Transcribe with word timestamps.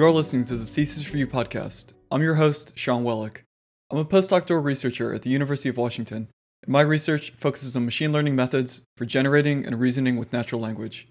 You're 0.00 0.12
listening 0.12 0.46
to 0.46 0.56
the 0.56 0.64
Thesis 0.64 1.12
Review 1.12 1.26
podcast. 1.26 1.92
I'm 2.10 2.22
your 2.22 2.36
host, 2.36 2.72
Sean 2.74 3.04
Welleck. 3.04 3.42
I'm 3.90 3.98
a 3.98 4.04
postdoctoral 4.06 4.64
researcher 4.64 5.12
at 5.12 5.20
the 5.20 5.28
University 5.28 5.68
of 5.68 5.76
Washington, 5.76 6.30
and 6.62 6.72
my 6.72 6.80
research 6.80 7.32
focuses 7.32 7.76
on 7.76 7.84
machine 7.84 8.10
learning 8.10 8.34
methods 8.34 8.80
for 8.96 9.04
generating 9.04 9.66
and 9.66 9.78
reasoning 9.78 10.16
with 10.16 10.32
natural 10.32 10.58
language. 10.58 11.06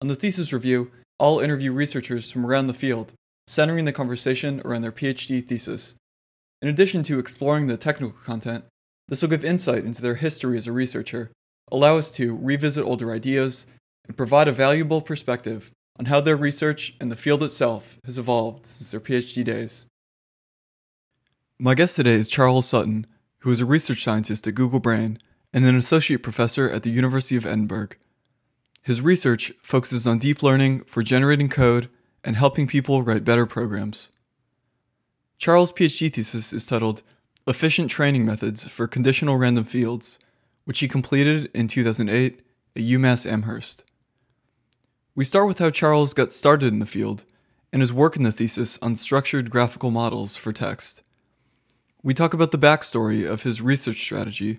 On 0.00 0.08
the 0.08 0.14
Thesis 0.14 0.54
Review, 0.54 0.90
I'll 1.20 1.38
interview 1.38 1.70
researchers 1.70 2.30
from 2.30 2.46
around 2.46 2.68
the 2.68 2.72
field, 2.72 3.12
centering 3.46 3.84
the 3.84 3.92
conversation 3.92 4.62
around 4.64 4.80
their 4.80 4.90
PhD 4.90 5.46
thesis. 5.46 5.94
In 6.62 6.68
addition 6.70 7.02
to 7.02 7.18
exploring 7.18 7.66
the 7.66 7.76
technical 7.76 8.18
content, 8.18 8.64
this 9.06 9.20
will 9.20 9.28
give 9.28 9.44
insight 9.44 9.84
into 9.84 10.00
their 10.00 10.14
history 10.14 10.56
as 10.56 10.66
a 10.66 10.72
researcher, 10.72 11.30
allow 11.70 11.98
us 11.98 12.10
to 12.12 12.34
revisit 12.34 12.86
older 12.86 13.12
ideas, 13.12 13.66
and 14.06 14.16
provide 14.16 14.48
a 14.48 14.52
valuable 14.52 15.02
perspective 15.02 15.72
on 15.98 16.06
how 16.06 16.20
their 16.20 16.36
research 16.36 16.94
and 17.00 17.10
the 17.10 17.16
field 17.16 17.42
itself 17.42 18.00
has 18.04 18.18
evolved 18.18 18.66
since 18.66 18.90
their 18.90 19.00
PhD 19.00 19.44
days. 19.44 19.86
My 21.58 21.74
guest 21.74 21.96
today 21.96 22.14
is 22.14 22.28
Charles 22.28 22.68
Sutton, 22.68 23.06
who 23.40 23.50
is 23.50 23.60
a 23.60 23.66
research 23.66 24.02
scientist 24.02 24.46
at 24.46 24.54
Google 24.54 24.80
Brain 24.80 25.18
and 25.52 25.64
an 25.64 25.76
associate 25.76 26.22
professor 26.22 26.68
at 26.68 26.82
the 26.82 26.90
University 26.90 27.36
of 27.36 27.46
Edinburgh. 27.46 27.90
His 28.82 29.00
research 29.00 29.52
focuses 29.62 30.06
on 30.06 30.18
deep 30.18 30.42
learning 30.42 30.80
for 30.80 31.02
generating 31.02 31.48
code 31.48 31.88
and 32.24 32.36
helping 32.36 32.66
people 32.66 33.02
write 33.02 33.24
better 33.24 33.46
programs. 33.46 34.10
Charles' 35.38 35.72
PhD 35.72 36.12
thesis 36.12 36.52
is 36.52 36.66
titled 36.66 37.02
Efficient 37.46 37.90
Training 37.90 38.24
Methods 38.24 38.66
for 38.66 38.88
Conditional 38.88 39.36
Random 39.36 39.64
Fields, 39.64 40.18
which 40.64 40.80
he 40.80 40.88
completed 40.88 41.50
in 41.54 41.68
2008 41.68 42.40
at 42.74 42.82
UMass 42.82 43.30
Amherst. 43.30 43.84
We 45.16 45.24
start 45.24 45.46
with 45.46 45.60
how 45.60 45.70
Charles 45.70 46.12
got 46.12 46.32
started 46.32 46.72
in 46.72 46.80
the 46.80 46.86
field 46.86 47.22
and 47.72 47.80
his 47.80 47.92
work 47.92 48.16
in 48.16 48.24
the 48.24 48.32
thesis 48.32 48.80
on 48.82 48.96
structured 48.96 49.48
graphical 49.48 49.92
models 49.92 50.36
for 50.36 50.52
text. 50.52 51.04
We 52.02 52.14
talk 52.14 52.34
about 52.34 52.50
the 52.50 52.58
backstory 52.58 53.24
of 53.24 53.44
his 53.44 53.62
research 53.62 54.00
strategy 54.00 54.58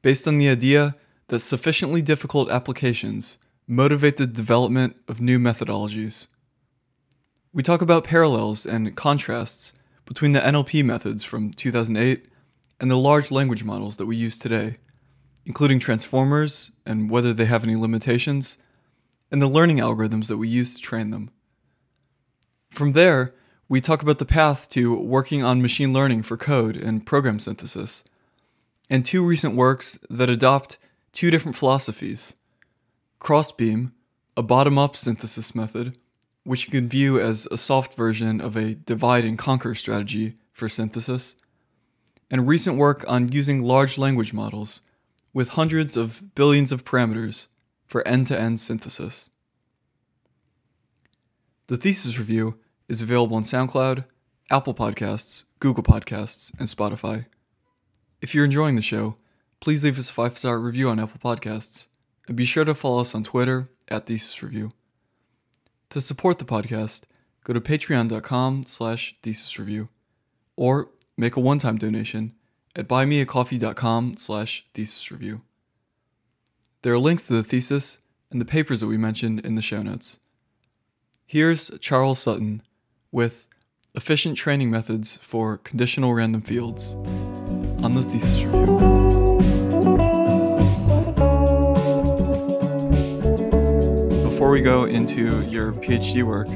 based 0.00 0.26
on 0.26 0.38
the 0.38 0.48
idea 0.48 0.96
that 1.28 1.40
sufficiently 1.40 2.00
difficult 2.00 2.50
applications 2.50 3.36
motivate 3.66 4.16
the 4.16 4.26
development 4.26 4.96
of 5.06 5.20
new 5.20 5.38
methodologies. 5.38 6.28
We 7.52 7.62
talk 7.62 7.82
about 7.82 8.04
parallels 8.04 8.64
and 8.64 8.96
contrasts 8.96 9.74
between 10.06 10.32
the 10.32 10.40
NLP 10.40 10.82
methods 10.82 11.24
from 11.24 11.52
2008 11.52 12.26
and 12.80 12.90
the 12.90 12.96
large 12.96 13.30
language 13.30 13.64
models 13.64 13.98
that 13.98 14.06
we 14.06 14.16
use 14.16 14.38
today, 14.38 14.78
including 15.44 15.78
transformers 15.78 16.72
and 16.86 17.10
whether 17.10 17.34
they 17.34 17.44
have 17.44 17.64
any 17.64 17.76
limitations 17.76 18.56
and 19.30 19.40
the 19.40 19.48
learning 19.48 19.78
algorithms 19.78 20.26
that 20.26 20.38
we 20.38 20.48
use 20.48 20.74
to 20.74 20.82
train 20.82 21.10
them. 21.10 21.30
From 22.70 22.92
there, 22.92 23.34
we 23.68 23.80
talk 23.80 24.02
about 24.02 24.18
the 24.18 24.24
path 24.24 24.68
to 24.70 24.98
working 25.00 25.44
on 25.44 25.62
machine 25.62 25.92
learning 25.92 26.22
for 26.22 26.36
code 26.36 26.76
and 26.76 27.06
program 27.06 27.38
synthesis, 27.38 28.04
and 28.88 29.04
two 29.04 29.24
recent 29.24 29.54
works 29.54 29.98
that 30.10 30.28
adopt 30.28 30.78
two 31.12 31.30
different 31.30 31.56
philosophies 31.56 32.36
Crossbeam, 33.20 33.92
a 34.36 34.42
bottom 34.42 34.78
up 34.78 34.96
synthesis 34.96 35.54
method, 35.54 35.96
which 36.44 36.64
you 36.64 36.70
can 36.70 36.88
view 36.88 37.20
as 37.20 37.46
a 37.50 37.58
soft 37.58 37.94
version 37.94 38.40
of 38.40 38.56
a 38.56 38.74
divide 38.74 39.24
and 39.24 39.38
conquer 39.38 39.74
strategy 39.74 40.34
for 40.52 40.68
synthesis, 40.68 41.36
and 42.30 42.48
recent 42.48 42.76
work 42.76 43.04
on 43.06 43.30
using 43.30 43.62
large 43.62 43.98
language 43.98 44.32
models 44.32 44.80
with 45.32 45.50
hundreds 45.50 45.96
of 45.96 46.34
billions 46.34 46.72
of 46.72 46.84
parameters 46.84 47.48
for 47.90 48.06
end 48.06 48.28
to 48.28 48.38
end 48.38 48.60
synthesis. 48.60 49.30
The 51.66 51.76
thesis 51.76 52.18
review 52.20 52.60
is 52.88 53.02
available 53.02 53.36
on 53.36 53.42
SoundCloud, 53.42 54.04
Apple 54.48 54.74
Podcasts, 54.74 55.44
Google 55.58 55.82
Podcasts, 55.82 56.52
and 56.60 56.68
Spotify. 56.68 57.26
If 58.20 58.32
you're 58.32 58.44
enjoying 58.44 58.76
the 58.76 58.82
show, 58.82 59.16
please 59.58 59.82
leave 59.82 59.98
us 59.98 60.08
a 60.08 60.12
five 60.12 60.38
star 60.38 60.60
review 60.60 60.88
on 60.88 61.00
Apple 61.00 61.18
Podcasts, 61.18 61.88
and 62.28 62.36
be 62.36 62.44
sure 62.44 62.64
to 62.64 62.74
follow 62.74 63.00
us 63.00 63.12
on 63.12 63.24
Twitter 63.24 63.66
at 63.88 64.06
Thesis 64.06 64.40
Review. 64.40 64.70
To 65.90 66.00
support 66.00 66.38
the 66.38 66.44
podcast, 66.44 67.06
go 67.42 67.52
to 67.52 67.60
patreon.com 67.60 68.64
slash 68.66 69.16
thesisreview, 69.24 69.88
or 70.54 70.90
make 71.16 71.34
a 71.34 71.40
one-time 71.40 71.76
donation 71.76 72.34
at 72.76 72.86
buymeacoffee.com 72.86 74.14
slash 74.16 74.64
thesisreview. 74.74 75.40
There 76.82 76.94
are 76.94 76.98
links 76.98 77.26
to 77.26 77.34
the 77.34 77.42
thesis 77.42 78.00
and 78.30 78.40
the 78.40 78.46
papers 78.46 78.80
that 78.80 78.86
we 78.86 78.96
mentioned 78.96 79.40
in 79.40 79.54
the 79.54 79.60
show 79.60 79.82
notes. 79.82 80.20
Here's 81.26 81.70
Charles 81.78 82.20
Sutton 82.20 82.62
with 83.12 83.48
Efficient 83.94 84.38
Training 84.38 84.70
Methods 84.70 85.18
for 85.18 85.58
Conditional 85.58 86.14
Random 86.14 86.40
Fields 86.40 86.94
on 87.84 87.92
the 87.92 88.02
Thesis 88.02 88.44
Review. 88.44 88.78
Before 94.24 94.50
we 94.50 94.62
go 94.62 94.84
into 94.84 95.42
your 95.50 95.74
PhD 95.74 96.22
work, 96.22 96.48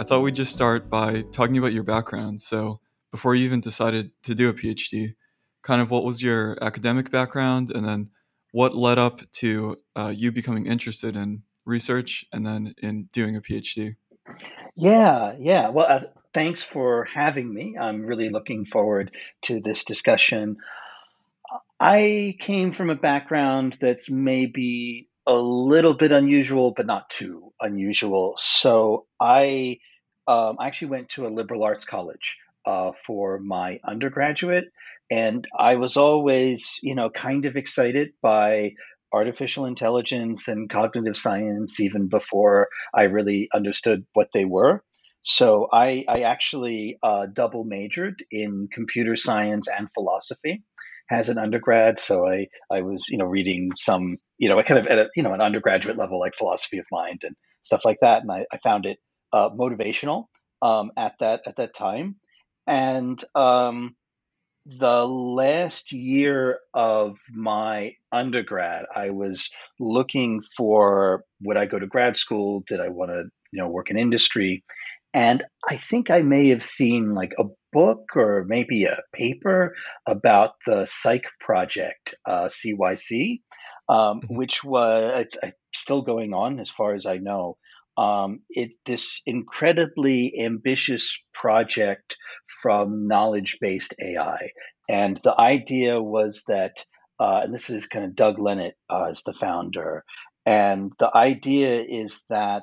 I 0.00 0.02
thought 0.02 0.22
we'd 0.22 0.34
just 0.34 0.52
start 0.52 0.90
by 0.90 1.22
talking 1.30 1.58
about 1.58 1.72
your 1.72 1.84
background. 1.84 2.40
So, 2.40 2.80
before 3.12 3.36
you 3.36 3.44
even 3.44 3.60
decided 3.60 4.10
to 4.24 4.34
do 4.34 4.48
a 4.48 4.52
PhD, 4.52 5.14
kind 5.62 5.80
of 5.80 5.92
what 5.92 6.02
was 6.02 6.24
your 6.24 6.58
academic 6.60 7.12
background 7.12 7.70
and 7.70 7.86
then 7.86 8.10
what 8.52 8.74
led 8.74 8.98
up 8.98 9.22
to 9.32 9.76
uh, 9.96 10.12
you 10.14 10.32
becoming 10.32 10.66
interested 10.66 11.16
in 11.16 11.42
research 11.64 12.24
and 12.32 12.44
then 12.44 12.74
in 12.82 13.08
doing 13.12 13.36
a 13.36 13.40
PhD? 13.40 13.96
Yeah, 14.76 15.34
yeah. 15.38 15.70
Well, 15.70 15.86
uh, 15.88 16.00
thanks 16.34 16.62
for 16.62 17.04
having 17.04 17.52
me. 17.52 17.76
I'm 17.80 18.02
really 18.02 18.30
looking 18.30 18.66
forward 18.66 19.12
to 19.42 19.60
this 19.60 19.84
discussion. 19.84 20.56
I 21.78 22.36
came 22.40 22.72
from 22.72 22.90
a 22.90 22.94
background 22.94 23.76
that's 23.80 24.10
maybe 24.10 25.08
a 25.26 25.34
little 25.34 25.94
bit 25.94 26.12
unusual, 26.12 26.72
but 26.76 26.86
not 26.86 27.08
too 27.10 27.52
unusual. 27.60 28.34
So 28.38 29.06
I 29.20 29.78
um, 30.26 30.56
actually 30.60 30.88
went 30.88 31.10
to 31.10 31.26
a 31.26 31.28
liberal 31.28 31.62
arts 31.62 31.84
college 31.84 32.36
uh, 32.66 32.92
for 33.06 33.38
my 33.38 33.78
undergraduate. 33.86 34.64
And 35.10 35.46
I 35.58 35.76
was 35.76 35.96
always, 35.96 36.78
you 36.82 36.94
know, 36.94 37.10
kind 37.10 37.44
of 37.46 37.56
excited 37.56 38.10
by 38.22 38.72
artificial 39.12 39.66
intelligence 39.66 40.46
and 40.46 40.70
cognitive 40.70 41.16
science 41.16 41.80
even 41.80 42.08
before 42.08 42.68
I 42.94 43.04
really 43.04 43.48
understood 43.52 44.06
what 44.12 44.28
they 44.32 44.44
were. 44.44 44.84
So 45.22 45.68
I, 45.72 46.04
I 46.08 46.20
actually 46.20 46.96
uh, 47.02 47.26
double 47.32 47.64
majored 47.64 48.24
in 48.30 48.68
computer 48.72 49.16
science 49.16 49.68
and 49.68 49.88
philosophy 49.92 50.62
as 51.10 51.28
an 51.28 51.38
undergrad. 51.38 51.98
So 51.98 52.26
I, 52.26 52.46
I 52.70 52.82
was, 52.82 53.04
you 53.08 53.18
know, 53.18 53.24
reading 53.24 53.70
some, 53.76 54.16
you 54.38 54.48
know, 54.48 54.58
I 54.58 54.62
kind 54.62 54.80
of 54.80 54.86
at 54.86 54.98
a, 54.98 55.08
you 55.16 55.22
know, 55.22 55.34
an 55.34 55.40
undergraduate 55.40 55.98
level, 55.98 56.20
like 56.20 56.36
philosophy 56.38 56.78
of 56.78 56.86
mind 56.90 57.22
and 57.24 57.34
stuff 57.64 57.84
like 57.84 57.98
that. 58.00 58.22
And 58.22 58.30
I, 58.30 58.46
I 58.52 58.58
found 58.62 58.86
it 58.86 58.98
uh, 59.32 59.50
motivational 59.50 60.26
um, 60.62 60.92
at 60.96 61.14
that, 61.20 61.40
at 61.46 61.56
that 61.56 61.74
time. 61.74 62.16
And 62.66 63.22
um, 63.34 63.96
the 64.66 65.04
last 65.04 65.92
year 65.92 66.58
of 66.74 67.16
my 67.30 67.92
undergrad, 68.12 68.84
I 68.94 69.10
was 69.10 69.50
looking 69.78 70.42
for 70.56 71.24
would 71.42 71.56
I 71.56 71.66
go 71.66 71.78
to 71.78 71.86
grad 71.86 72.16
school? 72.16 72.62
Did 72.66 72.80
I 72.80 72.88
want 72.88 73.10
to, 73.10 73.24
you 73.52 73.62
know, 73.62 73.68
work 73.68 73.90
in 73.90 73.98
industry? 73.98 74.64
And 75.12 75.42
I 75.68 75.80
think 75.90 76.10
I 76.10 76.20
may 76.20 76.50
have 76.50 76.64
seen 76.64 77.14
like 77.14 77.32
a 77.38 77.44
book 77.72 78.10
or 78.14 78.44
maybe 78.46 78.84
a 78.84 78.98
paper 79.12 79.74
about 80.06 80.52
the 80.66 80.86
Cyc 80.86 81.22
project, 81.40 82.14
uh, 82.28 82.48
CYC, 82.48 83.40
um, 83.88 84.20
mm-hmm. 84.20 84.36
which 84.36 84.62
was 84.62 85.26
uh, 85.42 85.48
still 85.74 86.02
going 86.02 86.32
on 86.32 86.60
as 86.60 86.70
far 86.70 86.94
as 86.94 87.06
I 87.06 87.16
know 87.16 87.56
um, 88.00 88.40
it 88.48 88.70
this 88.86 89.20
incredibly 89.26 90.32
ambitious 90.42 91.18
project 91.34 92.16
from 92.62 93.06
knowledge 93.06 93.58
based 93.60 93.94
AI, 94.00 94.50
and 94.88 95.20
the 95.22 95.38
idea 95.38 96.00
was 96.00 96.42
that, 96.48 96.72
uh, 97.20 97.40
and 97.44 97.54
this 97.54 97.68
is 97.68 97.86
kind 97.86 98.06
of 98.06 98.16
Doug 98.16 98.38
Lenat 98.38 98.72
uh, 98.88 99.04
as 99.10 99.22
the 99.24 99.34
founder, 99.38 100.04
and 100.46 100.92
the 100.98 101.14
idea 101.14 101.82
is 101.82 102.18
that 102.30 102.62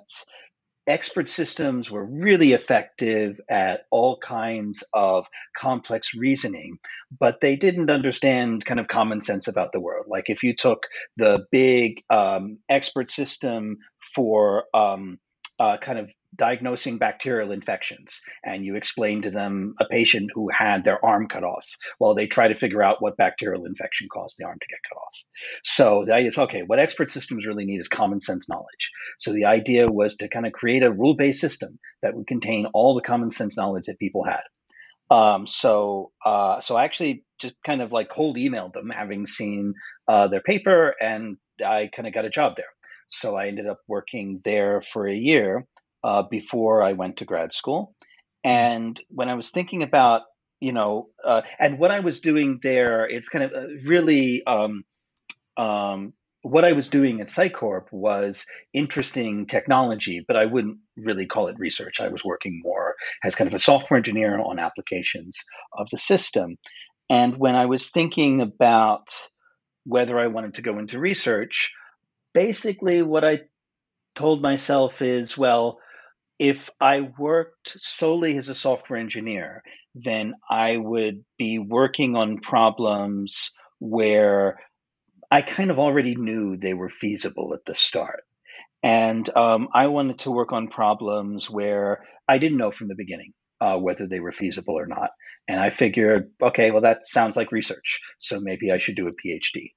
expert 0.88 1.30
systems 1.30 1.92
were 1.92 2.06
really 2.06 2.54
effective 2.54 3.40
at 3.50 3.81
all 3.92 4.18
kinds 4.18 4.83
of 4.94 5.25
complex 5.56 6.16
reasoning, 6.16 6.78
but 7.19 7.42
they 7.42 7.57
didn't 7.57 7.92
understand 7.92 8.66
kind 8.66 8.80
of 8.80 8.88
common 8.88 9.22
sense 9.22 9.48
about 9.48 9.72
the 9.74 9.81
world. 9.81 10.06
Like 10.07 10.30
if 10.30 10.44
you 10.44 10.56
took 10.56 10.83
the 11.18 11.45
big 11.51 12.01
um, 12.10 12.60
expert 12.69 13.12
system 13.12 13.78
for 14.16 14.63
um, 14.74 15.19
uh, 15.59 15.77
kind 15.81 16.00
of 16.00 16.09
diagnosing 16.36 16.98
bacterial 16.98 17.51
infections 17.51 18.21
and 18.44 18.63
you 18.63 18.75
explain 18.75 19.24
to 19.24 19.31
them 19.31 19.74
a 19.80 19.86
patient 19.86 20.30
who 20.33 20.50
had 20.50 20.83
their 20.83 21.04
arm 21.04 21.27
cut 21.27 21.44
off 21.44 21.65
while 21.98 22.13
they 22.13 22.27
try 22.27 22.48
to 22.48 22.56
figure 22.56 22.83
out 22.83 22.98
what 23.01 23.18
bacterial 23.18 23.65
infection 23.65 24.07
caused 24.13 24.36
the 24.38 24.45
arm 24.45 24.57
to 24.59 24.68
get 24.69 24.80
cut 24.88 24.98
off. 24.98 25.13
So 25.63 26.06
the 26.06 26.13
idea 26.13 26.27
is 26.27 26.38
okay, 26.38 26.63
what 26.65 26.80
expert 26.80 27.12
systems 27.12 27.45
really 27.45 27.65
need 27.65 27.80
is 27.80 27.88
common 27.88 28.21
sense 28.21 28.50
knowledge. 28.50 28.92
So 29.19 29.33
the 29.33 29.45
idea 29.45 29.88
was 29.88 30.18
to 30.18 30.27
kind 30.27 30.45
of 30.45 30.51
create 30.51 30.83
a 30.83 30.92
rule 30.92 31.15
based 31.15 31.39
system 31.39 31.80
that 32.01 32.13
would 32.13 32.27
contain 32.27 32.68
all 32.74 32.95
the 32.95 33.01
common 33.01 33.31
sense 33.31 33.57
knowledge 33.57 33.86
that 33.88 33.98
people 33.98 34.24
had. 34.24 34.44
Um, 35.09 35.48
so, 35.48 36.12
uh, 36.25 36.59
so 36.62 36.75
I 36.75 36.83
actually 36.83 37.24
just 37.39 37.56
kind 37.65 37.81
of 37.81 37.92
like 37.92 38.09
cold 38.09 38.36
emailed 38.36 38.74
them, 38.74 38.89
having 38.89 39.25
seen 39.25 39.74
uh, 40.07 40.27
their 40.27 40.42
paper, 40.42 40.94
and 41.00 41.38
I 41.65 41.89
kind 41.95 42.07
of 42.07 42.13
got 42.13 42.25
a 42.25 42.30
job 42.30 42.54
there. 42.57 42.65
So 43.09 43.36
I 43.36 43.48
ended 43.48 43.68
up 43.68 43.80
working 43.88 44.42
there 44.44 44.83
for 44.94 45.07
a 45.07 45.15
year 45.15 45.65
uh, 46.04 46.24
before 46.30 46.83
I 46.83 46.94
went 46.94 47.18
to 47.18 47.25
grad 47.25 47.54
school. 47.54 47.95
Mm-hmm. 48.45 48.50
And 48.50 49.01
when 49.09 49.30
I 49.30 49.36
was 49.36 49.50
thinking 49.50 49.83
about, 49.83 50.21
you 50.59 50.71
know, 50.71 51.09
uh, 51.25 51.42
and 51.59 51.80
what 51.80 51.92
I 51.92 52.00
was 52.00 52.21
doing 52.21 52.59
there, 52.63 53.06
it's 53.06 53.30
kind 53.30 53.44
of 53.44 53.51
uh, 53.51 53.68
really 53.86 54.44
um, 54.45 54.83
um, 55.57 56.13
what 56.44 56.63
I 56.63 56.74
was 56.74 56.89
doing 56.89 57.19
at 57.19 57.27
Cycorp 57.27 57.92
was 57.92 58.45
interesting 58.74 59.48
technology, 59.48 60.24
but 60.25 60.38
I 60.38 60.45
wouldn't 60.45 60.77
really 60.95 61.25
call 61.25 61.48
it 61.48 61.59
research. 61.59 62.00
I 62.00 62.07
was 62.09 62.24
working 62.24 62.62
more 62.63 62.95
as 63.24 63.36
kind 63.36 63.48
of 63.48 63.54
a 63.54 63.59
software 63.59 63.98
engineer 63.98 64.39
on 64.39 64.59
applications 64.59 65.38
of 65.77 65.88
the 65.92 65.98
system. 65.98 66.57
And 67.09 67.38
when 67.38 67.56
I 67.56 67.65
was 67.65 67.89
thinking 67.89 68.42
about 68.42 69.07
whether 69.86 70.19
I 70.19 70.27
wanted 70.27 70.56
to 70.56 70.62
go 70.62 70.80
into 70.80 71.00
research, 71.00 71.71
basically 72.38 73.01
what 73.01 73.25
I 73.25 73.39
told 74.16 74.44
myself 74.44 75.01
is, 75.01 75.36
well, 75.36 75.80
if 76.38 76.69
I 76.80 77.10
worked 77.18 77.75
solely 77.80 78.38
as 78.38 78.48
a 78.48 78.54
software 78.54 79.00
engineer, 79.00 79.63
then 79.95 80.36
I 80.48 80.78
would 80.78 81.25
be 81.39 81.57
working 81.57 82.16
on 82.16 82.38
problems 82.38 83.50
where 83.80 84.60
I 85.31 85.42
kind 85.42 85.72
of 85.72 85.80
already 85.80 86.16
knew 86.16 86.57
they 86.57 86.75
were 86.75 86.92
feasible 87.01 87.56
at 87.56 87.66
the 87.66 87.74
start. 87.74 88.24
And 88.83 89.28
um, 89.36 89.69
I 89.74 89.88
wanted 89.88 90.19
to 90.19 90.31
work 90.31 90.54
on 90.54 90.68
problems 90.68 91.50
where 91.50 92.06
I 92.30 92.38
didn't 92.38 92.60
know 92.60 92.69
from 92.69 92.88
the 92.88 92.95
beginning 92.95 93.33
uh, 93.60 93.78
whether 93.78 94.06
they 94.06 94.19
were 94.19 94.31
feasible 94.31 94.78
or 94.78 94.86
not. 94.86 95.10
And 95.48 95.60
I 95.60 95.72
figured, 95.72 96.30
okay, 96.40 96.69
well, 96.69 96.83
that 96.83 97.07
sounds 97.07 97.36
like 97.36 97.51
research. 97.51 98.00
So 98.19 98.40
maybe 98.40 98.72
I 98.72 98.78
should 98.78 98.95
do 98.95 99.07
a 99.07 99.28
PhD. 99.28 99.72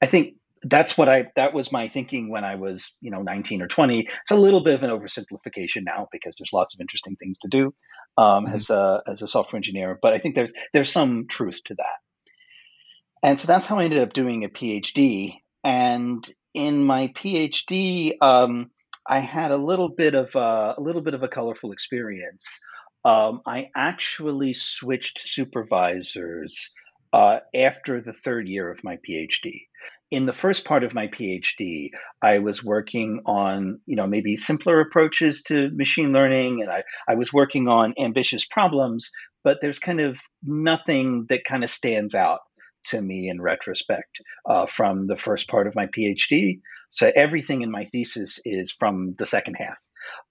I 0.00 0.06
think 0.06 0.34
that's 0.64 0.96
what 0.96 1.08
I 1.08 1.26
that 1.36 1.52
was 1.52 1.70
my 1.70 1.88
thinking 1.88 2.30
when 2.30 2.44
I 2.44 2.56
was 2.56 2.92
you 3.00 3.10
know 3.10 3.22
19 3.22 3.62
or 3.62 3.68
20. 3.68 4.00
It's 4.00 4.30
a 4.30 4.36
little 4.36 4.62
bit 4.62 4.74
of 4.74 4.82
an 4.82 4.90
oversimplification 4.90 5.84
now 5.84 6.08
because 6.10 6.36
there's 6.38 6.52
lots 6.52 6.74
of 6.74 6.80
interesting 6.80 7.16
things 7.16 7.36
to 7.42 7.48
do 7.48 7.74
um, 8.16 8.46
mm-hmm. 8.46 8.54
as 8.54 8.70
a 8.70 9.02
as 9.06 9.22
a 9.22 9.28
software 9.28 9.58
engineer, 9.58 9.98
but 10.00 10.12
I 10.12 10.18
think 10.18 10.34
there's 10.34 10.50
there's 10.72 10.92
some 10.92 11.26
truth 11.28 11.60
to 11.66 11.74
that. 11.74 13.28
And 13.28 13.40
so 13.40 13.46
that's 13.46 13.66
how 13.66 13.78
I 13.78 13.84
ended 13.84 14.02
up 14.02 14.12
doing 14.12 14.44
a 14.44 14.48
PhD. 14.48 15.38
And 15.62 16.26
in 16.52 16.84
my 16.84 17.08
PhD, 17.08 18.12
um, 18.20 18.70
I 19.08 19.20
had 19.20 19.50
a 19.50 19.56
little 19.56 19.88
bit 19.88 20.14
of 20.14 20.28
a, 20.34 20.74
a 20.76 20.80
little 20.80 21.00
bit 21.00 21.14
of 21.14 21.22
a 21.22 21.28
colorful 21.28 21.72
experience. 21.72 22.60
Um, 23.02 23.40
I 23.46 23.68
actually 23.74 24.54
switched 24.54 25.20
supervisors 25.20 26.70
uh, 27.12 27.38
after 27.54 28.00
the 28.00 28.12
third 28.24 28.48
year 28.48 28.70
of 28.70 28.84
my 28.84 28.98
PhD 29.08 29.66
in 30.14 30.26
the 30.26 30.32
first 30.32 30.64
part 30.64 30.84
of 30.84 30.94
my 30.94 31.08
PhD, 31.08 31.90
I 32.22 32.38
was 32.38 32.62
working 32.62 33.22
on, 33.26 33.80
you 33.84 33.96
know, 33.96 34.06
maybe 34.06 34.36
simpler 34.36 34.80
approaches 34.80 35.42
to 35.48 35.70
machine 35.74 36.12
learning, 36.12 36.62
and 36.62 36.70
I, 36.70 36.84
I 37.08 37.16
was 37.16 37.32
working 37.32 37.66
on 37.66 37.94
ambitious 37.98 38.46
problems, 38.46 39.10
but 39.42 39.58
there's 39.60 39.80
kind 39.80 40.00
of 40.00 40.16
nothing 40.42 41.26
that 41.30 41.44
kind 41.44 41.64
of 41.64 41.70
stands 41.70 42.14
out 42.14 42.40
to 42.86 43.02
me 43.02 43.28
in 43.28 43.42
retrospect 43.42 44.20
uh, 44.48 44.66
from 44.66 45.08
the 45.08 45.16
first 45.16 45.48
part 45.48 45.66
of 45.66 45.74
my 45.74 45.86
PhD. 45.86 46.60
So 46.90 47.10
everything 47.14 47.62
in 47.62 47.72
my 47.72 47.86
thesis 47.86 48.38
is 48.44 48.70
from 48.70 49.16
the 49.18 49.26
second 49.26 49.56
half. 49.58 49.78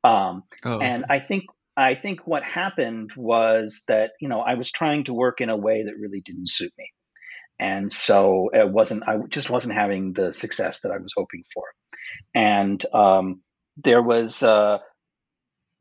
Um, 0.06 0.44
oh, 0.64 0.80
and 0.80 1.06
I 1.10 1.20
think 1.20 1.44
I 1.76 1.96
think 1.96 2.22
what 2.26 2.44
happened 2.44 3.12
was 3.18 3.84
that 3.90 4.12
you 4.22 4.30
know 4.30 4.40
I 4.40 4.54
was 4.54 4.72
trying 4.72 5.06
to 5.06 5.14
work 5.14 5.42
in 5.42 5.50
a 5.50 5.58
way 5.58 5.84
that 5.84 6.00
really 6.00 6.22
didn't 6.24 6.50
suit 6.50 6.72
me 6.78 6.86
and 7.60 7.92
so 7.92 8.50
it 8.54 8.70
wasn't 8.70 9.04
i 9.08 9.18
just 9.30 9.50
wasn't 9.50 9.74
having 9.74 10.14
the 10.14 10.34
success 10.34 10.80
that 10.82 10.92
i 10.92 10.98
was 10.98 11.14
hoping 11.16 11.44
for. 11.54 11.64
And 12.36 12.84
um, 12.94 13.42
there 13.78 14.02
was 14.02 14.44
uh, 14.44 14.80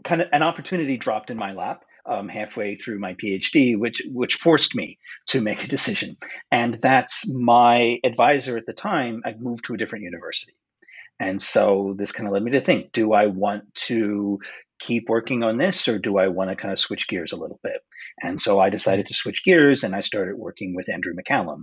kind 0.05 0.23
of 0.23 0.29
an 0.33 0.43
opportunity 0.43 0.97
dropped 0.97 1.31
in 1.31 1.37
my 1.37 1.53
lap 1.53 1.85
um, 2.07 2.29
halfway 2.29 2.77
through 2.77 2.99
my 2.99 3.15
phd 3.15 3.79
which 3.79 4.03
which 4.07 4.37
forced 4.37 4.75
me 4.75 4.99
to 5.29 5.41
make 5.41 5.63
a 5.63 5.69
decision. 5.69 6.17
And 6.51 6.79
that's 6.83 7.29
my 7.29 7.99
advisor 8.05 8.57
at 8.57 8.67
the 8.67 8.73
time 8.73 9.23
i 9.25 9.35
moved 9.39 9.65
to 9.67 9.75
a 9.75 9.77
different 9.77 10.05
university. 10.05 10.55
And 11.21 11.41
so 11.41 11.95
this 11.97 12.11
kind 12.11 12.27
of 12.27 12.33
led 12.33 12.43
me 12.43 12.53
to 12.53 12.61
think 12.61 12.93
do 12.93 13.13
i 13.13 13.27
want 13.27 13.75
to 13.87 14.41
keep 14.83 15.09
working 15.09 15.43
on 15.43 15.59
this 15.59 15.87
or 15.87 15.99
do 15.99 16.19
I 16.19 16.29
want 16.29 16.51
to 16.51 16.57
kind 16.57 16.73
of 16.73 16.79
switch 16.79 17.09
gears 17.09 17.33
a 17.33 17.37
little 17.37 17.61
bit? 17.63 17.81
And 18.21 18.41
so 18.41 18.59
I 18.59 18.69
decided 18.69 19.07
to 19.07 19.15
switch 19.15 19.45
gears 19.45 19.85
and 19.85 19.95
I 19.95 20.01
started 20.01 20.37
working 20.37 20.75
with 20.75 20.91
Andrew 20.91 21.15
McCallum. 21.15 21.63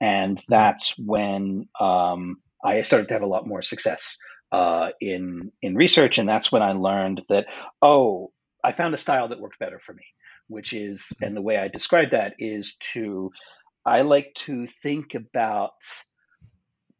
And 0.00 0.42
that's 0.48 0.94
when 0.98 1.68
um, 1.80 2.38
I 2.62 2.82
started 2.82 3.08
to 3.08 3.14
have 3.14 3.22
a 3.22 3.26
lot 3.26 3.46
more 3.46 3.62
success 3.62 4.16
uh, 4.50 4.88
in, 5.00 5.52
in 5.62 5.76
research. 5.76 6.18
And 6.18 6.28
that's 6.28 6.50
when 6.50 6.62
I 6.62 6.72
learned 6.72 7.22
that, 7.28 7.46
oh, 7.80 8.32
I 8.62 8.72
found 8.72 8.94
a 8.94 8.98
style 8.98 9.28
that 9.28 9.40
worked 9.40 9.60
better 9.60 9.78
for 9.78 9.94
me, 9.94 10.04
which 10.48 10.72
is, 10.72 11.12
and 11.22 11.36
the 11.36 11.42
way 11.42 11.56
I 11.56 11.68
describe 11.68 12.10
that 12.10 12.34
is 12.38 12.76
to, 12.92 13.30
I 13.84 14.02
like 14.02 14.34
to 14.46 14.66
think 14.82 15.14
about 15.14 15.70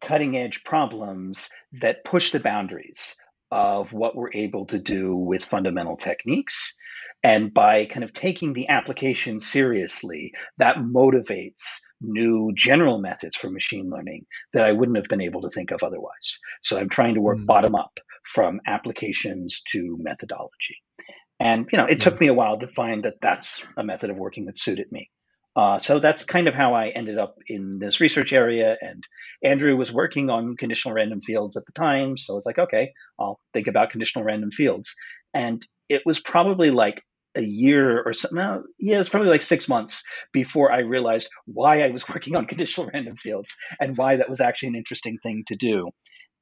cutting 0.00 0.36
edge 0.36 0.62
problems 0.64 1.48
that 1.80 2.04
push 2.04 2.30
the 2.30 2.38
boundaries 2.38 3.16
of 3.50 3.92
what 3.92 4.16
we're 4.16 4.32
able 4.32 4.66
to 4.66 4.78
do 4.78 5.14
with 5.16 5.44
fundamental 5.44 5.96
techniques. 5.96 6.74
And 7.22 7.52
by 7.52 7.86
kind 7.86 8.04
of 8.04 8.12
taking 8.12 8.52
the 8.52 8.68
application 8.68 9.40
seriously, 9.40 10.32
that 10.58 10.76
motivates 10.76 11.62
new 12.00 12.52
general 12.54 12.98
methods 12.98 13.36
for 13.36 13.50
machine 13.50 13.90
learning 13.90 14.26
that 14.52 14.64
I 14.64 14.72
wouldn't 14.72 14.98
have 14.98 15.08
been 15.08 15.22
able 15.22 15.42
to 15.42 15.50
think 15.50 15.70
of 15.70 15.82
otherwise. 15.82 16.38
So 16.62 16.78
I'm 16.78 16.90
trying 16.90 17.14
to 17.14 17.20
work 17.20 17.38
mm. 17.38 17.46
bottom 17.46 17.74
up 17.74 17.98
from 18.34 18.60
applications 18.66 19.62
to 19.72 19.96
methodology. 19.98 20.76
And 21.38 21.66
you 21.72 21.78
know, 21.78 21.86
it 21.86 22.00
took 22.00 22.20
me 22.20 22.28
a 22.28 22.34
while 22.34 22.58
to 22.58 22.68
find 22.68 23.04
that 23.04 23.14
that's 23.20 23.64
a 23.76 23.84
method 23.84 24.10
of 24.10 24.16
working 24.16 24.46
that 24.46 24.58
suited 24.58 24.90
me. 24.90 25.10
Uh, 25.56 25.80
so 25.80 25.98
that's 25.98 26.24
kind 26.24 26.48
of 26.48 26.54
how 26.54 26.74
I 26.74 26.88
ended 26.88 27.18
up 27.18 27.38
in 27.48 27.78
this 27.78 27.98
research 27.98 28.34
area. 28.34 28.76
And 28.78 29.02
Andrew 29.42 29.74
was 29.74 29.90
working 29.90 30.28
on 30.28 30.56
conditional 30.56 30.94
random 30.94 31.22
fields 31.22 31.56
at 31.56 31.64
the 31.64 31.72
time. 31.72 32.18
So 32.18 32.34
I 32.34 32.36
was 32.36 32.44
like, 32.44 32.58
okay, 32.58 32.92
I'll 33.18 33.40
think 33.54 33.66
about 33.66 33.90
conditional 33.90 34.24
random 34.24 34.50
fields. 34.50 34.94
And 35.32 35.64
it 35.88 36.02
was 36.04 36.20
probably 36.20 36.70
like 36.70 37.02
a 37.34 37.42
year 37.42 38.02
or 38.02 38.12
something. 38.12 38.36
No, 38.36 38.64
yeah, 38.78 38.96
it 38.96 38.98
was 38.98 39.08
probably 39.08 39.30
like 39.30 39.42
six 39.42 39.66
months 39.66 40.02
before 40.30 40.70
I 40.70 40.80
realized 40.80 41.28
why 41.46 41.82
I 41.82 41.90
was 41.90 42.06
working 42.14 42.36
on 42.36 42.46
conditional 42.46 42.90
random 42.92 43.16
fields 43.16 43.54
and 43.80 43.96
why 43.96 44.16
that 44.16 44.28
was 44.28 44.42
actually 44.42 44.70
an 44.70 44.76
interesting 44.76 45.18
thing 45.22 45.44
to 45.48 45.56
do. 45.56 45.88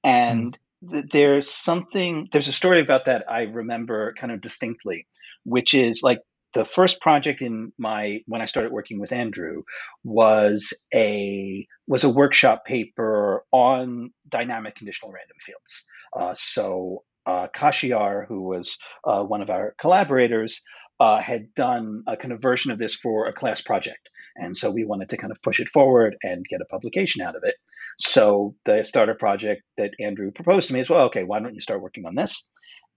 And 0.02 0.58
mm. 0.84 1.04
there's 1.12 1.48
something, 1.48 2.28
there's 2.32 2.48
a 2.48 2.52
story 2.52 2.80
about 2.80 3.06
that 3.06 3.30
I 3.30 3.42
remember 3.42 4.12
kind 4.18 4.32
of 4.32 4.40
distinctly, 4.40 5.06
which 5.44 5.72
is 5.72 6.00
like 6.02 6.18
the 6.54 6.64
first 6.64 7.00
project 7.00 7.42
in 7.42 7.72
my 7.78 8.20
when 8.26 8.40
I 8.40 8.46
started 8.46 8.72
working 8.72 9.00
with 9.00 9.12
Andrew 9.12 9.62
was 10.02 10.72
a 10.94 11.66
was 11.86 12.04
a 12.04 12.08
workshop 12.08 12.64
paper 12.64 13.44
on 13.52 14.10
dynamic 14.28 14.76
conditional 14.76 15.12
random 15.12 15.36
fields. 15.44 15.84
Uh, 16.16 16.34
so 16.38 17.02
uh, 17.26 17.48
Khashayar, 17.56 18.26
who 18.26 18.42
was 18.42 18.76
uh, 19.04 19.22
one 19.22 19.42
of 19.42 19.50
our 19.50 19.74
collaborators, 19.80 20.60
uh, 21.00 21.20
had 21.20 21.54
done 21.54 22.04
a 22.06 22.16
kind 22.16 22.32
of 22.32 22.40
version 22.40 22.70
of 22.70 22.78
this 22.78 22.94
for 22.94 23.26
a 23.26 23.32
class 23.32 23.60
project, 23.60 24.08
and 24.36 24.56
so 24.56 24.70
we 24.70 24.84
wanted 24.84 25.10
to 25.10 25.16
kind 25.16 25.32
of 25.32 25.42
push 25.42 25.60
it 25.60 25.68
forward 25.68 26.16
and 26.22 26.44
get 26.48 26.60
a 26.60 26.66
publication 26.66 27.22
out 27.22 27.36
of 27.36 27.42
it. 27.44 27.56
So 27.98 28.54
the 28.64 28.82
starter 28.84 29.14
project 29.14 29.62
that 29.76 29.92
Andrew 30.00 30.30
proposed 30.32 30.68
to 30.68 30.74
me 30.74 30.80
is, 30.80 30.90
well, 30.90 31.06
okay, 31.06 31.22
why 31.22 31.40
don't 31.40 31.54
you 31.54 31.60
start 31.60 31.80
working 31.80 32.06
on 32.06 32.14
this? 32.14 32.44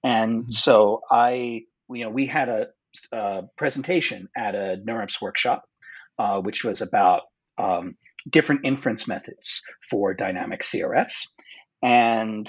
And 0.03 0.43
mm-hmm. 0.43 0.51
so 0.51 1.01
I, 1.09 1.61
you 1.89 2.03
know, 2.03 2.09
we 2.09 2.25
had 2.27 2.49
a 2.49 2.67
uh, 3.11 3.41
presentation 3.57 4.27
at 4.35 4.55
a 4.55 4.77
NeurIPS 4.85 5.21
workshop, 5.21 5.63
uh, 6.19 6.39
which 6.39 6.63
was 6.63 6.81
about 6.81 7.21
um, 7.57 7.95
different 8.29 8.61
inference 8.65 9.07
methods 9.07 9.61
for 9.89 10.13
dynamic 10.13 10.61
CRFs. 10.61 11.27
And 11.81 12.47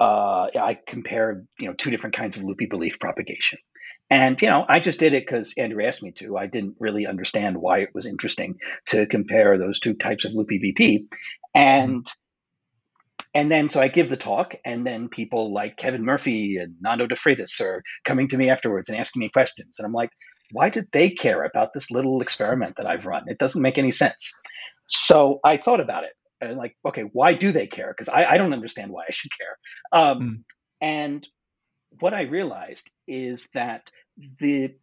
uh, 0.00 0.46
I 0.54 0.78
compared, 0.86 1.46
you 1.58 1.68
know, 1.68 1.74
two 1.74 1.90
different 1.90 2.16
kinds 2.16 2.36
of 2.36 2.44
loopy 2.44 2.66
belief 2.66 2.98
propagation. 2.98 3.58
And 4.10 4.40
you 4.42 4.48
know, 4.48 4.64
I 4.68 4.80
just 4.80 4.98
did 4.98 5.14
it 5.14 5.24
because 5.24 5.54
Andrew 5.56 5.84
asked 5.84 6.02
me 6.02 6.10
to. 6.18 6.36
I 6.36 6.46
didn't 6.46 6.74
really 6.80 7.06
understand 7.06 7.56
why 7.56 7.78
it 7.80 7.90
was 7.94 8.06
interesting 8.06 8.56
to 8.86 9.06
compare 9.06 9.56
those 9.56 9.78
two 9.78 9.94
types 9.94 10.24
of 10.24 10.32
loopy 10.34 10.58
BP. 10.58 11.06
And 11.54 12.06
and 13.34 13.50
then 13.50 13.70
so 13.70 13.80
I 13.80 13.88
give 13.88 14.10
the 14.10 14.16
talk, 14.16 14.54
and 14.64 14.86
then 14.86 15.08
people 15.08 15.52
like 15.52 15.76
Kevin 15.76 16.04
Murphy 16.04 16.56
and 16.60 16.76
Nando 16.80 17.06
De 17.06 17.16
Freitas 17.16 17.60
are 17.60 17.82
coming 18.04 18.28
to 18.28 18.36
me 18.36 18.50
afterwards 18.50 18.88
and 18.88 18.98
asking 18.98 19.20
me 19.20 19.28
questions. 19.28 19.76
And 19.78 19.86
I'm 19.86 19.92
like, 19.92 20.10
why 20.52 20.68
did 20.68 20.88
they 20.92 21.10
care 21.10 21.44
about 21.44 21.72
this 21.72 21.90
little 21.90 22.20
experiment 22.22 22.76
that 22.76 22.86
I've 22.86 23.06
run? 23.06 23.24
It 23.28 23.38
doesn't 23.38 23.62
make 23.62 23.78
any 23.78 23.92
sense. 23.92 24.32
So 24.88 25.38
I 25.44 25.56
thought 25.56 25.80
about 25.80 26.04
it 26.04 26.10
and 26.40 26.56
like, 26.56 26.76
okay, 26.86 27.02
why 27.12 27.34
do 27.34 27.52
they 27.52 27.66
care? 27.66 27.94
Because 27.96 28.08
I, 28.08 28.24
I, 28.24 28.36
don't 28.38 28.52
understand 28.52 28.90
why 28.90 29.04
I 29.08 29.12
should 29.12 29.30
care. 29.38 30.00
Um, 30.00 30.20
mm. 30.20 30.42
And 30.80 31.28
what 32.00 32.14
I 32.14 32.22
realized 32.22 32.88
is 33.06 33.46
that 33.54 33.82
the 34.40 34.74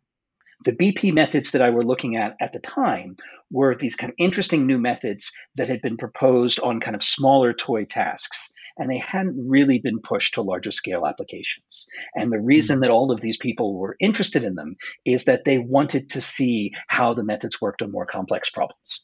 the 0.66 0.72
BP 0.72 1.14
methods 1.14 1.52
that 1.52 1.62
I 1.62 1.70
were 1.70 1.86
looking 1.86 2.16
at 2.16 2.36
at 2.42 2.54
the 2.54 2.60
time 2.60 3.16
were 3.52 3.76
these 3.76 3.96
kind 3.96 4.12
of 4.12 4.16
interesting 4.18 4.66
new 4.66 4.78
methods 4.78 5.32
that 5.56 5.70
had 5.70 5.82
been 5.82 5.98
proposed 5.98 6.60
on 6.60 6.80
kind 6.80 6.96
of 6.96 7.04
smaller 7.04 7.54
toy 7.54 7.86
tasks 7.86 8.50
and 8.78 8.90
they 8.90 9.00
hadn't 9.00 9.48
really 9.48 9.80
been 9.80 10.00
pushed 10.00 10.36
to 10.36 10.42
larger 10.42 10.72
scale 10.72 11.06
applications. 11.06 11.88
And 12.14 12.32
the 12.32 12.40
reason 12.40 12.78
mm. 12.78 12.82
that 12.82 12.92
all 12.92 13.12
of 13.12 13.22
these 13.22 13.38
people 13.38 13.78
were 13.78 13.96
interested 14.00 14.44
in 14.44 14.56
them 14.56 14.76
is 15.06 15.26
that 15.26 15.42
they 15.46 15.58
wanted 15.58 16.12
to 16.12 16.22
see 16.22 16.72
how 16.88 17.14
the 17.14 17.24
methods 17.24 17.60
worked 17.60 17.82
on 17.82 17.92
more 17.92 18.06
complex 18.06 18.50
problems. 18.50 19.04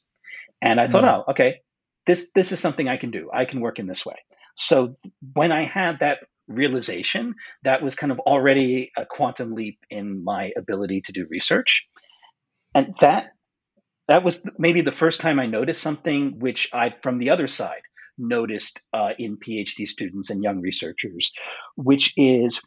And 0.61 0.79
I 0.79 0.87
thought, 0.87 1.03
mm. 1.03 1.23
oh, 1.27 1.31
okay, 1.31 1.61
this 2.05 2.29
this 2.35 2.51
is 2.51 2.59
something 2.59 2.87
I 2.87 2.97
can 2.97 3.11
do. 3.11 3.29
I 3.33 3.45
can 3.45 3.61
work 3.61 3.79
in 3.79 3.87
this 3.87 4.05
way. 4.05 4.15
So 4.55 4.95
when 5.33 5.51
I 5.51 5.65
had 5.65 5.99
that 6.01 6.19
realization, 6.47 7.35
that 7.63 7.81
was 7.81 7.95
kind 7.95 8.11
of 8.11 8.19
already 8.19 8.91
a 8.97 9.05
quantum 9.05 9.53
leap 9.53 9.79
in 9.89 10.23
my 10.23 10.51
ability 10.57 11.01
to 11.05 11.11
do 11.11 11.27
research. 11.29 11.87
And 12.75 12.95
that 13.01 13.31
that 14.07 14.23
was 14.23 14.45
maybe 14.57 14.81
the 14.81 14.91
first 14.91 15.21
time 15.21 15.39
I 15.39 15.45
noticed 15.45 15.81
something 15.81 16.39
which 16.39 16.69
I 16.73 16.93
from 17.01 17.19
the 17.19 17.29
other 17.29 17.47
side 17.47 17.81
noticed 18.17 18.79
uh, 18.93 19.09
in 19.17 19.37
PhD 19.37 19.87
students 19.87 20.29
and 20.29 20.43
young 20.43 20.59
researchers, 20.59 21.31
which 21.75 22.13
is 22.17 22.61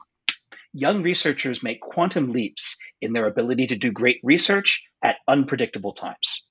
young 0.72 1.02
researchers 1.02 1.62
make 1.62 1.80
quantum 1.80 2.32
leaps 2.32 2.76
in 3.00 3.12
their 3.12 3.26
ability 3.26 3.68
to 3.68 3.76
do 3.76 3.92
great 3.92 4.18
research 4.22 4.82
at 5.02 5.16
unpredictable 5.28 5.92
times. 5.92 6.46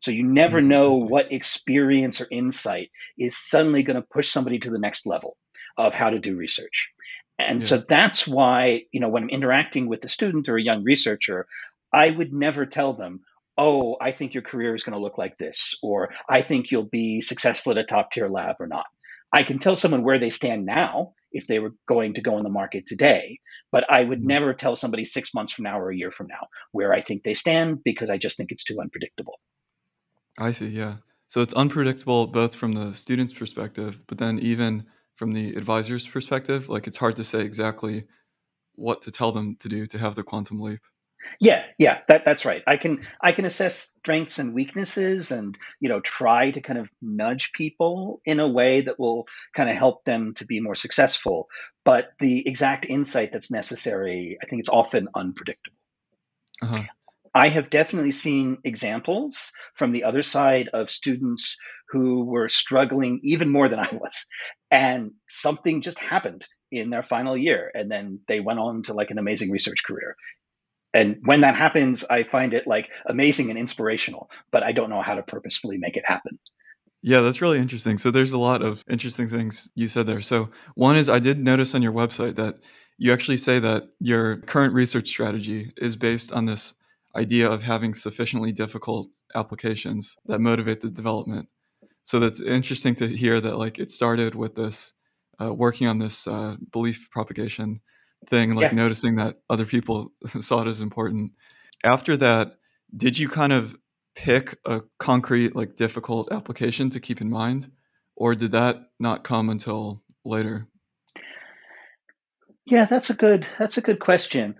So 0.00 0.10
you 0.10 0.24
never 0.24 0.60
mm, 0.60 0.66
know 0.66 0.90
what 0.90 1.32
experience 1.32 2.20
or 2.20 2.26
insight 2.30 2.90
is 3.18 3.36
suddenly 3.38 3.82
going 3.82 3.96
to 3.96 4.06
push 4.12 4.30
somebody 4.30 4.58
to 4.58 4.70
the 4.70 4.78
next 4.78 5.06
level 5.06 5.36
of 5.76 5.94
how 5.94 6.10
to 6.10 6.18
do 6.18 6.36
research. 6.36 6.90
And 7.38 7.60
yeah. 7.60 7.66
so 7.66 7.84
that's 7.88 8.26
why, 8.26 8.82
you 8.92 9.00
know, 9.00 9.08
when 9.08 9.24
I'm 9.24 9.30
interacting 9.30 9.88
with 9.88 10.04
a 10.04 10.08
student 10.08 10.48
or 10.48 10.56
a 10.56 10.62
young 10.62 10.84
researcher, 10.84 11.46
I 11.92 12.10
would 12.10 12.32
never 12.32 12.66
tell 12.66 12.92
them, 12.92 13.20
oh, 13.56 13.96
I 14.00 14.12
think 14.12 14.34
your 14.34 14.42
career 14.42 14.74
is 14.74 14.82
going 14.82 14.94
to 14.94 15.02
look 15.02 15.18
like 15.18 15.38
this, 15.38 15.74
or 15.82 16.12
I 16.28 16.42
think 16.42 16.70
you'll 16.70 16.84
be 16.84 17.20
successful 17.20 17.72
at 17.72 17.78
a 17.78 17.84
top 17.84 18.12
tier 18.12 18.28
lab 18.28 18.56
or 18.60 18.66
not. 18.66 18.86
I 19.32 19.42
can 19.42 19.58
tell 19.58 19.76
someone 19.76 20.04
where 20.04 20.18
they 20.18 20.30
stand 20.30 20.64
now 20.64 21.14
if 21.32 21.48
they 21.48 21.58
were 21.58 21.74
going 21.88 22.14
to 22.14 22.20
go 22.20 22.38
in 22.38 22.44
the 22.44 22.50
market 22.50 22.84
today, 22.86 23.40
but 23.72 23.84
I 23.90 24.02
would 24.02 24.20
mm-hmm. 24.20 24.28
never 24.28 24.54
tell 24.54 24.76
somebody 24.76 25.04
six 25.04 25.34
months 25.34 25.52
from 25.52 25.64
now 25.64 25.80
or 25.80 25.90
a 25.90 25.96
year 25.96 26.12
from 26.12 26.28
now 26.28 26.46
where 26.70 26.92
I 26.92 27.02
think 27.02 27.24
they 27.24 27.34
stand 27.34 27.82
because 27.84 28.10
I 28.10 28.16
just 28.16 28.36
think 28.36 28.52
it's 28.52 28.64
too 28.64 28.80
unpredictable. 28.80 29.40
I 30.38 30.52
see, 30.52 30.68
yeah. 30.68 30.96
So 31.26 31.42
it's 31.42 31.54
unpredictable 31.54 32.28
both 32.28 32.54
from 32.54 32.74
the 32.74 32.92
student's 32.92 33.34
perspective, 33.34 34.04
but 34.06 34.18
then 34.18 34.38
even 34.38 34.84
from 35.14 35.32
the 35.32 35.54
advisor's 35.54 36.06
perspective, 36.06 36.68
like 36.68 36.86
it's 36.86 36.96
hard 36.96 37.16
to 37.16 37.24
say 37.24 37.40
exactly 37.40 38.04
what 38.74 39.02
to 39.02 39.10
tell 39.10 39.32
them 39.32 39.56
to 39.60 39.68
do 39.68 39.86
to 39.86 39.98
have 39.98 40.14
the 40.14 40.22
quantum 40.22 40.60
leap. 40.60 40.80
Yeah, 41.40 41.62
yeah, 41.78 41.98
that, 42.08 42.24
that's 42.24 42.44
right. 42.44 42.62
I 42.66 42.76
can 42.76 43.06
I 43.20 43.32
can 43.32 43.44
assess 43.44 43.90
strengths 43.98 44.38
and 44.38 44.54
weaknesses, 44.54 45.30
and 45.30 45.56
you 45.80 45.88
know 45.88 46.00
try 46.00 46.50
to 46.50 46.60
kind 46.60 46.78
of 46.78 46.88
nudge 47.00 47.52
people 47.52 48.20
in 48.24 48.40
a 48.40 48.48
way 48.48 48.82
that 48.82 49.00
will 49.00 49.26
kind 49.56 49.70
of 49.70 49.76
help 49.76 50.04
them 50.04 50.34
to 50.36 50.46
be 50.46 50.60
more 50.60 50.74
successful. 50.74 51.48
But 51.84 52.12
the 52.20 52.46
exact 52.46 52.86
insight 52.86 53.30
that's 53.32 53.50
necessary, 53.50 54.38
I 54.42 54.46
think 54.46 54.60
it's 54.60 54.68
often 54.68 55.08
unpredictable. 55.14 55.76
Uh-huh. 56.62 56.82
I 57.34 57.48
have 57.48 57.70
definitely 57.70 58.12
seen 58.12 58.58
examples 58.64 59.50
from 59.74 59.92
the 59.92 60.04
other 60.04 60.22
side 60.22 60.68
of 60.72 60.88
students 60.88 61.56
who 61.90 62.24
were 62.24 62.48
struggling 62.48 63.20
even 63.24 63.50
more 63.50 63.68
than 63.68 63.80
I 63.80 63.88
was. 63.92 64.14
And 64.70 65.12
something 65.28 65.82
just 65.82 65.98
happened 65.98 66.46
in 66.70 66.90
their 66.90 67.02
final 67.02 67.36
year. 67.36 67.70
And 67.74 67.90
then 67.90 68.20
they 68.28 68.40
went 68.40 68.60
on 68.60 68.84
to 68.84 68.94
like 68.94 69.10
an 69.10 69.18
amazing 69.18 69.50
research 69.50 69.82
career. 69.84 70.16
And 70.92 71.18
when 71.24 71.40
that 71.40 71.56
happens, 71.56 72.04
I 72.08 72.22
find 72.22 72.54
it 72.54 72.68
like 72.68 72.88
amazing 73.06 73.50
and 73.50 73.58
inspirational, 73.58 74.30
but 74.52 74.62
I 74.62 74.70
don't 74.70 74.90
know 74.90 75.02
how 75.02 75.16
to 75.16 75.22
purposefully 75.22 75.76
make 75.76 75.96
it 75.96 76.04
happen. 76.06 76.38
Yeah, 77.02 77.20
that's 77.20 77.42
really 77.42 77.58
interesting. 77.58 77.98
So 77.98 78.10
there's 78.12 78.32
a 78.32 78.38
lot 78.38 78.62
of 78.62 78.84
interesting 78.88 79.28
things 79.28 79.68
you 79.74 79.88
said 79.88 80.06
there. 80.06 80.20
So 80.20 80.50
one 80.76 80.96
is 80.96 81.08
I 81.08 81.18
did 81.18 81.38
notice 81.38 81.74
on 81.74 81.82
your 81.82 81.92
website 81.92 82.36
that 82.36 82.60
you 82.96 83.12
actually 83.12 83.36
say 83.38 83.58
that 83.58 83.88
your 83.98 84.38
current 84.38 84.72
research 84.72 85.08
strategy 85.08 85.72
is 85.76 85.96
based 85.96 86.32
on 86.32 86.46
this 86.46 86.74
idea 87.16 87.50
of 87.50 87.62
having 87.62 87.94
sufficiently 87.94 88.52
difficult 88.52 89.08
applications 89.34 90.16
that 90.26 90.40
motivate 90.40 90.80
the 90.80 90.90
development. 90.90 91.48
So 92.04 92.20
that's 92.20 92.40
interesting 92.40 92.94
to 92.96 93.08
hear 93.08 93.40
that 93.40 93.56
like 93.56 93.78
it 93.78 93.90
started 93.90 94.34
with 94.34 94.54
this 94.54 94.94
uh, 95.40 95.52
working 95.52 95.86
on 95.86 95.98
this 95.98 96.26
uh, 96.26 96.56
belief 96.72 97.08
propagation 97.10 97.80
thing, 98.28 98.54
like 98.54 98.72
yeah. 98.72 98.76
noticing 98.76 99.16
that 99.16 99.38
other 99.48 99.66
people 99.66 100.12
saw 100.26 100.62
it 100.62 100.68
as 100.68 100.80
important. 100.80 101.32
After 101.82 102.16
that, 102.18 102.56
did 102.96 103.18
you 103.18 103.28
kind 103.28 103.52
of 103.52 103.76
pick 104.14 104.56
a 104.64 104.82
concrete, 104.98 105.56
like 105.56 105.76
difficult 105.76 106.32
application 106.32 106.90
to 106.90 107.00
keep 107.00 107.20
in 107.20 107.30
mind, 107.30 107.70
or 108.16 108.34
did 108.34 108.52
that 108.52 108.76
not 109.00 109.24
come 109.24 109.50
until 109.50 110.02
later? 110.24 110.68
Yeah, 112.66 112.86
that's 112.88 113.10
a 113.10 113.14
good 113.14 113.46
that's 113.58 113.76
a 113.76 113.82
good 113.82 114.00
question. 114.00 114.56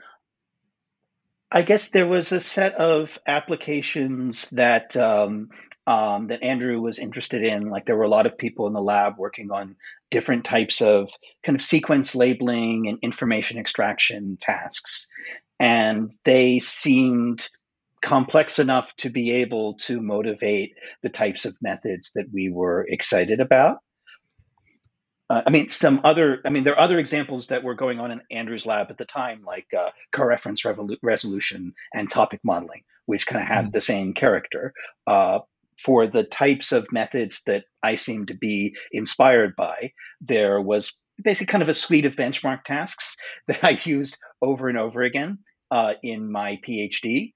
I 1.54 1.62
guess 1.62 1.90
there 1.90 2.08
was 2.08 2.32
a 2.32 2.40
set 2.40 2.74
of 2.74 3.16
applications 3.28 4.50
that 4.50 4.96
um, 4.96 5.50
um, 5.86 6.26
that 6.26 6.42
Andrew 6.42 6.80
was 6.80 6.98
interested 6.98 7.44
in. 7.44 7.70
Like 7.70 7.86
there 7.86 7.96
were 7.96 8.02
a 8.02 8.08
lot 8.08 8.26
of 8.26 8.36
people 8.36 8.66
in 8.66 8.72
the 8.72 8.80
lab 8.80 9.18
working 9.18 9.52
on 9.52 9.76
different 10.10 10.44
types 10.44 10.80
of 10.80 11.10
kind 11.46 11.54
of 11.56 11.62
sequence 11.62 12.16
labeling 12.16 12.88
and 12.88 12.98
information 13.02 13.58
extraction 13.58 14.36
tasks, 14.40 15.06
and 15.60 16.12
they 16.24 16.58
seemed 16.58 17.46
complex 18.02 18.58
enough 18.58 18.92
to 18.96 19.08
be 19.08 19.30
able 19.30 19.74
to 19.74 20.00
motivate 20.00 20.74
the 21.04 21.08
types 21.08 21.44
of 21.44 21.54
methods 21.62 22.14
that 22.16 22.26
we 22.32 22.50
were 22.50 22.84
excited 22.88 23.38
about. 23.38 23.78
Uh, 25.30 25.40
I 25.46 25.50
mean, 25.50 25.70
some 25.70 26.02
other, 26.04 26.40
I 26.44 26.50
mean, 26.50 26.64
there 26.64 26.74
are 26.74 26.80
other 26.80 26.98
examples 26.98 27.46
that 27.46 27.64
were 27.64 27.74
going 27.74 27.98
on 27.98 28.10
in 28.10 28.20
Andrew's 28.30 28.66
lab 28.66 28.88
at 28.90 28.98
the 28.98 29.06
time, 29.06 29.42
like 29.44 29.66
uh, 29.76 29.90
co-reference 30.12 30.62
revolu- 30.62 30.98
resolution 31.02 31.74
and 31.94 32.10
topic 32.10 32.40
modeling, 32.44 32.82
which 33.06 33.26
kind 33.26 33.42
of 33.42 33.48
had 33.48 33.66
mm. 33.66 33.72
the 33.72 33.80
same 33.80 34.12
character. 34.12 34.74
Uh, 35.06 35.40
for 35.82 36.06
the 36.06 36.24
types 36.24 36.72
of 36.72 36.92
methods 36.92 37.42
that 37.46 37.64
I 37.82 37.96
seem 37.96 38.26
to 38.26 38.34
be 38.34 38.76
inspired 38.92 39.56
by, 39.56 39.92
there 40.20 40.60
was 40.60 40.92
basically 41.22 41.50
kind 41.50 41.62
of 41.62 41.68
a 41.68 41.74
suite 41.74 42.06
of 42.06 42.14
benchmark 42.14 42.64
tasks 42.64 43.16
that 43.48 43.58
I 43.64 43.78
used 43.82 44.18
over 44.42 44.68
and 44.68 44.78
over 44.78 45.02
again 45.02 45.38
uh, 45.70 45.94
in 46.02 46.30
my 46.30 46.60
PhD. 46.66 47.32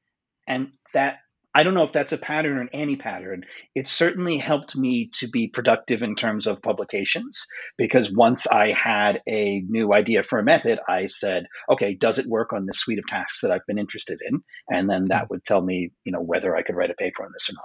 And 0.46 0.68
that 0.94 1.18
I 1.58 1.64
don't 1.64 1.74
know 1.74 1.82
if 1.82 1.92
that's 1.92 2.12
a 2.12 2.18
pattern 2.18 2.56
or 2.56 2.68
any 2.72 2.94
pattern. 2.94 3.42
It 3.74 3.88
certainly 3.88 4.38
helped 4.38 4.76
me 4.76 5.10
to 5.14 5.26
be 5.26 5.48
productive 5.48 6.02
in 6.02 6.14
terms 6.14 6.46
of 6.46 6.62
publications 6.62 7.46
because 7.76 8.12
once 8.12 8.46
I 8.46 8.70
had 8.70 9.22
a 9.26 9.64
new 9.68 9.92
idea 9.92 10.22
for 10.22 10.38
a 10.38 10.44
method, 10.44 10.78
I 10.88 11.08
said, 11.08 11.46
okay, 11.68 11.94
does 11.94 12.20
it 12.20 12.28
work 12.28 12.52
on 12.52 12.64
this 12.64 12.78
suite 12.78 13.00
of 13.00 13.06
tasks 13.08 13.40
that 13.42 13.50
I've 13.50 13.66
been 13.66 13.76
interested 13.76 14.20
in? 14.24 14.44
And 14.68 14.88
then 14.88 15.08
that 15.08 15.30
would 15.30 15.44
tell 15.44 15.60
me, 15.60 15.90
you 16.04 16.12
know, 16.12 16.20
whether 16.20 16.56
I 16.56 16.62
could 16.62 16.76
write 16.76 16.92
a 16.92 16.94
paper 16.94 17.24
on 17.24 17.32
this 17.32 17.50
or 17.50 17.54
not. 17.54 17.64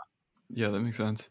Yeah, 0.49 0.69
that 0.69 0.79
makes 0.79 0.97
sense. 0.97 1.29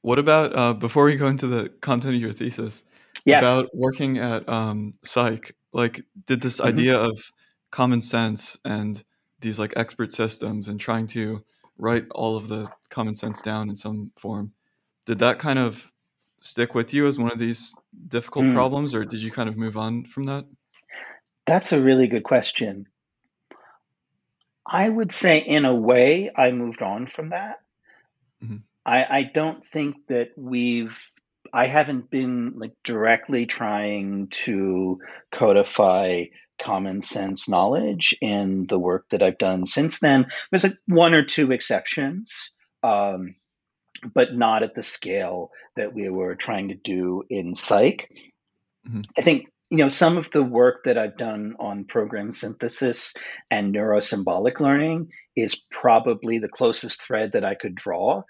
What 0.00 0.18
about 0.18 0.56
uh, 0.56 0.72
before 0.72 1.04
we 1.04 1.16
go 1.16 1.26
into 1.26 1.46
the 1.46 1.68
content 1.82 2.14
of 2.14 2.20
your 2.22 2.32
thesis? 2.32 2.86
Yeah. 3.26 3.40
About 3.40 3.68
working 3.74 4.16
at 4.16 4.48
um, 4.48 4.94
Cyc, 5.04 5.52
like, 5.74 6.00
did 6.24 6.40
this 6.40 6.56
mm-hmm. 6.56 6.68
idea 6.68 6.98
of 6.98 7.12
common 7.70 8.00
sense 8.00 8.58
and 8.64 9.04
these 9.40 9.58
like 9.58 9.74
expert 9.76 10.10
systems 10.10 10.68
and 10.68 10.80
trying 10.80 11.06
to 11.08 11.44
write 11.78 12.06
all 12.10 12.36
of 12.36 12.48
the 12.48 12.68
common 12.90 13.14
sense 13.14 13.42
down 13.42 13.68
in 13.68 13.76
some 13.76 14.12
form. 14.16 14.52
Did 15.06 15.18
that 15.18 15.38
kind 15.38 15.58
of 15.58 15.92
stick 16.40 16.74
with 16.74 16.92
you 16.92 17.06
as 17.06 17.18
one 17.18 17.32
of 17.32 17.38
these 17.38 17.74
difficult 18.08 18.46
mm. 18.46 18.54
problems, 18.54 18.94
or 18.94 19.04
did 19.04 19.22
you 19.22 19.30
kind 19.30 19.48
of 19.48 19.56
move 19.56 19.76
on 19.76 20.04
from 20.04 20.26
that? 20.26 20.44
That's 21.46 21.72
a 21.72 21.80
really 21.80 22.06
good 22.06 22.24
question. 22.24 22.86
I 24.66 24.88
would 24.88 25.12
say, 25.12 25.38
in 25.38 25.64
a 25.64 25.74
way, 25.74 26.30
I 26.36 26.52
moved 26.52 26.82
on 26.82 27.06
from 27.06 27.30
that. 27.30 27.60
Mm-hmm. 28.42 28.56
I, 28.86 29.04
I 29.04 29.22
don't 29.24 29.62
think 29.72 29.96
that 30.08 30.30
we've 30.36 30.96
I 31.52 31.66
haven't 31.66 32.10
been 32.10 32.54
like 32.56 32.72
directly 32.84 33.46
trying 33.46 34.28
to 34.44 35.00
codify 35.32 36.24
common 36.60 37.02
sense 37.02 37.48
knowledge 37.48 38.16
in 38.20 38.66
the 38.68 38.78
work 38.78 39.06
that 39.10 39.22
I've 39.22 39.38
done 39.38 39.66
since 39.66 40.00
then. 40.00 40.26
There's 40.50 40.64
like 40.64 40.78
one 40.86 41.14
or 41.14 41.24
two 41.24 41.52
exceptions. 41.52 42.32
Um, 42.82 43.36
but 44.14 44.34
not 44.34 44.62
at 44.62 44.74
the 44.74 44.82
scale 44.82 45.50
that 45.76 45.94
we 45.94 46.08
were 46.08 46.34
trying 46.34 46.68
to 46.68 46.74
do 46.74 47.22
in 47.30 47.54
Cyc. 47.54 48.06
Mhm. 48.88 49.04
I 49.16 49.22
think 49.22 49.46
you 49.70 49.78
know 49.78 49.88
some 49.88 50.18
of 50.18 50.30
the 50.32 50.42
work 50.42 50.84
that 50.84 50.98
I've 50.98 51.16
done 51.16 51.56
on 51.58 51.84
program 51.84 52.32
synthesis 52.32 53.14
and 53.50 53.74
neurosymbolic 53.74 54.60
learning 54.60 55.12
is 55.36 55.54
probably 55.70 56.38
the 56.38 56.48
closest 56.48 57.00
thread 57.00 57.32
that 57.32 57.44
I 57.44 57.54
could 57.54 57.74
draw. 57.74 58.24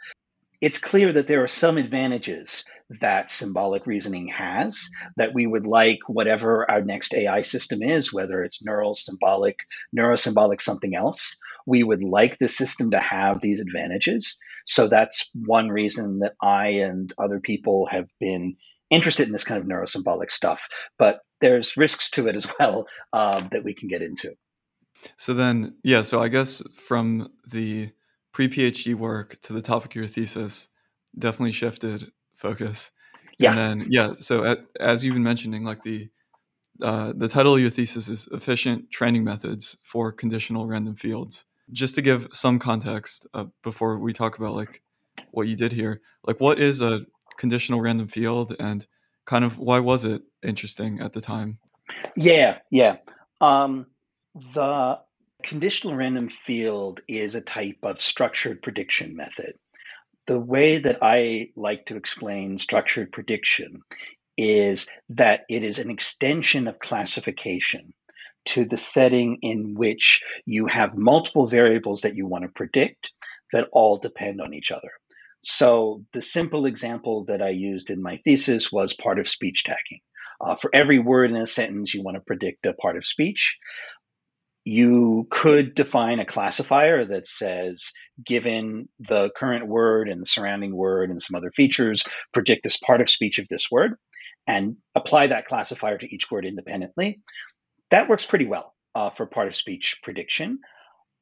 It's 0.63 0.79
clear 0.79 1.13
that 1.13 1.27
there 1.27 1.43
are 1.43 1.49
some 1.49 1.77
advantages 1.77 2.65
that 3.01 3.33
symbolic 3.33 3.85
reasoning 3.85 4.29
has 4.29 4.79
that 5.17 5.35
we 5.35 5.45
would 5.45 5.67
like 5.67 5.99
whatever 6.07 6.71
our 6.71 6.81
next 6.81 7.15
AI 7.15 7.43
system 7.43 7.83
is, 7.83 8.13
whether 8.13 8.45
it's 8.45 8.65
neural, 8.65 8.95
symbolic, 8.95 9.57
neurosymbolic, 9.97 10.63
something 10.63 10.95
else. 10.95 11.37
We 11.67 11.83
would 11.83 12.05
like 12.05 12.39
the 12.39 12.49
system 12.49 12.93
to 12.93 13.01
have 13.01 13.41
these 13.41 13.59
advantages. 13.59 14.37
So 14.65 14.87
that's 14.87 15.29
one 15.35 15.69
reason 15.69 16.21
that 16.21 16.35
I 16.41 16.69
and 16.69 17.13
other 17.19 17.41
people 17.41 17.89
have 17.91 18.07
been 18.21 18.55
interested 18.89 19.27
in 19.27 19.33
this 19.33 19.45
kind 19.45 19.61
of 19.61 19.67
neurosymbolic 19.67 20.31
stuff. 20.31 20.61
But 20.97 21.23
there's 21.41 21.77
risks 21.77 22.09
to 22.11 22.29
it 22.29 22.37
as 22.37 22.47
well 22.61 22.87
um, 23.13 23.49
that 23.51 23.65
we 23.65 23.75
can 23.75 23.89
get 23.89 24.03
into. 24.03 24.35
So 25.17 25.35
then, 25.35 25.75
yeah, 25.83 26.03
so 26.03 26.21
I 26.21 26.29
guess 26.29 26.63
from 26.87 27.33
the 27.45 27.91
pre 28.33 28.49
PhD 28.49 28.95
work 28.95 29.41
to 29.43 29.53
the 29.53 29.63
topic 29.63 29.93
of 29.93 29.97
your 29.97 30.07
thesis, 30.07 30.69
definitely 31.19 31.53
shifted 31.53 32.13
focus. 32.35 32.93
Yeah. 33.39 33.51
And 33.51 33.59
then, 33.59 33.87
yeah, 33.91 34.15
so 34.15 34.45
at, 34.45 34.61
as 34.79 35.05
you've 35.05 35.15
been 35.15 35.23
mentioning, 35.23 35.65
like 35.65 35.83
the 35.83 36.09
uh, 36.81 37.13
the 37.15 37.29
title 37.29 37.55
of 37.55 37.61
your 37.61 37.71
thesis 37.71 38.09
is 38.09 38.29
Efficient 38.33 38.91
Training 38.91 39.23
Methods 39.23 39.77
for 39.83 40.11
Conditional 40.11 40.67
Random 40.67 40.95
Fields. 40.95 41.45
Just 41.71 41.95
to 41.95 42.03
give 42.03 42.29
some 42.33 42.59
context 42.59 43.27
uh, 43.35 43.45
before 43.63 43.99
we 43.99 44.13
talk 44.13 44.37
about 44.37 44.55
like 44.55 44.83
what 45.31 45.47
you 45.47 45.55
did 45.55 45.73
here, 45.73 46.01
like 46.27 46.41
what 46.41 46.59
is 46.59 46.81
a 46.81 47.07
conditional 47.37 47.81
random 47.81 48.09
field 48.09 48.55
and 48.59 48.87
kind 49.25 49.45
of 49.45 49.59
why 49.59 49.79
was 49.79 50.05
it 50.05 50.23
interesting 50.43 51.01
at 51.01 51.13
the 51.13 51.21
time? 51.21 51.59
Yeah, 52.17 52.59
yeah. 52.71 52.97
Um, 53.41 53.87
the 54.55 54.99
conditional 55.43 55.95
random 55.95 56.31
field 56.47 57.01
is 57.09 57.35
a 57.35 57.41
type 57.41 57.79
of 57.83 58.01
structured 58.01 58.63
prediction 58.63 59.17
method. 59.17 59.55
The 60.27 60.39
way 60.39 60.79
that 60.79 60.99
I 61.03 61.49
like 61.57 61.87
to 61.87 61.97
explain 61.97 62.59
structured 62.59 63.13
prediction 63.13 63.83
is 64.39 64.87
that 65.11 65.41
it 65.49 65.65
is 65.65 65.79
an 65.79 65.91
extension 65.91 66.69
of 66.69 66.79
classification 66.79 67.93
to 68.45 68.65
the 68.65 68.79
setting 68.79 69.39
in 69.43 69.75
which 69.75 70.23
you 70.47 70.67
have 70.67 70.97
multiple 70.97 71.47
variables 71.47 72.03
that 72.03 72.17
you 72.17 72.27
want 72.27 72.45
to 72.45 72.51
predict 72.51 73.11
that 73.53 73.69
all 73.73 73.99
depend 73.99 74.41
on 74.41 74.55
each 74.55 74.73
other. 74.73 74.91
So, 75.45 76.05
the 76.13 76.23
simple 76.23 76.67
example 76.67 77.25
that 77.25 77.43
I 77.43 77.51
used 77.51 77.91
in 77.91 78.01
my 78.01 78.19
thesis 78.25 78.71
was 78.71 78.95
part 78.95 79.19
of 79.19 79.29
speech 79.29 79.65
tagging. 79.65 80.01
Uh, 80.41 80.57
for 80.57 80.71
every 80.73 80.99
word 80.99 81.31
in 81.31 81.37
a 81.37 81.47
sentence, 81.47 81.95
you 81.95 82.03
want 82.03 82.17
to 82.17 82.21
predict 82.21 82.67
a 82.67 82.73
part 82.73 82.97
of 82.97 83.07
speech. 83.07 83.57
You 84.65 85.27
could 85.31 85.75
define 85.75 86.21
a 86.21 86.27
classifier 86.27 87.05
that 87.07 87.27
says, 87.27 87.91
given 88.25 88.89
the 89.01 89.31
current 89.37 89.67
word 89.67 90.09
and 90.09 90.23
the 90.23 90.27
surrounding 90.27 90.75
word 90.75 91.11
and 91.11 91.21
some 91.21 91.35
other 91.37 91.51
features, 91.51 92.05
predict 92.33 92.63
this 92.63 92.77
part 92.77 93.01
of 93.01 93.11
speech 93.11 93.39
of 93.39 93.49
this 93.49 93.71
word 93.71 93.95
and 94.47 94.77
apply 94.95 95.29
that 95.29 95.47
classifier 95.47 95.99
to 95.99 96.15
each 96.15 96.31
word 96.31 96.45
independently. 96.45 97.21
That 97.91 98.09
works 98.09 98.27
pretty 98.27 98.47
well 98.47 98.75
uh, 98.95 99.11
for 99.11 99.27
part 99.27 99.49
of 99.49 99.57
speech 99.57 99.97
prediction, 100.03 100.61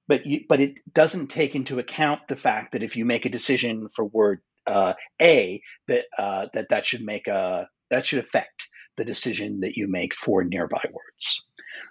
but 0.08 0.26
you, 0.26 0.40
but 0.48 0.60
it 0.60 0.74
doesn't 0.92 1.28
take 1.28 1.54
into 1.54 1.78
account 1.78 2.20
the 2.28 2.36
fact 2.36 2.72
that 2.72 2.82
if 2.82 2.96
you 2.96 3.04
make 3.04 3.26
a 3.26 3.30
decision 3.30 3.88
for 3.94 4.04
word 4.04 4.40
uh, 4.66 4.94
A, 5.20 5.62
that 5.88 6.02
uh, 6.18 6.46
that 6.54 6.66
that 6.70 6.86
should 6.86 7.02
make 7.02 7.26
a 7.26 7.68
that 7.90 8.06
should 8.06 8.18
affect 8.18 8.68
the 8.96 9.04
decision 9.04 9.60
that 9.60 9.76
you 9.76 9.88
make 9.88 10.14
for 10.14 10.44
nearby 10.44 10.82
words. 10.92 11.46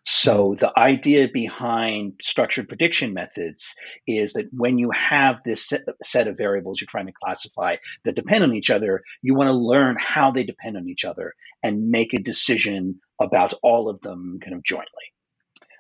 So 0.06 0.56
the 0.60 0.72
idea 0.78 1.28
behind 1.32 2.14
structured 2.22 2.68
prediction 2.68 3.14
methods 3.14 3.74
is 4.08 4.34
that 4.34 4.50
when 4.52 4.78
you 4.78 4.92
have 4.92 5.38
this 5.44 5.72
set 6.04 6.28
of 6.28 6.38
variables 6.38 6.82
you're 6.82 6.88
trying 6.90 7.08
to 7.08 7.14
classify 7.24 7.78
that 8.06 8.16
depend 8.16 8.44
on 8.44 8.56
each 8.56 8.70
other, 8.70 9.04
you 9.22 9.36
want 9.36 9.48
to 9.48 9.54
learn 9.54 9.98
how 10.00 10.32
they 10.32 10.44
depend 10.44 10.78
on 10.78 10.88
each 10.88 11.06
other 11.06 11.34
and 11.62 11.90
make 11.90 12.14
a 12.14 12.22
decision 12.22 13.00
about 13.22 13.54
all 13.62 13.90
of 13.90 14.02
them 14.02 14.40
kind 14.42 14.56
of 14.56 14.64
jointly. 14.64 15.14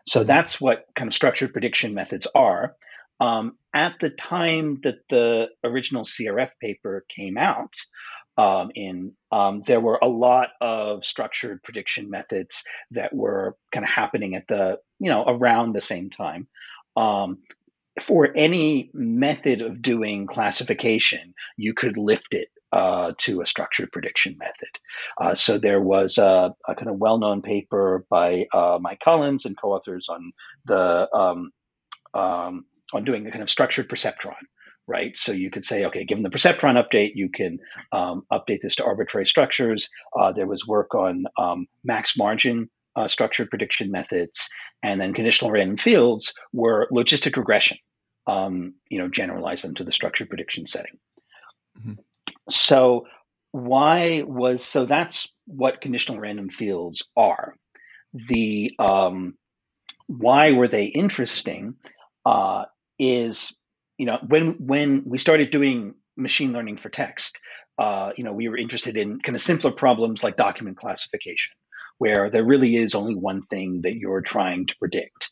So 0.07 0.23
that's 0.23 0.59
what 0.59 0.85
kind 0.95 1.07
of 1.07 1.13
structured 1.13 1.53
prediction 1.53 1.93
methods 1.93 2.27
are. 2.33 2.75
Um, 3.19 3.57
at 3.73 3.95
the 3.99 4.09
time 4.09 4.79
that 4.83 4.99
the 5.09 5.49
original 5.63 6.05
CRF 6.05 6.49
paper 6.61 7.05
came 7.09 7.37
out, 7.37 7.73
um, 8.39 8.71
in 8.73 9.11
um, 9.31 9.63
there 9.67 9.81
were 9.81 9.99
a 10.01 10.07
lot 10.07 10.49
of 10.61 11.03
structured 11.03 11.61
prediction 11.61 12.09
methods 12.09 12.63
that 12.91 13.13
were 13.13 13.57
kind 13.73 13.83
of 13.83 13.91
happening 13.91 14.35
at 14.35 14.47
the 14.47 14.77
you 14.97 15.09
know 15.09 15.23
around 15.27 15.73
the 15.73 15.81
same 15.81 16.09
time. 16.09 16.47
Um, 16.95 17.39
for 18.01 18.29
any 18.33 18.91
method 18.93 19.61
of 19.61 19.81
doing 19.81 20.25
classification 20.25 21.33
you 21.57 21.73
could 21.73 21.97
lift 21.97 22.29
it 22.31 22.47
uh, 22.71 23.11
to 23.17 23.41
a 23.41 23.45
structured 23.45 23.91
prediction 23.91 24.37
method. 24.39 24.69
Uh, 25.19 25.35
so 25.35 25.57
there 25.57 25.81
was 25.81 26.17
a, 26.17 26.55
a, 26.65 26.75
kind 26.75 26.87
of 26.87 26.97
well-known 26.97 27.41
paper 27.41 28.05
by 28.09 28.45
uh, 28.53 28.77
mike 28.79 29.01
collins 29.03 29.45
and 29.45 29.59
co-authors 29.59 30.07
on 30.07 30.31
the 30.65 31.09
um, 31.13 31.51
um, 32.13 32.65
on 32.93 33.03
doing 33.03 33.27
a 33.27 33.31
kind 33.31 33.43
of 33.43 33.49
structured 33.49 33.89
perceptron 33.89 34.35
right? 34.89 35.15
So 35.15 35.31
you 35.31 35.51
could 35.51 35.65
say, 35.65 35.85
okay, 35.85 36.03
given 36.03 36.23
the 36.23 36.29
perceptron 36.29 36.83
update, 36.83 37.11
you 37.13 37.29
can 37.29 37.59
um, 37.91 38.23
update 38.31 38.61
this 38.61 38.75
to 38.77 38.83
arbitrary 38.83 39.27
structures. 39.27 39.87
Uh, 40.19 40.31
there 40.31 40.47
was 40.47 40.65
work 40.67 40.95
on 40.95 41.25
um, 41.37 41.67
max 41.83 42.17
margin 42.17 42.69
uh, 42.95 43.07
structured 43.07 43.49
prediction 43.49 43.91
methods, 43.91 44.49
and 44.81 44.99
then 44.99 45.13
conditional 45.13 45.51
random 45.51 45.77
fields 45.77 46.33
were 46.51 46.89
logistic 46.91 47.37
regression. 47.37 47.77
Um, 48.25 48.73
you 48.89 48.99
know, 48.99 49.07
generalize 49.07 49.61
them 49.61 49.75
to 49.75 49.83
the 49.83 49.91
structured 49.91 50.29
prediction 50.29 50.65
setting. 50.65 50.97
Mm-hmm. 51.79 51.93
So 52.49 53.05
why 53.51 54.23
was 54.25 54.65
so 54.65 54.85
that's 54.85 55.31
what 55.45 55.81
conditional 55.81 56.19
random 56.19 56.49
fields 56.49 57.03
are. 57.15 57.55
The 58.13 58.73
um, 58.79 59.35
why 60.07 60.51
were 60.51 60.67
they 60.67 60.85
interesting 60.85 61.75
uh, 62.25 62.65
is 62.97 63.55
you 63.99 64.05
know, 64.05 64.17
when 64.25 64.55
when 64.59 65.03
we 65.05 65.17
started 65.17 65.51
doing 65.51 65.93
machine 66.15 66.53
learning 66.53 66.77
for 66.77 66.89
text, 66.89 67.37
uh, 67.77 68.11
you 68.15 68.23
know, 68.23 68.31
we 68.31 68.47
were 68.47 68.57
interested 68.57 68.97
in 68.97 69.19
kind 69.19 69.35
of 69.35 69.41
simpler 69.41 69.71
problems 69.71 70.23
like 70.23 70.37
document 70.37 70.77
classification, 70.77 71.51
where 71.97 72.31
there 72.31 72.45
really 72.45 72.77
is 72.77 72.95
only 72.95 73.13
one 73.13 73.43
thing 73.49 73.81
that 73.83 73.95
you're 73.95 74.21
trying 74.21 74.67
to 74.67 74.73
predict. 74.79 75.29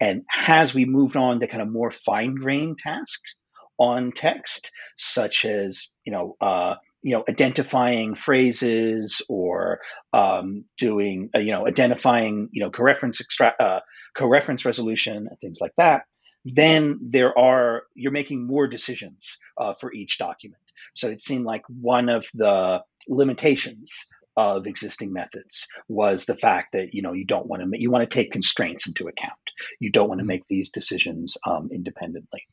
And 0.00 0.22
as 0.46 0.74
we 0.74 0.86
moved 0.86 1.16
on 1.16 1.40
to 1.40 1.46
kind 1.46 1.62
of 1.62 1.70
more 1.70 1.90
fine-grained 1.90 2.78
tasks 2.78 3.34
on 3.78 4.12
text, 4.12 4.70
such 4.98 5.44
as 5.44 5.86
you 6.06 6.12
know, 6.12 6.36
uh, 6.40 6.76
you 7.02 7.12
know, 7.12 7.24
identifying 7.28 8.14
phrases 8.14 9.20
or 9.28 9.80
um, 10.14 10.64
doing, 10.78 11.28
uh, 11.36 11.40
you 11.40 11.52
know, 11.52 11.66
identifying, 11.66 12.48
you 12.50 12.64
know, 12.64 12.70
co-reference 12.70 13.20
extra- 13.20 13.54
uh, 13.60 13.80
co-reference 14.16 14.64
resolution, 14.64 15.28
things 15.42 15.58
like 15.60 15.72
that 15.76 16.04
then 16.54 16.98
there 17.02 17.36
are 17.36 17.82
you're 17.94 18.12
making 18.12 18.46
more 18.46 18.68
decisions 18.68 19.38
uh, 19.58 19.74
for 19.74 19.92
each 19.92 20.18
document. 20.18 20.62
So 20.94 21.08
it 21.08 21.20
seemed 21.20 21.44
like 21.44 21.62
one 21.68 22.08
of 22.08 22.24
the 22.34 22.82
limitations 23.08 23.92
of 24.36 24.66
existing 24.66 25.12
methods 25.12 25.66
was 25.88 26.26
the 26.26 26.36
fact 26.36 26.72
that 26.72 26.92
you 26.92 27.02
know 27.02 27.14
you 27.14 27.24
don't 27.24 27.46
want 27.46 27.62
to 27.62 27.80
you 27.80 27.90
want 27.90 28.08
to 28.08 28.14
take 28.14 28.32
constraints 28.32 28.86
into 28.86 29.08
account. 29.08 29.32
You 29.80 29.90
don't 29.90 30.08
want 30.08 30.18
to 30.18 30.22
mm-hmm. 30.22 30.28
make 30.28 30.42
these 30.48 30.70
decisions 30.70 31.36
um, 31.46 31.70
independently. 31.72 32.46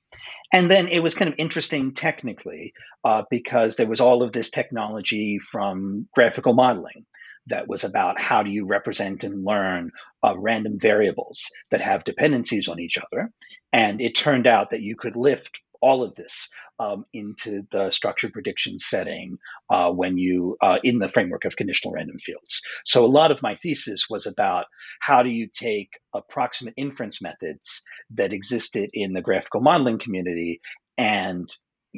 And 0.51 0.71
then 0.71 0.87
it 0.87 0.99
was 0.99 1.15
kind 1.15 1.29
of 1.29 1.35
interesting 1.37 1.93
technically 1.93 2.73
uh, 3.03 3.23
because 3.29 3.75
there 3.75 3.87
was 3.87 3.99
all 3.99 4.23
of 4.23 4.31
this 4.31 4.49
technology 4.49 5.39
from 5.39 6.07
graphical 6.13 6.53
modeling 6.53 7.05
that 7.47 7.67
was 7.67 7.83
about 7.83 8.19
how 8.19 8.43
do 8.43 8.49
you 8.49 8.65
represent 8.65 9.23
and 9.23 9.45
learn 9.45 9.91
uh, 10.23 10.37
random 10.37 10.77
variables 10.79 11.41
that 11.71 11.81
have 11.81 12.03
dependencies 12.03 12.67
on 12.67 12.79
each 12.79 12.97
other. 12.97 13.29
And 13.71 13.99
it 14.01 14.15
turned 14.15 14.47
out 14.47 14.69
that 14.71 14.81
you 14.81 14.95
could 14.95 15.15
lift 15.15 15.49
all 15.81 16.01
of 16.01 16.15
this 16.15 16.47
um, 16.79 17.03
into 17.13 17.63
the 17.71 17.91
structured 17.91 18.31
prediction 18.31 18.79
setting 18.79 19.37
uh, 19.69 19.89
when 19.91 20.17
you 20.17 20.55
uh, 20.61 20.77
in 20.81 20.97
the 20.97 21.09
framework 21.09 21.43
of 21.43 21.57
conditional 21.57 21.93
random 21.93 22.17
fields. 22.23 22.61
So 22.85 23.05
a 23.05 23.07
lot 23.07 23.31
of 23.31 23.41
my 23.41 23.57
thesis 23.61 24.05
was 24.09 24.25
about 24.25 24.65
how 25.01 25.23
do 25.23 25.29
you 25.29 25.49
take 25.53 25.89
approximate 26.15 26.75
inference 26.77 27.21
methods 27.21 27.83
that 28.11 28.31
existed 28.31 28.91
in 28.93 29.11
the 29.11 29.21
graphical 29.21 29.59
modeling 29.59 29.99
community 29.99 30.61
and 30.97 31.49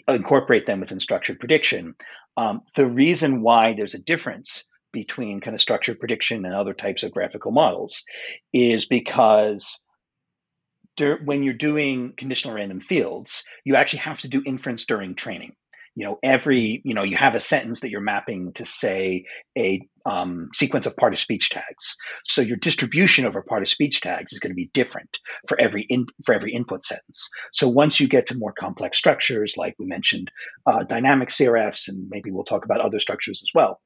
incorporate 0.07 0.65
them 0.65 0.79
within 0.79 0.99
structured 0.99 1.39
prediction. 1.39 1.93
Um, 2.37 2.61
the 2.75 2.87
reason 2.87 3.41
why 3.41 3.75
there's 3.77 3.93
a 3.93 3.99
difference 3.99 4.65
between 4.95 5.41
kind 5.41 5.53
of 5.53 5.61
structured 5.61 5.99
prediction 5.99 6.45
and 6.45 6.55
other 6.55 6.73
types 6.73 7.03
of 7.03 7.11
graphical 7.11 7.51
models 7.51 8.01
is 8.53 8.87
because 8.87 9.77
when 10.97 11.43
you're 11.43 11.53
doing 11.53 12.13
conditional 12.17 12.55
random 12.55 12.79
fields, 12.79 13.43
you 13.65 13.75
actually 13.75 13.99
have 13.99 14.19
to 14.19 14.29
do 14.29 14.41
inference 14.45 14.85
during 14.85 15.13
training. 15.13 15.51
you 15.95 16.05
know 16.05 16.19
every 16.21 16.81
you 16.83 16.93
know 16.93 17.03
you 17.03 17.17
have 17.17 17.35
a 17.35 17.41
sentence 17.41 17.79
that 17.81 17.89
you're 17.89 18.01
mapping 18.01 18.53
to 18.53 18.65
say 18.65 19.25
a 19.57 19.81
um, 20.05 20.49
sequence 20.53 20.85
of 20.85 20.95
part 20.95 21.13
of 21.13 21.19
speech 21.19 21.49
tags 21.49 21.95
so 22.25 22.41
your 22.41 22.57
distribution 22.57 23.25
over 23.25 23.41
part 23.41 23.63
of 23.63 23.69
speech 23.69 24.01
tags 24.01 24.33
is 24.33 24.39
going 24.39 24.51
to 24.51 24.63
be 24.63 24.69
different 24.73 25.09
for 25.47 25.59
every 25.59 25.85
in, 25.89 26.05
for 26.25 26.35
every 26.35 26.53
input 26.53 26.85
sentence 26.85 27.27
so 27.53 27.67
once 27.67 27.99
you 27.99 28.07
get 28.07 28.27
to 28.27 28.37
more 28.37 28.53
complex 28.53 28.97
structures 28.97 29.53
like 29.57 29.75
we 29.79 29.85
mentioned 29.85 30.29
uh, 30.67 30.83
dynamic 30.83 31.29
crfs 31.29 31.87
and 31.87 32.07
maybe 32.09 32.29
we'll 32.29 32.51
talk 32.51 32.65
about 32.65 32.81
other 32.81 32.99
structures 32.99 33.41
as 33.43 33.51
well 33.55 33.79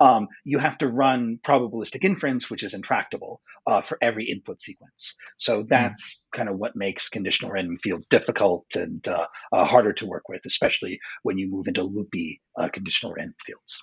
um, 0.00 0.28
you 0.44 0.58
have 0.58 0.78
to 0.78 0.88
run 0.88 1.38
probabilistic 1.42 2.04
inference, 2.04 2.50
which 2.50 2.62
is 2.62 2.74
intractable 2.74 3.40
uh, 3.66 3.80
for 3.80 3.98
every 4.02 4.28
input 4.28 4.60
sequence. 4.60 5.14
So 5.38 5.60
hmm. 5.60 5.66
that's 5.68 6.24
mm. 6.34 6.36
kind 6.36 6.48
of 6.48 6.56
what 6.58 6.76
makes 6.76 7.08
conditional 7.08 7.50
random 7.50 7.78
fields 7.82 8.06
difficult 8.06 8.66
and 8.74 9.06
uh, 9.06 9.26
uh, 9.52 9.64
harder 9.64 9.92
to 9.94 10.06
work 10.06 10.28
with, 10.28 10.42
especially 10.46 10.98
when 11.22 11.38
you 11.38 11.50
move 11.50 11.66
into 11.68 11.82
loopy 11.82 12.40
uh, 12.58 12.68
conditional 12.72 13.12
random 13.12 13.36
fields. 13.46 13.82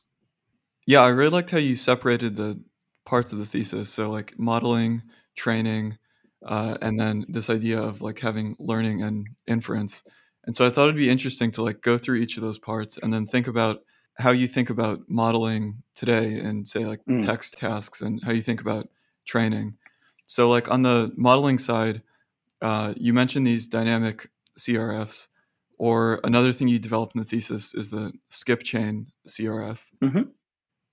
Yeah, 0.85 1.01
I 1.01 1.09
really 1.09 1.29
liked 1.29 1.51
how 1.51 1.57
you 1.57 1.75
separated 1.75 2.35
the 2.35 2.61
parts 3.05 3.31
of 3.31 3.39
the 3.39 3.45
thesis. 3.45 3.89
So 3.89 4.09
like 4.09 4.37
modeling, 4.37 5.03
training, 5.35 5.97
uh, 6.45 6.77
and 6.81 6.99
then 6.99 7.25
this 7.27 7.49
idea 7.49 7.79
of 7.79 8.01
like 8.01 8.19
having 8.19 8.55
learning 8.59 9.01
and 9.01 9.27
inference. 9.47 10.03
And 10.45 10.55
so 10.55 10.65
I 10.65 10.69
thought 10.69 10.85
it'd 10.85 10.95
be 10.95 11.09
interesting 11.09 11.51
to 11.51 11.61
like 11.61 11.81
go 11.81 11.97
through 11.97 12.17
each 12.17 12.35
of 12.35 12.43
those 12.43 12.57
parts 12.57 12.97
and 13.01 13.13
then 13.13 13.25
think 13.25 13.47
about 13.47 13.81
how 14.21 14.31
you 14.31 14.47
think 14.47 14.69
about 14.69 15.09
modeling 15.09 15.83
today 15.95 16.39
and 16.39 16.67
say 16.67 16.85
like 16.85 17.01
mm. 17.09 17.25
text 17.25 17.57
tasks 17.57 18.01
and 18.01 18.23
how 18.23 18.31
you 18.31 18.41
think 18.41 18.61
about 18.61 18.87
training. 19.25 19.75
So 20.25 20.49
like 20.49 20.69
on 20.71 20.83
the 20.83 21.11
modeling 21.17 21.59
side, 21.59 22.01
uh, 22.61 22.93
you 22.95 23.13
mentioned 23.13 23.45
these 23.45 23.67
dynamic 23.67 24.29
CRFs, 24.59 25.27
or 25.77 26.19
another 26.23 26.51
thing 26.53 26.67
you 26.67 26.77
developed 26.77 27.15
in 27.15 27.19
the 27.19 27.25
thesis 27.25 27.73
is 27.73 27.89
the 27.89 28.13
skip 28.29 28.61
chain 28.61 29.07
CRF. 29.27 29.79
Mm-hmm. 30.01 30.29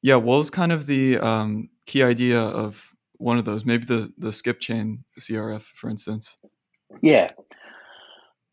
Yeah, 0.00 0.14
what 0.14 0.38
was 0.38 0.50
kind 0.50 0.72
of 0.72 0.86
the 0.86 1.18
um, 1.18 1.68
key 1.84 2.02
idea 2.02 2.40
of 2.40 2.94
one 3.18 3.36
of 3.36 3.44
those? 3.44 3.66
Maybe 3.66 3.84
the 3.84 4.12
the 4.16 4.32
skip 4.32 4.60
chain 4.60 5.04
CRF, 5.20 5.62
for 5.62 5.90
instance. 5.90 6.38
Yeah. 7.02 7.28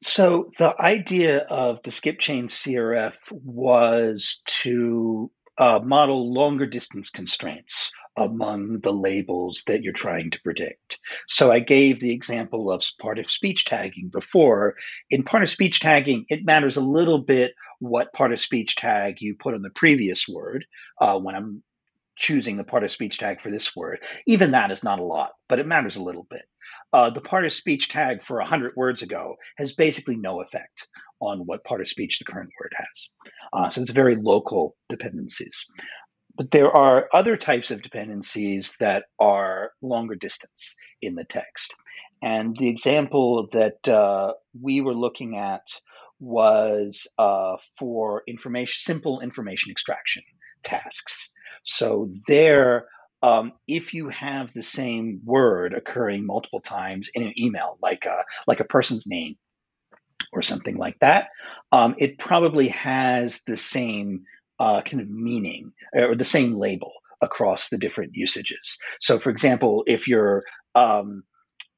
So 0.07 0.51
the 0.59 0.71
idea 0.79 1.39
of 1.39 1.79
the 1.83 1.91
skip 1.91 2.19
chain 2.19 2.47
CRF 2.47 3.15
was 3.31 4.41
to 4.61 5.31
uh, 5.57 5.79
model 5.83 6.31
longer 6.31 6.67
distance 6.67 7.09
constraints 7.09 7.91
among 8.15 8.81
the 8.83 8.93
labels 8.93 9.63
that 9.65 9.81
you're 9.81 9.93
trying 9.93 10.29
to 10.31 10.37
predict. 10.43 10.99
So 11.27 11.51
I 11.51 11.59
gave 11.59 11.99
the 11.99 12.13
example 12.13 12.71
of 12.71 12.83
part 13.01 13.17
of 13.17 13.31
speech 13.31 13.65
tagging 13.65 14.09
before. 14.09 14.75
In 15.09 15.23
part 15.23 15.41
of 15.41 15.49
speech 15.49 15.79
tagging, 15.79 16.25
it 16.29 16.45
matters 16.45 16.77
a 16.77 16.81
little 16.81 17.19
bit 17.19 17.53
what 17.79 18.13
part 18.13 18.31
of 18.31 18.39
speech 18.39 18.75
tag 18.75 19.21
you 19.21 19.35
put 19.35 19.55
on 19.55 19.63
the 19.63 19.71
previous 19.71 20.27
word 20.27 20.65
uh, 21.01 21.17
when 21.17 21.33
I'm 21.33 21.63
choosing 22.17 22.57
the 22.57 22.63
part 22.63 22.83
of 22.83 22.91
speech 22.91 23.17
tag 23.17 23.41
for 23.41 23.51
this 23.51 23.75
word. 23.75 23.99
Even 24.27 24.51
that 24.51 24.71
is 24.71 24.83
not 24.83 24.99
a 24.99 25.03
lot, 25.03 25.31
but 25.49 25.59
it 25.59 25.67
matters 25.67 25.95
a 25.95 26.03
little 26.03 26.27
bit 26.29 26.43
uh, 26.95 27.09
the 27.09 27.21
part 27.21 27.45
of 27.45 27.53
speech 27.53 27.89
tag 27.89 28.23
for 28.23 28.37
100 28.37 28.73
words 28.75 29.01
ago 29.01 29.35
has 29.57 29.73
basically 29.73 30.15
no 30.15 30.41
effect 30.41 30.87
on 31.19 31.39
what 31.39 31.63
part 31.63 31.81
of 31.81 31.89
speech 31.89 32.19
the 32.19 32.25
current 32.25 32.49
word 32.59 32.73
has. 32.75 33.09
Uh, 33.53 33.69
so 33.69 33.81
it's 33.81 33.91
very 33.91 34.15
local 34.15 34.75
dependencies. 34.89 35.65
But 36.37 36.51
there 36.51 36.71
are 36.71 37.09
other 37.13 37.37
types 37.37 37.71
of 37.71 37.81
dependencies 37.81 38.73
that 38.79 39.03
are 39.19 39.71
longer 39.81 40.15
distance 40.15 40.75
in 41.01 41.15
the 41.15 41.25
text. 41.25 41.73
And 42.21 42.55
the 42.57 42.69
example 42.69 43.47
that 43.51 43.87
uh, 43.91 44.33
we 44.61 44.81
were 44.81 44.95
looking 44.95 45.37
at 45.37 45.63
was 46.19 47.07
uh, 47.17 47.57
for 47.77 48.23
information, 48.27 48.93
simple 48.93 49.19
information 49.21 49.71
extraction 49.71 50.23
tasks. 50.63 51.29
So 51.65 52.11
there, 52.27 52.87
um, 53.21 53.53
if 53.67 53.93
you 53.93 54.09
have 54.09 54.53
the 54.53 54.63
same 54.63 55.21
word 55.23 55.73
occurring 55.73 56.25
multiple 56.25 56.61
times 56.61 57.09
in 57.13 57.23
an 57.23 57.33
email, 57.37 57.77
like 57.81 58.05
a, 58.05 58.23
like 58.47 58.59
a 58.59 58.65
person's 58.65 59.05
name 59.05 59.35
or 60.31 60.41
something 60.41 60.77
like 60.77 60.99
that, 60.99 61.27
um, 61.71 61.95
it 61.97 62.17
probably 62.17 62.69
has 62.69 63.41
the 63.47 63.57
same 63.57 64.23
uh, 64.59 64.81
kind 64.81 65.01
of 65.01 65.09
meaning 65.09 65.73
or 65.93 66.15
the 66.15 66.23
same 66.23 66.57
label 66.57 66.91
across 67.21 67.69
the 67.69 67.77
different 67.77 68.11
usages. 68.13 68.77
So, 68.99 69.19
for 69.19 69.29
example, 69.29 69.83
if 69.87 70.07
you're 70.07 70.43
um, 70.75 71.23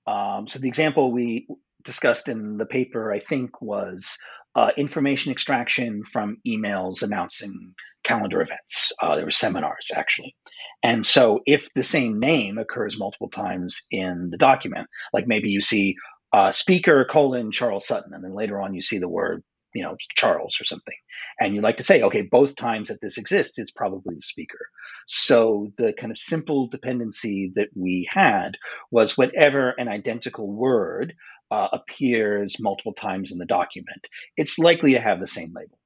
um 0.05 0.47
so 0.47 0.59
the 0.59 0.67
example 0.67 1.11
we 1.11 1.47
discussed 1.83 2.27
in 2.27 2.57
the 2.57 2.65
paper, 2.65 3.11
I 3.11 3.19
think, 3.19 3.61
was 3.61 4.17
uh, 4.55 4.71
information 4.75 5.31
extraction 5.31 6.03
from 6.11 6.37
emails 6.45 7.03
announcing 7.03 7.75
calendar 8.07 8.41
events. 8.41 8.91
Uh, 9.01 9.15
there 9.15 9.25
were 9.25 9.31
seminars 9.31 9.91
actually. 9.95 10.35
And 10.83 11.05
so 11.05 11.41
if 11.45 11.67
the 11.75 11.83
same 11.83 12.19
name 12.19 12.57
occurs 12.57 12.97
multiple 12.97 13.29
times 13.29 13.81
in 13.91 14.29
the 14.31 14.37
document, 14.37 14.87
like 15.13 15.27
maybe 15.27 15.49
you 15.49 15.61
see 15.61 15.95
uh, 16.33 16.51
speaker 16.51 17.05
colon 17.09 17.51
Charles 17.51 17.87
Sutton, 17.87 18.13
and 18.13 18.23
then 18.23 18.35
later 18.35 18.61
on 18.61 18.73
you 18.73 18.81
see 18.81 18.99
the 18.99 19.07
word, 19.07 19.43
you 19.73 19.83
know, 19.83 19.95
Charles 20.15 20.57
or 20.61 20.65
something, 20.65 20.93
and 21.39 21.55
you 21.55 21.61
like 21.61 21.77
to 21.77 21.83
say, 21.83 22.01
okay, 22.03 22.21
both 22.21 22.55
times 22.55 22.89
that 22.89 22.99
this 23.01 23.17
exists, 23.17 23.57
it's 23.57 23.71
probably 23.71 24.15
the 24.15 24.21
speaker. 24.21 24.67
So 25.07 25.71
the 25.77 25.93
kind 25.93 26.11
of 26.11 26.17
simple 26.17 26.67
dependency 26.67 27.51
that 27.55 27.69
we 27.75 28.07
had 28.11 28.51
was 28.91 29.17
whenever 29.17 29.69
an 29.77 29.87
identical 29.87 30.47
word 30.51 31.13
uh, 31.49 31.67
appears 31.71 32.57
multiple 32.59 32.93
times 32.93 33.31
in 33.31 33.37
the 33.37 33.45
document, 33.45 34.05
it's 34.35 34.59
likely 34.59 34.93
to 34.93 35.01
have 35.01 35.19
the 35.19 35.27
same 35.27 35.53
label. 35.55 35.76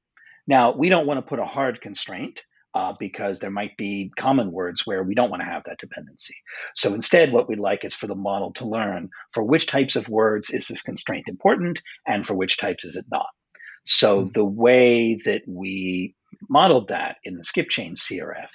Now, 0.47 0.73
we 0.73 0.89
don't 0.89 1.07
want 1.07 1.19
to 1.19 1.29
put 1.29 1.39
a 1.39 1.45
hard 1.45 1.81
constraint 1.81 2.39
uh, 2.73 2.93
because 2.97 3.39
there 3.39 3.51
might 3.51 3.75
be 3.77 4.11
common 4.17 4.51
words 4.51 4.85
where 4.85 5.03
we 5.03 5.15
don't 5.15 5.29
want 5.29 5.41
to 5.41 5.49
have 5.49 5.63
that 5.65 5.79
dependency. 5.79 6.35
So 6.75 6.93
instead, 6.93 7.31
what 7.31 7.49
we'd 7.49 7.59
like 7.59 7.83
is 7.83 7.93
for 7.93 8.07
the 8.07 8.15
model 8.15 8.53
to 8.53 8.67
learn 8.67 9.09
for 9.33 9.43
which 9.43 9.67
types 9.67 9.95
of 9.95 10.07
words 10.07 10.49
is 10.49 10.67
this 10.67 10.81
constraint 10.81 11.25
important 11.27 11.81
and 12.07 12.25
for 12.25 12.33
which 12.33 12.57
types 12.57 12.85
is 12.85 12.95
it 12.95 13.05
not. 13.11 13.27
So 13.85 14.21
mm-hmm. 14.21 14.31
the 14.33 14.45
way 14.45 15.19
that 15.25 15.41
we 15.47 16.15
modeled 16.49 16.89
that 16.89 17.17
in 17.23 17.35
the 17.35 17.43
skip 17.43 17.69
chain 17.69 17.95
CRF 17.95 18.47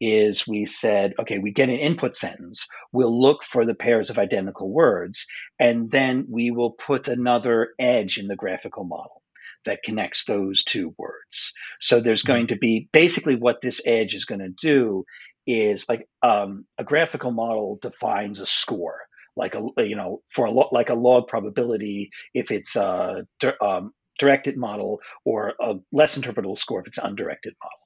is 0.00 0.46
we 0.46 0.66
said, 0.66 1.12
okay, 1.20 1.38
we 1.38 1.52
get 1.52 1.68
an 1.68 1.76
input 1.76 2.16
sentence, 2.16 2.66
we'll 2.92 3.20
look 3.20 3.44
for 3.44 3.66
the 3.66 3.74
pairs 3.74 4.08
of 4.10 4.18
identical 4.18 4.70
words, 4.70 5.26
and 5.58 5.90
then 5.90 6.26
we 6.30 6.50
will 6.50 6.70
put 6.70 7.06
another 7.06 7.68
edge 7.78 8.18
in 8.18 8.28
the 8.28 8.36
graphical 8.36 8.84
model 8.84 9.22
that 9.68 9.82
connects 9.82 10.24
those 10.24 10.64
two 10.64 10.94
words. 10.98 11.52
So 11.80 12.00
there's 12.00 12.22
mm-hmm. 12.22 12.32
going 12.32 12.46
to 12.48 12.56
be 12.56 12.88
basically 12.92 13.36
what 13.36 13.60
this 13.62 13.80
edge 13.84 14.14
is 14.14 14.24
going 14.24 14.40
to 14.40 14.54
do 14.60 15.04
is 15.46 15.86
like 15.88 16.06
um, 16.22 16.66
a 16.76 16.84
graphical 16.84 17.30
model 17.30 17.78
defines 17.80 18.40
a 18.40 18.46
score 18.46 18.98
like 19.38 19.54
a 19.54 19.84
you 19.84 19.96
know 19.96 20.20
for 20.28 20.46
a 20.46 20.50
lo- 20.50 20.68
like 20.72 20.90
a 20.90 20.94
log 20.94 21.28
probability 21.28 22.10
if 22.34 22.50
it's 22.50 22.76
a 22.76 23.24
um, 23.62 23.92
directed 24.18 24.56
model 24.56 24.98
or 25.24 25.54
a 25.60 25.74
less 25.92 26.18
interpretable 26.18 26.58
score 26.58 26.80
if 26.80 26.88
it's 26.88 26.98
an 26.98 27.06
undirected 27.06 27.54
model. 27.62 27.78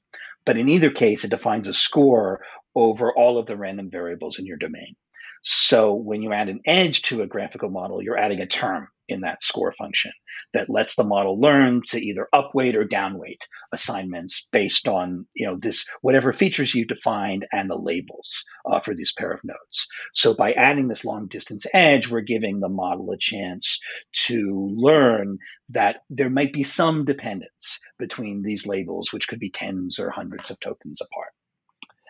But 0.44 0.56
in 0.56 0.68
either 0.70 0.90
case, 0.90 1.24
it 1.24 1.30
defines 1.30 1.68
a 1.68 1.74
score 1.74 2.40
over 2.74 3.12
all 3.14 3.38
of 3.38 3.46
the 3.46 3.56
random 3.56 3.90
variables 3.90 4.38
in 4.38 4.46
your 4.46 4.56
domain. 4.56 4.96
So 5.42 5.94
when 5.94 6.22
you 6.22 6.32
add 6.32 6.48
an 6.48 6.60
edge 6.66 7.02
to 7.02 7.22
a 7.22 7.26
graphical 7.26 7.68
model, 7.68 8.02
you're 8.02 8.18
adding 8.18 8.40
a 8.40 8.46
term 8.46 8.88
in 9.12 9.20
that 9.20 9.44
score 9.44 9.72
function 9.72 10.12
that 10.54 10.68
lets 10.68 10.96
the 10.96 11.04
model 11.04 11.40
learn 11.40 11.82
to 11.88 11.98
either 11.98 12.28
upweight 12.34 12.74
or 12.74 12.84
downweight 12.84 13.46
assignments 13.72 14.48
based 14.52 14.88
on 14.88 15.26
you 15.34 15.46
know 15.46 15.58
this 15.60 15.88
whatever 16.00 16.32
features 16.32 16.74
you 16.74 16.84
defined 16.84 17.46
and 17.52 17.70
the 17.70 17.76
labels 17.76 18.44
uh, 18.70 18.80
for 18.80 18.94
this 18.94 19.12
pair 19.12 19.32
of 19.32 19.40
nodes. 19.44 19.86
So 20.14 20.34
by 20.34 20.52
adding 20.52 20.88
this 20.88 21.04
long 21.04 21.28
distance 21.28 21.66
edge, 21.72 22.08
we're 22.08 22.20
giving 22.20 22.60
the 22.60 22.68
model 22.68 23.10
a 23.12 23.18
chance 23.18 23.80
to 24.26 24.74
learn 24.74 25.38
that 25.70 26.02
there 26.10 26.30
might 26.30 26.52
be 26.52 26.64
some 26.64 27.04
dependence 27.04 27.80
between 27.98 28.42
these 28.42 28.66
labels, 28.66 29.12
which 29.12 29.28
could 29.28 29.38
be 29.38 29.50
tens 29.50 29.98
or 29.98 30.10
hundreds 30.10 30.50
of 30.50 30.60
tokens 30.60 31.00
apart. 31.00 31.32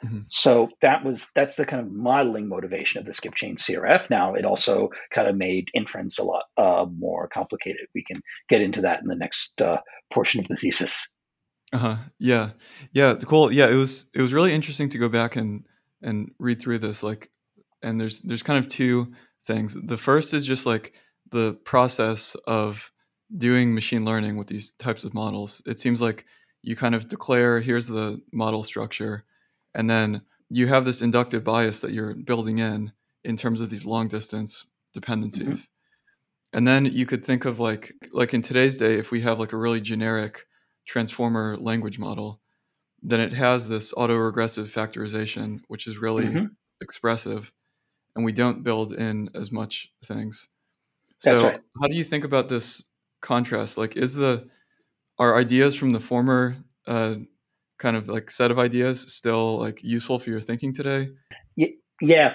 Mm-hmm. 0.04 0.20
So 0.30 0.68
that 0.80 1.04
was 1.04 1.30
that's 1.34 1.56
the 1.56 1.64
kind 1.64 1.80
of 1.84 1.92
modeling 1.92 2.48
motivation 2.48 3.00
of 3.00 3.06
the 3.06 3.12
skip 3.12 3.34
chain 3.34 3.56
CRF. 3.56 4.10
Now 4.10 4.34
it 4.34 4.44
also 4.44 4.90
kind 5.14 5.28
of 5.28 5.36
made 5.36 5.68
inference 5.74 6.18
a 6.18 6.24
lot 6.24 6.44
uh, 6.56 6.86
more 6.90 7.28
complicated. 7.28 7.86
We 7.94 8.04
can 8.04 8.20
get 8.48 8.62
into 8.62 8.82
that 8.82 9.00
in 9.00 9.06
the 9.06 9.14
next 9.14 9.60
uh, 9.60 9.78
portion 10.12 10.40
of 10.40 10.48
the 10.48 10.56
thesis. 10.56 11.06
Uh 11.72 11.78
huh. 11.78 11.96
Yeah. 12.18 12.50
Yeah. 12.92 13.14
Cool. 13.14 13.52
Yeah. 13.52 13.68
It 13.68 13.76
was 13.76 14.06
it 14.14 14.20
was 14.20 14.32
really 14.32 14.52
interesting 14.52 14.88
to 14.90 14.98
go 14.98 15.08
back 15.08 15.36
and 15.36 15.64
and 16.02 16.32
read 16.38 16.60
through 16.60 16.80
this. 16.80 17.02
Like, 17.02 17.30
and 17.82 18.00
there's 18.00 18.20
there's 18.22 18.42
kind 18.42 18.58
of 18.58 18.70
two 18.70 19.08
things. 19.46 19.76
The 19.80 19.96
first 19.96 20.34
is 20.34 20.44
just 20.44 20.66
like 20.66 20.94
the 21.30 21.54
process 21.64 22.36
of 22.46 22.90
doing 23.34 23.74
machine 23.74 24.04
learning 24.04 24.36
with 24.36 24.48
these 24.48 24.72
types 24.72 25.04
of 25.04 25.14
models. 25.14 25.62
It 25.64 25.78
seems 25.78 26.02
like 26.02 26.26
you 26.62 26.76
kind 26.76 26.94
of 26.94 27.08
declare 27.08 27.60
here's 27.60 27.86
the 27.86 28.20
model 28.32 28.62
structure 28.62 29.24
and 29.74 29.88
then 29.88 30.22
you 30.48 30.68
have 30.68 30.84
this 30.84 31.02
inductive 31.02 31.44
bias 31.44 31.80
that 31.80 31.92
you're 31.92 32.14
building 32.14 32.58
in 32.58 32.92
in 33.24 33.36
terms 33.36 33.60
of 33.60 33.70
these 33.70 33.86
long 33.86 34.08
distance 34.08 34.66
dependencies 34.92 35.66
mm-hmm. 35.66 36.58
and 36.58 36.68
then 36.68 36.84
you 36.84 37.06
could 37.06 37.24
think 37.24 37.44
of 37.44 37.58
like 37.58 37.94
like 38.12 38.34
in 38.34 38.42
today's 38.42 38.76
day 38.76 38.98
if 38.98 39.10
we 39.10 39.22
have 39.22 39.38
like 39.38 39.52
a 39.52 39.56
really 39.56 39.80
generic 39.80 40.46
transformer 40.86 41.56
language 41.56 41.98
model, 41.98 42.40
then 43.02 43.20
it 43.20 43.32
has 43.32 43.68
this 43.68 43.92
autoregressive 43.94 44.66
factorization, 44.66 45.60
which 45.68 45.86
is 45.86 45.98
really 45.98 46.24
mm-hmm. 46.24 46.46
expressive, 46.80 47.52
and 48.14 48.24
we 48.24 48.32
don't 48.32 48.62
build 48.62 48.92
in 48.92 49.28
as 49.34 49.50
much 49.50 49.92
things. 50.04 50.48
So, 51.18 51.44
right. 51.44 51.60
how 51.80 51.88
do 51.88 51.96
you 51.96 52.04
think 52.04 52.24
about 52.24 52.48
this 52.48 52.84
contrast? 53.20 53.78
Like, 53.78 53.96
is 53.96 54.14
the 54.14 54.44
are 55.18 55.36
ideas 55.36 55.74
from 55.74 55.92
the 55.92 56.00
former 56.00 56.56
uh, 56.86 57.16
kind 57.82 57.96
of 57.96 58.08
like 58.08 58.30
set 58.30 58.52
of 58.52 58.58
ideas 58.60 59.12
still 59.12 59.58
like 59.58 59.82
useful 59.82 60.18
for 60.20 60.30
your 60.30 60.40
thinking 60.40 60.72
today? 60.72 61.10
Yeah, 62.00 62.34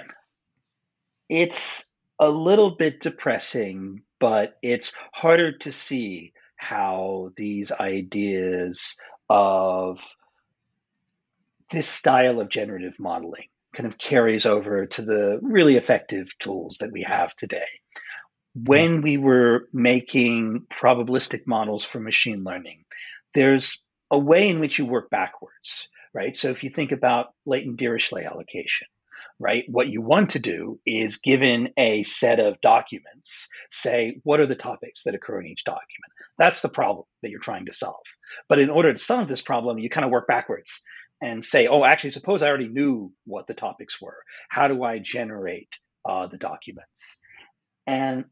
it's 1.30 1.84
a 2.20 2.28
little 2.30 2.72
bit 2.72 3.02
depressing, 3.02 4.04
but 4.20 4.58
it's 4.62 4.94
harder 5.14 5.58
to 5.60 5.72
see 5.72 6.34
how 6.58 7.32
these 7.38 7.72
ideas 7.72 8.96
of 9.30 10.00
this 11.72 11.88
style 11.88 12.40
of 12.40 12.50
generative 12.50 12.94
modeling 13.00 13.48
kind 13.76 13.92
of 13.92 13.98
carries 13.98 14.46
over 14.46 14.86
to 14.86 15.02
the 15.02 15.40
really 15.42 15.76
effective 15.76 16.28
tools 16.40 16.78
that 16.80 16.92
we 16.92 17.04
have 17.04 17.36
today. 17.36 17.68
Hmm. 18.56 18.64
When 18.64 19.02
we 19.02 19.18
were 19.18 19.68
making 19.74 20.66
probabilistic 20.72 21.42
models 21.46 21.86
for 21.86 22.00
machine 22.00 22.44
learning, 22.44 22.86
there's 23.34 23.82
a 24.12 24.18
way 24.18 24.50
in 24.50 24.60
which 24.60 24.80
you 24.80 24.86
work 24.86 25.10
backwards, 25.10 25.90
right? 26.14 26.36
So 26.36 26.50
if 26.50 26.64
you 26.64 26.70
think 26.70 26.92
about 26.92 27.28
latent 27.46 27.80
Dirichlet 27.80 28.30
allocation, 28.30 28.88
right? 29.40 29.66
What 29.68 29.88
you 29.88 30.02
want 30.02 30.32
to 30.32 30.40
do 30.40 30.80
is 30.86 31.18
given 31.18 31.70
a 31.78 32.04
set 32.04 32.40
of 32.40 32.62
documents, 32.62 33.48
say, 33.72 34.20
what 34.24 34.40
are 34.40 34.48
the 34.48 34.56
topics 34.56 35.04
that 35.04 35.16
occur 35.16 35.42
in 35.42 35.48
each 35.48 35.64
document? 35.64 36.12
That's 36.38 36.62
the 36.62 36.70
problem 36.70 37.06
that 37.22 37.30
you're 37.30 37.40
trying 37.40 37.66
to 37.66 37.74
solve. 37.74 37.96
But 38.50 38.60
in 38.60 38.70
order 38.70 38.94
to 38.94 39.00
solve 39.00 39.28
this 39.28 39.42
problem, 39.42 39.80
you 39.80 39.90
kind 39.90 40.06
of 40.06 40.12
work 40.12 40.28
backwards 40.28 40.82
and 41.22 41.44
say, 41.44 41.68
oh, 41.68 41.84
actually, 41.84 42.12
suppose 42.12 42.42
I 42.42 42.48
already 42.48 42.68
knew 42.68 43.12
what 43.26 43.48
the 43.48 43.54
topics 43.54 44.02
were. 44.02 44.18
How 44.50 44.68
do 44.68 44.84
I 44.84 45.00
generate 45.00 45.70
uh, 46.08 46.28
the 46.28 46.38
documents? 46.38 47.18
And 47.86 48.26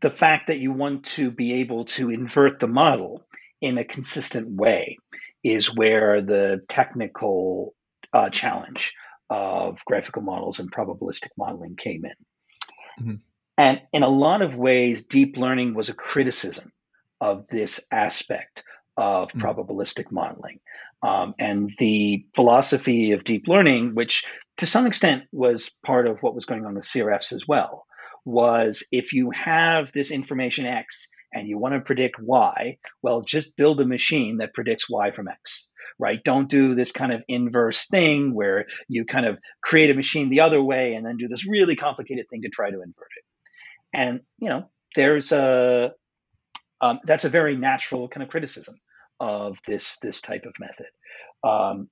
the 0.00 0.10
fact 0.10 0.48
that 0.48 0.58
you 0.58 0.72
want 0.72 1.04
to 1.04 1.30
be 1.30 1.54
able 1.54 1.86
to 1.86 2.10
invert 2.10 2.60
the 2.60 2.66
model 2.66 3.24
in 3.60 3.78
a 3.78 3.84
consistent 3.84 4.48
way 4.48 4.98
is 5.42 5.74
where 5.74 6.20
the 6.20 6.62
technical 6.68 7.74
uh, 8.12 8.30
challenge 8.30 8.94
of 9.30 9.78
graphical 9.84 10.22
models 10.22 10.58
and 10.58 10.72
probabilistic 10.72 11.30
modeling 11.36 11.76
came 11.76 12.04
in. 12.04 13.04
Mm-hmm. 13.04 13.14
And 13.56 13.80
in 13.92 14.02
a 14.02 14.08
lot 14.08 14.42
of 14.42 14.54
ways, 14.54 15.02
deep 15.02 15.36
learning 15.36 15.74
was 15.74 15.88
a 15.88 15.94
criticism 15.94 16.72
of 17.20 17.46
this 17.50 17.80
aspect 17.90 18.62
of 18.96 19.28
mm-hmm. 19.28 19.42
probabilistic 19.42 20.10
modeling. 20.10 20.60
Um, 21.02 21.34
and 21.38 21.72
the 21.78 22.26
philosophy 22.34 23.12
of 23.12 23.24
deep 23.24 23.46
learning, 23.46 23.94
which 23.94 24.24
to 24.58 24.66
some 24.66 24.86
extent 24.86 25.24
was 25.32 25.70
part 25.84 26.06
of 26.06 26.18
what 26.20 26.34
was 26.34 26.44
going 26.44 26.64
on 26.64 26.74
with 26.74 26.86
CRFs 26.86 27.32
as 27.32 27.46
well, 27.46 27.84
was 28.24 28.84
if 28.90 29.12
you 29.12 29.30
have 29.30 29.92
this 29.92 30.10
information 30.10 30.66
X 30.66 31.08
and 31.32 31.48
you 31.48 31.58
want 31.58 31.74
to 31.74 31.80
predict 31.80 32.16
Y, 32.20 32.78
well, 33.02 33.22
just 33.22 33.56
build 33.56 33.80
a 33.80 33.86
machine 33.86 34.38
that 34.38 34.54
predicts 34.54 34.88
Y 34.88 35.10
from 35.10 35.28
X 35.28 35.68
right? 35.98 36.22
Don't 36.24 36.48
do 36.48 36.74
this 36.74 36.92
kind 36.92 37.12
of 37.12 37.22
inverse 37.28 37.86
thing 37.86 38.34
where 38.34 38.66
you 38.88 39.04
kind 39.04 39.26
of 39.26 39.38
create 39.62 39.90
a 39.90 39.94
machine 39.94 40.30
the 40.30 40.40
other 40.40 40.62
way 40.62 40.94
and 40.94 41.04
then 41.04 41.16
do 41.16 41.28
this 41.28 41.46
really 41.46 41.76
complicated 41.76 42.26
thing 42.30 42.42
to 42.42 42.48
try 42.48 42.70
to 42.70 42.82
invert 42.82 43.08
it. 43.16 43.24
And 43.92 44.20
you 44.38 44.48
know, 44.48 44.70
there's 44.94 45.32
a 45.32 45.92
um, 46.80 47.00
that's 47.04 47.24
a 47.24 47.28
very 47.28 47.56
natural 47.56 48.08
kind 48.08 48.22
of 48.22 48.28
criticism 48.28 48.76
of 49.18 49.56
this 49.66 49.98
this 50.02 50.20
type 50.20 50.44
of 50.46 50.52
method. 50.60 50.86
Um, 51.42 51.88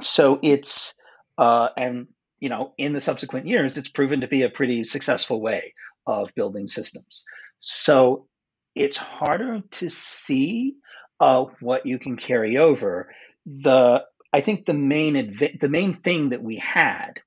so 0.00 0.38
it's 0.42 0.94
uh, 1.36 1.68
and 1.76 2.06
you 2.40 2.48
know, 2.48 2.72
in 2.78 2.92
the 2.92 3.00
subsequent 3.00 3.46
years, 3.46 3.76
it's 3.76 3.88
proven 3.88 4.22
to 4.22 4.28
be 4.28 4.42
a 4.42 4.48
pretty 4.48 4.84
successful 4.84 5.40
way 5.40 5.74
of 6.06 6.30
building 6.34 6.66
systems. 6.66 7.24
So 7.60 8.26
it's 8.74 8.96
harder 8.96 9.62
to 9.72 9.90
see 9.90 10.74
of 11.20 11.50
what 11.60 11.86
you 11.86 11.98
can 11.98 12.16
carry 12.16 12.58
over. 12.58 13.12
The 13.46 14.02
I 14.32 14.40
think 14.40 14.64
the 14.64 14.74
main 14.74 15.16
adv- 15.16 15.60
the 15.60 15.68
main 15.68 15.94
thing 15.94 16.30
that 16.30 16.42
we 16.42 16.56
had 16.56 17.20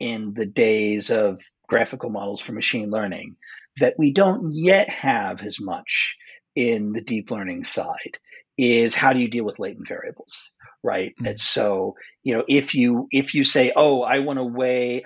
in 0.00 0.34
the 0.34 0.46
days 0.46 1.10
of 1.10 1.40
graphical 1.68 2.10
models 2.10 2.40
for 2.40 2.52
machine 2.52 2.90
learning 2.90 3.36
that 3.78 3.94
we 3.98 4.12
don't 4.12 4.54
yet 4.54 4.88
have 4.88 5.40
as 5.42 5.60
much 5.60 6.16
in 6.54 6.92
the 6.92 7.00
deep 7.00 7.30
learning 7.30 7.64
side 7.64 8.18
is 8.56 8.94
how 8.94 9.12
do 9.12 9.18
you 9.18 9.28
deal 9.28 9.44
with 9.44 9.58
latent 9.58 9.86
variables 9.86 10.48
right 10.82 11.14
mm-hmm. 11.16 11.26
and 11.26 11.40
so 11.40 11.94
you 12.22 12.34
know 12.34 12.44
if 12.48 12.74
you 12.74 13.06
if 13.10 13.34
you 13.34 13.44
say 13.44 13.72
oh 13.74 14.02
i 14.02 14.20
want 14.20 14.38
to 14.38 14.44
weigh 14.44 15.04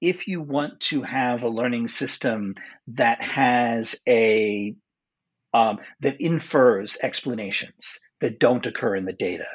if 0.00 0.26
you 0.26 0.40
want 0.40 0.80
to 0.80 1.02
have 1.02 1.42
a 1.42 1.48
learning 1.48 1.88
system 1.88 2.54
that 2.88 3.20
has 3.22 3.94
a 4.08 4.74
um, 5.54 5.78
that 6.00 6.20
infers 6.20 6.96
explanations 7.02 7.98
that 8.20 8.38
don't 8.38 8.66
occur 8.66 8.96
in 8.96 9.04
the 9.04 9.12
data 9.12 9.46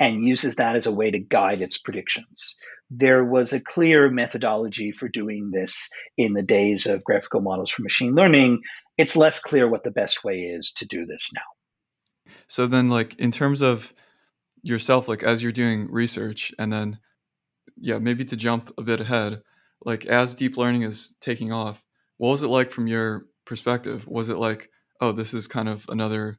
and 0.00 0.26
uses 0.26 0.56
that 0.56 0.76
as 0.76 0.86
a 0.86 0.92
way 0.92 1.10
to 1.10 1.18
guide 1.18 1.62
its 1.62 1.78
predictions. 1.78 2.56
There 2.90 3.24
was 3.24 3.52
a 3.52 3.60
clear 3.60 4.10
methodology 4.10 4.92
for 4.92 5.08
doing 5.08 5.50
this 5.52 5.88
in 6.16 6.32
the 6.32 6.42
days 6.42 6.86
of 6.86 7.04
graphical 7.04 7.40
models 7.40 7.70
for 7.70 7.82
machine 7.82 8.14
learning. 8.14 8.62
It's 8.98 9.16
less 9.16 9.40
clear 9.40 9.68
what 9.68 9.84
the 9.84 9.90
best 9.90 10.24
way 10.24 10.40
is 10.40 10.72
to 10.78 10.86
do 10.86 11.06
this 11.06 11.30
now. 11.34 12.32
So 12.46 12.66
then 12.66 12.88
like 12.88 13.14
in 13.16 13.30
terms 13.30 13.62
of 13.62 13.94
yourself 14.62 15.08
like 15.08 15.22
as 15.22 15.42
you're 15.42 15.52
doing 15.52 15.90
research 15.90 16.52
and 16.58 16.72
then 16.72 16.98
yeah, 17.76 17.98
maybe 17.98 18.24
to 18.24 18.36
jump 18.36 18.72
a 18.78 18.82
bit 18.82 19.00
ahead, 19.00 19.40
like 19.84 20.06
as 20.06 20.34
deep 20.34 20.56
learning 20.56 20.82
is 20.82 21.16
taking 21.20 21.52
off, 21.52 21.84
what 22.16 22.30
was 22.30 22.42
it 22.42 22.48
like 22.48 22.70
from 22.70 22.86
your 22.86 23.26
perspective? 23.44 24.06
Was 24.06 24.28
it 24.28 24.36
like 24.36 24.70
oh, 25.04 25.12
this 25.12 25.34
is 25.34 25.46
kind 25.46 25.68
of 25.68 25.86
another 25.88 26.38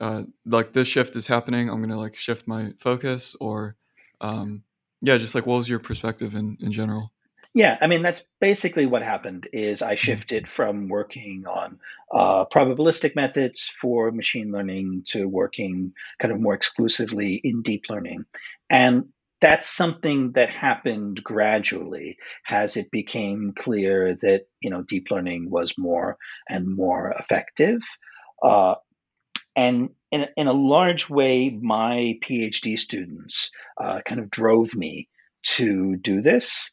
uh, 0.00 0.24
like 0.46 0.72
this 0.72 0.88
shift 0.88 1.14
is 1.16 1.26
happening. 1.26 1.68
I'm 1.68 1.80
gonna 1.80 1.98
like 1.98 2.16
shift 2.16 2.48
my 2.48 2.72
focus, 2.78 3.36
or 3.40 3.76
um, 4.20 4.62
yeah, 5.02 5.18
just 5.18 5.34
like 5.34 5.46
what 5.46 5.58
was 5.58 5.68
your 5.68 5.78
perspective 5.78 6.34
in 6.34 6.56
in 6.60 6.72
general? 6.72 7.12
Yeah, 7.52 7.76
I 7.80 7.86
mean 7.86 8.02
that's 8.02 8.22
basically 8.40 8.86
what 8.86 9.02
happened. 9.02 9.48
Is 9.52 9.82
I 9.82 9.94
mm-hmm. 9.94 9.96
shifted 9.96 10.48
from 10.48 10.88
working 10.88 11.44
on 11.46 11.78
uh, 12.10 12.46
probabilistic 12.46 13.14
methods 13.14 13.70
for 13.80 14.10
machine 14.10 14.50
learning 14.52 15.04
to 15.08 15.26
working 15.26 15.92
kind 16.20 16.32
of 16.32 16.40
more 16.40 16.54
exclusively 16.54 17.34
in 17.34 17.62
deep 17.62 17.84
learning, 17.90 18.24
and 18.70 19.08
that's 19.40 19.68
something 19.68 20.32
that 20.32 20.50
happened 20.50 21.22
gradually 21.22 22.18
as 22.48 22.76
it 22.76 22.90
became 22.90 23.52
clear 23.58 24.14
that 24.22 24.42
you 24.60 24.70
know 24.70 24.82
deep 24.82 25.10
learning 25.10 25.50
was 25.50 25.74
more 25.78 26.16
and 26.48 26.66
more 26.66 27.10
effective. 27.18 27.80
Uh, 28.42 28.74
and 29.56 29.90
in, 30.10 30.26
in 30.36 30.46
a 30.46 30.52
large 30.52 31.08
way 31.08 31.50
my 31.50 32.14
phd 32.24 32.78
students 32.78 33.50
uh, 33.80 34.00
kind 34.06 34.20
of 34.20 34.30
drove 34.30 34.74
me 34.74 35.08
to 35.42 35.96
do 35.96 36.20
this. 36.20 36.70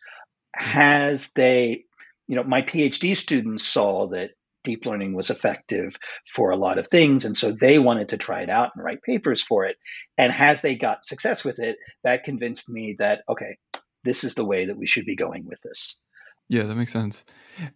As 0.55 1.31
they 1.35 1.85
you 2.27 2.35
know 2.35 2.43
my 2.43 2.61
phd 2.61 3.15
students 3.17 3.65
saw 3.65 4.07
that 4.09 4.31
deep 4.63 4.85
learning 4.85 5.13
was 5.13 5.29
effective 5.29 5.95
for 6.33 6.51
a 6.51 6.57
lot 6.57 6.77
of 6.77 6.87
things. 6.89 7.25
And 7.25 7.37
so 7.37 7.51
they 7.51 7.79
wanted 7.79 8.09
to 8.09 8.17
try 8.17 8.41
it 8.41 8.49
out 8.49 8.71
and 8.75 8.83
write 8.83 9.01
papers 9.01 9.41
for 9.41 9.65
it. 9.65 9.77
And 10.17 10.33
as 10.33 10.61
they 10.61 10.75
got 10.75 11.05
success 11.05 11.43
with 11.43 11.59
it, 11.59 11.77
that 12.03 12.23
convinced 12.23 12.69
me 12.69 12.95
that, 12.99 13.21
okay, 13.29 13.57
this 14.03 14.23
is 14.23 14.35
the 14.35 14.45
way 14.45 14.65
that 14.65 14.77
we 14.77 14.87
should 14.87 15.05
be 15.05 15.15
going 15.15 15.45
with 15.45 15.59
this. 15.63 15.95
Yeah, 16.49 16.63
that 16.63 16.75
makes 16.75 16.93
sense. 16.93 17.25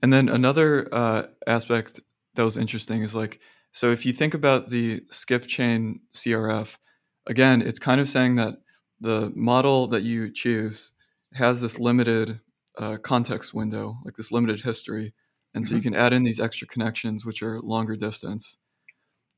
And 0.02 0.14
then 0.14 0.30
another 0.30 0.88
uh, 0.92 1.24
aspect 1.46 2.00
that 2.36 2.44
was 2.44 2.58
interesting 2.58 3.02
is 3.02 3.14
like, 3.14 3.40
so 3.72 3.92
if 3.92 4.06
you 4.06 4.14
think 4.14 4.34
about 4.34 4.70
the 4.70 5.04
skip 5.10 5.48
chain 5.48 6.02
CRF, 6.14 6.78
again, 7.26 7.62
it's 7.62 7.80
kind 7.80 8.02
of 8.02 8.08
saying 8.08 8.36
that 8.36 8.62
the 9.00 9.32
model 9.36 9.88
that 9.88 10.04
you 10.04 10.32
choose 10.32 10.92
has 11.34 11.62
this 11.62 11.80
limited 11.80 12.40
uh, 12.78 12.98
context 12.98 13.54
window, 13.54 13.98
like 14.06 14.16
this 14.16 14.32
limited 14.32 14.62
history. 14.62 15.14
And 15.54 15.66
so 15.66 15.76
you 15.76 15.82
mm-hmm. 15.82 15.94
can 15.94 15.96
add 15.96 16.14
in 16.14 16.24
these 16.24 16.40
extra 16.40 16.68
connections, 16.68 17.26
which 17.26 17.44
are 17.44 17.60
longer 17.60 17.96
distance. 17.96 18.58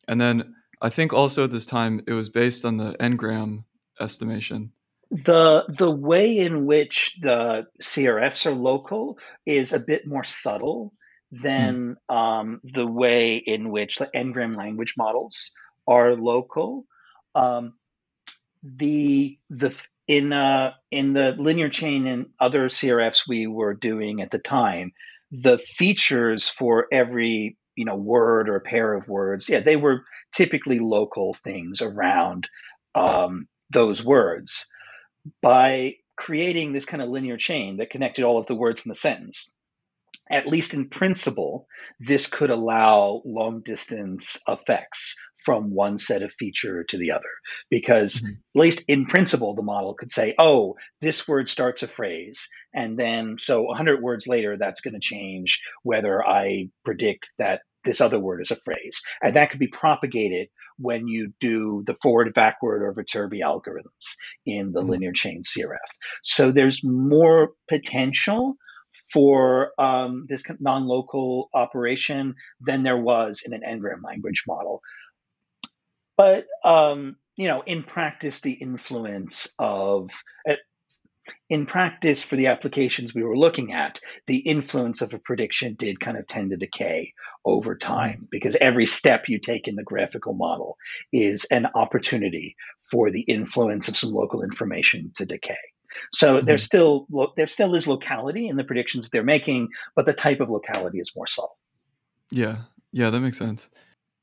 And 0.08 0.22
then 0.22 0.56
I 0.82 0.90
think 0.90 1.14
also 1.14 1.46
at 1.46 1.52
this 1.52 1.66
time 1.66 2.02
it 2.08 2.14
was 2.14 2.30
based 2.30 2.66
on 2.66 2.78
the 2.78 2.96
n-gram 3.00 3.66
estimation. 4.00 4.74
The 5.10 5.64
the 5.68 5.92
way 5.92 6.38
in 6.38 6.66
which 6.66 7.18
the 7.22 7.68
CRFs 7.82 8.48
are 8.48 8.56
local 8.56 9.20
is 9.46 9.72
a 9.72 9.80
bit 9.80 10.08
more 10.08 10.24
subtle 10.24 10.94
than 11.32 11.98
mm. 12.10 12.16
um, 12.16 12.62
the 12.64 12.88
way 12.88 13.38
in 13.38 13.70
which 13.70 13.98
the 13.98 14.10
n-gram 14.16 14.56
language 14.56 14.96
models 14.98 15.52
are 15.88 16.16
local. 16.16 16.86
Um, 17.36 17.74
the 18.64 19.38
the 19.50 19.76
in 20.08 20.34
uh, 20.34 20.74
in 20.92 21.14
the 21.14 21.36
linear 21.38 21.70
chain 21.70 22.08
and 22.08 22.28
other 22.40 22.70
CRFs 22.70 23.28
we 23.28 23.48
were 23.48 23.74
doing 23.74 24.22
at 24.22 24.32
the 24.32 24.40
time, 24.40 24.94
the 25.42 25.60
features 25.78 26.48
for 26.48 26.88
every 26.92 27.58
you 27.76 27.86
know 27.86 27.96
word 27.96 28.50
or 28.50 28.60
pair 28.60 28.94
of 28.94 29.08
words. 29.08 29.50
Yeah, 29.50 29.62
they 29.62 29.76
were 29.76 30.04
typically 30.36 30.80
local 30.80 31.36
things 31.44 31.82
around 31.82 32.48
um, 32.96 33.48
those 33.72 34.04
words. 34.04 34.66
By 35.42 35.96
creating 36.16 36.74
this 36.74 36.86
kind 36.86 37.02
of 37.02 37.10
linear 37.10 37.38
chain 37.38 37.78
that 37.78 37.90
connected 37.90 38.24
all 38.24 38.38
of 38.38 38.46
the 38.46 38.56
words 38.56 38.86
in 38.86 38.90
the 38.90 38.96
sentence, 38.96 39.52
at 40.32 40.48
least 40.48 40.74
in 40.74 40.90
principle, 40.90 41.66
this 42.00 42.28
could 42.28 42.50
allow 42.50 43.22
long 43.26 43.62
distance 43.66 44.38
effects 44.48 45.16
from 45.46 45.74
one 45.74 45.98
set 45.98 46.22
of 46.22 46.32
feature 46.38 46.84
to 46.90 46.98
the 46.98 47.12
other. 47.12 47.30
Because, 47.70 48.16
mm-hmm. 48.16 48.34
at 48.56 48.62
least 48.62 48.84
in 48.88 49.06
principle, 49.06 49.56
the 49.56 49.62
model 49.62 49.94
could 49.94 50.12
say, 50.12 50.36
oh, 50.38 50.76
this 51.02 51.28
word 51.28 51.50
starts 51.50 51.84
a 51.84 51.88
phrase. 51.88 52.48
And 52.74 52.98
then, 52.98 53.38
so 53.40 53.64
100 53.64 54.02
words 54.02 54.28
later, 54.28 54.58
that's 54.58 54.82
going 54.82 54.96
to 54.96 55.00
change 55.00 55.62
whether 55.84 56.26
I 56.26 56.70
predict 56.84 57.30
that 57.38 57.62
this 57.86 58.02
other 58.02 58.20
word 58.20 58.42
is 58.42 58.52
a 58.52 58.60
phrase. 58.64 59.02
And 59.22 59.36
that 59.36 59.50
could 59.50 59.60
be 59.60 59.68
propagated 59.68 60.48
when 60.78 61.08
you 61.08 61.34
do 61.40 61.84
the 61.86 61.96
forward, 62.02 62.34
backward, 62.34 62.82
or 62.82 62.94
Viterbi 62.94 63.42
algorithms 63.42 64.16
in 64.46 64.72
the 64.72 64.80
mm-hmm. 64.80 64.90
linear 64.90 65.12
chain 65.14 65.44
CRF. 65.44 65.78
So 66.24 66.52
there's 66.52 66.82
more 66.84 67.52
potential 67.70 68.56
for 69.14 69.72
um, 69.80 70.26
this 70.28 70.44
non-local 70.60 71.50
operation 71.54 72.36
than 72.60 72.84
there 72.84 72.98
was 72.98 73.42
in 73.46 73.54
an 73.54 73.62
n-gram 73.64 74.02
language 74.04 74.44
model. 74.48 74.82
But 76.18 76.46
um, 76.64 77.16
you 77.36 77.48
know, 77.48 77.64
in 77.66 77.84
practice, 77.84 78.42
the 78.42 78.54
influence 78.54 79.48
of 79.58 80.10
uh, 80.50 80.56
in 81.50 81.66
practice 81.66 82.24
for 82.24 82.36
the 82.36 82.48
applications 82.48 83.14
we 83.14 83.24
were 83.24 83.38
looking 83.38 83.74
at, 83.74 84.00
the 84.28 84.38
influence 84.38 85.02
of 85.02 85.14
a 85.14 85.20
prediction 85.20 85.76
did 85.78 86.00
kind 86.00 86.18
of 86.18 86.28
tend 86.28 86.52
to 86.52 86.58
decay 86.58 87.14
over 87.46 87.76
time 87.76 88.28
because 88.30 88.56
every 88.60 88.86
step 88.86 89.26
you 89.28 89.40
take 89.40 89.68
in 89.68 89.76
the 89.76 89.84
graphical 89.84 90.34
model 90.34 90.78
is 91.12 91.46
an 91.46 91.68
opportunity 91.76 92.56
for 92.92 93.12
the 93.12 93.22
influence 93.22 93.88
of 93.88 93.98
some 93.98 94.12
local 94.12 94.44
information 94.44 95.12
to 95.16 95.26
decay. 95.26 95.58
So 96.12 96.38
mm-hmm. 96.38 96.46
there's 96.46 96.64
still 96.64 97.08
there 97.36 97.48
still 97.48 97.76
is 97.76 97.88
locality 97.88 98.48
in 98.48 98.58
the 98.58 98.64
predictions 98.64 99.10
they're 99.12 99.24
making, 99.24 99.70
but 99.96 100.06
the 100.06 100.14
type 100.14 100.40
of 100.40 100.50
locality 100.50 101.00
is 101.00 101.12
more 101.16 101.28
subtle. 101.28 101.58
Yeah, 102.32 102.58
yeah, 102.92 103.10
that 103.10 103.20
makes 103.20 103.38
sense. 103.38 103.70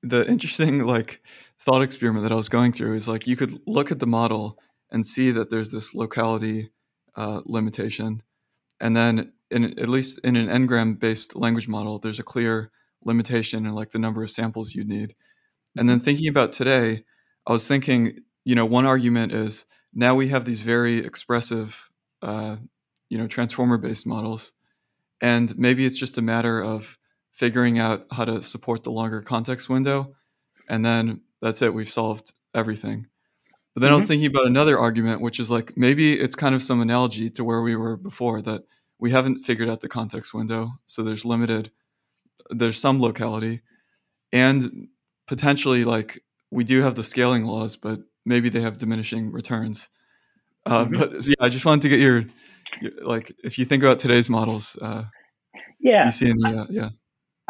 The 0.02 0.26
interesting 0.26 0.84
like 0.84 1.22
thought 1.60 1.82
experiment 1.82 2.22
that 2.22 2.32
I 2.32 2.36
was 2.36 2.48
going 2.48 2.72
through 2.72 2.94
is 2.94 3.06
like 3.06 3.26
you 3.26 3.36
could 3.36 3.60
look 3.66 3.90
at 3.92 3.98
the 3.98 4.06
model 4.06 4.58
and 4.90 5.04
see 5.04 5.30
that 5.30 5.50
there's 5.50 5.70
this 5.70 5.94
locality 5.94 6.70
uh, 7.16 7.42
limitation, 7.44 8.22
and 8.80 8.96
then 8.96 9.32
in 9.50 9.78
at 9.78 9.88
least 9.88 10.18
in 10.24 10.36
an 10.36 10.48
n-gram 10.48 10.94
based 10.94 11.36
language 11.36 11.68
model, 11.68 11.98
there's 11.98 12.18
a 12.18 12.24
clear 12.24 12.70
limitation 13.04 13.66
in 13.66 13.74
like 13.74 13.90
the 13.90 13.98
number 13.98 14.22
of 14.22 14.30
samples 14.30 14.74
you 14.74 14.84
need. 14.84 15.14
And 15.76 15.88
then 15.88 15.98
mm-hmm. 15.98 16.04
thinking 16.04 16.28
about 16.28 16.52
today, 16.52 17.04
I 17.46 17.52
was 17.52 17.66
thinking, 17.66 18.20
you 18.44 18.54
know, 18.54 18.66
one 18.66 18.86
argument 18.86 19.32
is 19.32 19.66
now 19.92 20.14
we 20.14 20.28
have 20.28 20.44
these 20.44 20.62
very 20.62 20.98
expressive, 20.98 21.90
uh, 22.22 22.56
you 23.08 23.18
know, 23.18 23.26
transformer 23.26 23.78
based 23.78 24.06
models, 24.06 24.54
and 25.20 25.56
maybe 25.58 25.84
it's 25.84 25.98
just 25.98 26.18
a 26.18 26.22
matter 26.22 26.62
of 26.62 26.98
figuring 27.30 27.78
out 27.78 28.06
how 28.12 28.24
to 28.24 28.40
support 28.40 28.82
the 28.82 28.90
longer 28.90 29.20
context 29.20 29.68
window, 29.68 30.14
and 30.68 30.84
then 30.84 31.20
that's 31.40 31.62
it. 31.62 31.74
We've 31.74 31.88
solved 31.88 32.32
everything. 32.54 33.06
But 33.74 33.82
then 33.82 33.88
mm-hmm. 33.88 33.92
I 33.92 33.94
was 33.94 34.02
mm-hmm. 34.02 34.08
thinking 34.08 34.26
about 34.28 34.46
another 34.46 34.78
argument, 34.78 35.20
which 35.20 35.38
is 35.38 35.50
like 35.50 35.76
maybe 35.76 36.18
it's 36.18 36.34
kind 36.34 36.54
of 36.54 36.62
some 36.62 36.80
analogy 36.80 37.30
to 37.30 37.44
where 37.44 37.62
we 37.62 37.76
were 37.76 37.96
before 37.96 38.42
that 38.42 38.62
we 38.98 39.12
haven't 39.12 39.44
figured 39.44 39.68
out 39.70 39.80
the 39.80 39.88
context 39.88 40.34
window, 40.34 40.72
so 40.86 41.02
there's 41.02 41.24
limited, 41.24 41.70
there's 42.50 42.78
some 42.78 43.00
locality, 43.00 43.60
and 44.32 44.88
potentially 45.26 45.84
like 45.84 46.22
we 46.50 46.64
do 46.64 46.82
have 46.82 46.96
the 46.96 47.04
scaling 47.04 47.44
laws, 47.44 47.76
but 47.76 48.00
maybe 48.26 48.48
they 48.48 48.60
have 48.60 48.78
diminishing 48.78 49.32
returns. 49.32 49.88
Uh, 50.66 50.84
mm-hmm. 50.84 50.98
But 50.98 51.26
yeah, 51.26 51.34
I 51.40 51.48
just 51.48 51.64
wanted 51.64 51.82
to 51.82 51.88
get 51.88 52.00
your, 52.00 52.24
like, 53.02 53.32
if 53.42 53.58
you 53.58 53.64
think 53.64 53.82
about 53.82 53.98
today's 53.98 54.28
models, 54.28 54.76
uh, 54.82 55.04
yeah, 55.78 56.06
you 56.06 56.12
see 56.12 56.30
any, 56.30 56.58
uh, 56.58 56.66
yeah. 56.68 56.90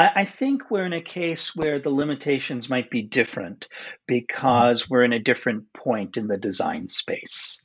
I, 0.01 0.23
I 0.23 0.25
think 0.25 0.71
we're 0.71 0.87
in 0.87 0.93
a 0.95 1.03
case 1.03 1.55
where 1.55 1.79
the 1.79 1.91
limitations 1.91 2.69
might 2.69 2.91
be 2.91 3.03
different 3.03 3.69
because 4.09 4.89
we're 4.89 5.05
in 5.05 5.13
a 5.13 5.23
different 5.23 5.73
point 5.73 6.17
in 6.17 6.27
the 6.27 6.39
design 6.39 6.89
space. 6.89 7.59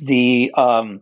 The 0.00 0.52
um, 0.56 1.00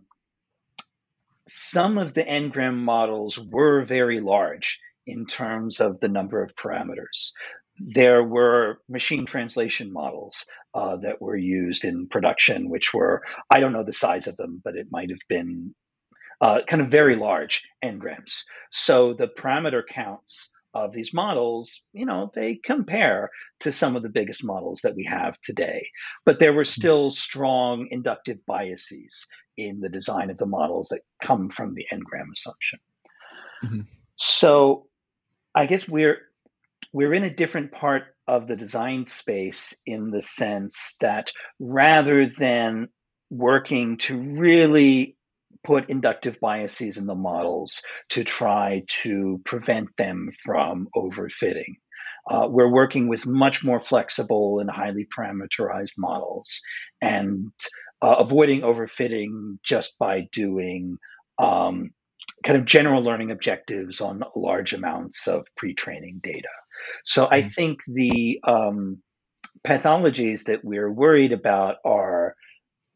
some 1.49 1.97
of 1.97 2.13
the 2.13 2.25
n-gram 2.27 2.83
models 2.83 3.37
were 3.37 3.83
very 3.83 4.21
large 4.21 4.79
in 5.05 5.25
terms 5.25 5.81
of 5.81 5.99
the 5.99 6.07
number 6.07 6.41
of 6.41 6.55
parameters 6.55 7.31
there 7.79 8.23
were 8.23 8.79
machine 8.89 9.25
translation 9.25 9.91
models 9.91 10.45
uh, 10.73 10.97
that 10.97 11.21
were 11.21 11.35
used 11.35 11.83
in 11.83 12.07
production, 12.07 12.69
which 12.69 12.93
were, 12.93 13.23
I 13.49 13.59
don't 13.59 13.73
know 13.73 13.83
the 13.83 13.93
size 13.93 14.27
of 14.27 14.37
them, 14.37 14.61
but 14.63 14.75
it 14.75 14.87
might 14.91 15.09
have 15.09 15.19
been 15.27 15.73
uh, 16.41 16.59
kind 16.67 16.81
of 16.81 16.89
very 16.89 17.15
large 17.15 17.63
n-grams. 17.81 18.45
So 18.71 19.13
the 19.13 19.27
parameter 19.27 19.81
counts 19.87 20.50
of 20.73 20.93
these 20.93 21.13
models, 21.13 21.81
you 21.93 22.05
know, 22.05 22.31
they 22.33 22.55
compare 22.55 23.29
to 23.61 23.71
some 23.71 23.95
of 23.95 24.03
the 24.03 24.09
biggest 24.09 24.43
models 24.43 24.81
that 24.83 24.95
we 24.95 25.05
have 25.05 25.35
today. 25.41 25.87
But 26.25 26.39
there 26.39 26.53
were 26.53 26.65
still 26.65 27.11
strong 27.11 27.87
inductive 27.91 28.45
biases 28.45 29.27
in 29.57 29.79
the 29.81 29.89
design 29.89 30.29
of 30.29 30.37
the 30.37 30.45
models 30.45 30.87
that 30.89 31.01
come 31.21 31.49
from 31.49 31.73
the 31.73 31.85
n-gram 31.91 32.29
assumption. 32.31 32.79
Mm-hmm. 33.63 33.81
So 34.15 34.87
I 35.53 35.65
guess 35.65 35.87
we're 35.87 36.17
we're 36.93 37.13
in 37.13 37.23
a 37.23 37.33
different 37.33 37.71
part 37.71 38.03
of 38.27 38.47
the 38.47 38.55
design 38.55 39.05
space 39.07 39.73
in 39.85 40.11
the 40.11 40.21
sense 40.21 40.95
that 41.01 41.31
rather 41.59 42.27
than 42.27 42.89
working 43.29 43.97
to 43.97 44.17
really 44.17 45.15
put 45.63 45.89
inductive 45.89 46.39
biases 46.39 46.97
in 46.97 47.05
the 47.05 47.15
models 47.15 47.81
to 48.09 48.23
try 48.23 48.83
to 49.03 49.41
prevent 49.45 49.89
them 49.97 50.31
from 50.43 50.87
overfitting. 50.95 51.75
Uh, 52.29 52.47
we're 52.47 52.71
working 52.71 53.07
with 53.07 53.25
much 53.25 53.63
more 53.63 53.79
flexible 53.79 54.59
and 54.59 54.69
highly 54.69 55.07
parameterized 55.17 55.93
models 55.97 56.61
and 57.01 57.51
uh, 58.01 58.15
avoiding 58.19 58.61
overfitting 58.61 59.57
just 59.63 59.97
by 59.97 60.27
doing 60.31 60.97
um, 61.39 61.91
kind 62.45 62.57
of 62.57 62.65
general 62.65 63.03
learning 63.03 63.31
objectives 63.31 64.01
on 64.01 64.23
large 64.35 64.73
amounts 64.73 65.27
of 65.27 65.45
pre-training 65.57 66.19
data. 66.23 66.47
So 67.05 67.27
I 67.29 67.41
mm-hmm. 67.41 67.49
think 67.49 67.79
the 67.87 68.39
um, 68.47 69.01
pathologies 69.67 70.43
that 70.43 70.63
we're 70.63 70.91
worried 70.91 71.33
about 71.33 71.75
are 71.85 72.35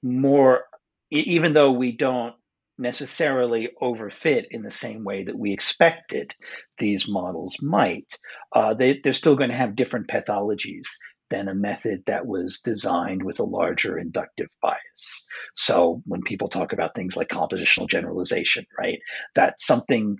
more, 0.03 0.65
even 1.11 1.53
though 1.53 1.71
we 1.71 1.91
don't 1.91 2.35
necessarily 2.77 3.69
overfit 3.81 4.45
in 4.51 4.63
the 4.63 4.71
same 4.71 5.03
way 5.03 5.23
that 5.23 5.37
we 5.37 5.53
expected 5.53 6.33
these 6.77 7.07
models 7.07 7.55
might, 7.61 8.07
uh, 8.51 8.73
they, 8.73 8.99
they're 9.03 9.13
still 9.13 9.35
going 9.35 9.49
to 9.49 9.55
have 9.55 9.75
different 9.75 10.07
pathologies 10.07 10.87
than 11.29 11.47
a 11.47 11.55
method 11.55 12.03
that 12.05 12.25
was 12.25 12.61
designed 12.63 13.23
with 13.23 13.39
a 13.39 13.43
larger 13.43 13.97
inductive 13.97 14.47
bias. 14.61 15.25
So 15.55 16.01
when 16.05 16.21
people 16.21 16.49
talk 16.49 16.71
about 16.73 16.93
things 16.95 17.15
like 17.15 17.29
compositional 17.29 17.89
generalization, 17.89 18.65
right, 18.77 18.99
that's 19.33 19.65
something 19.65 20.17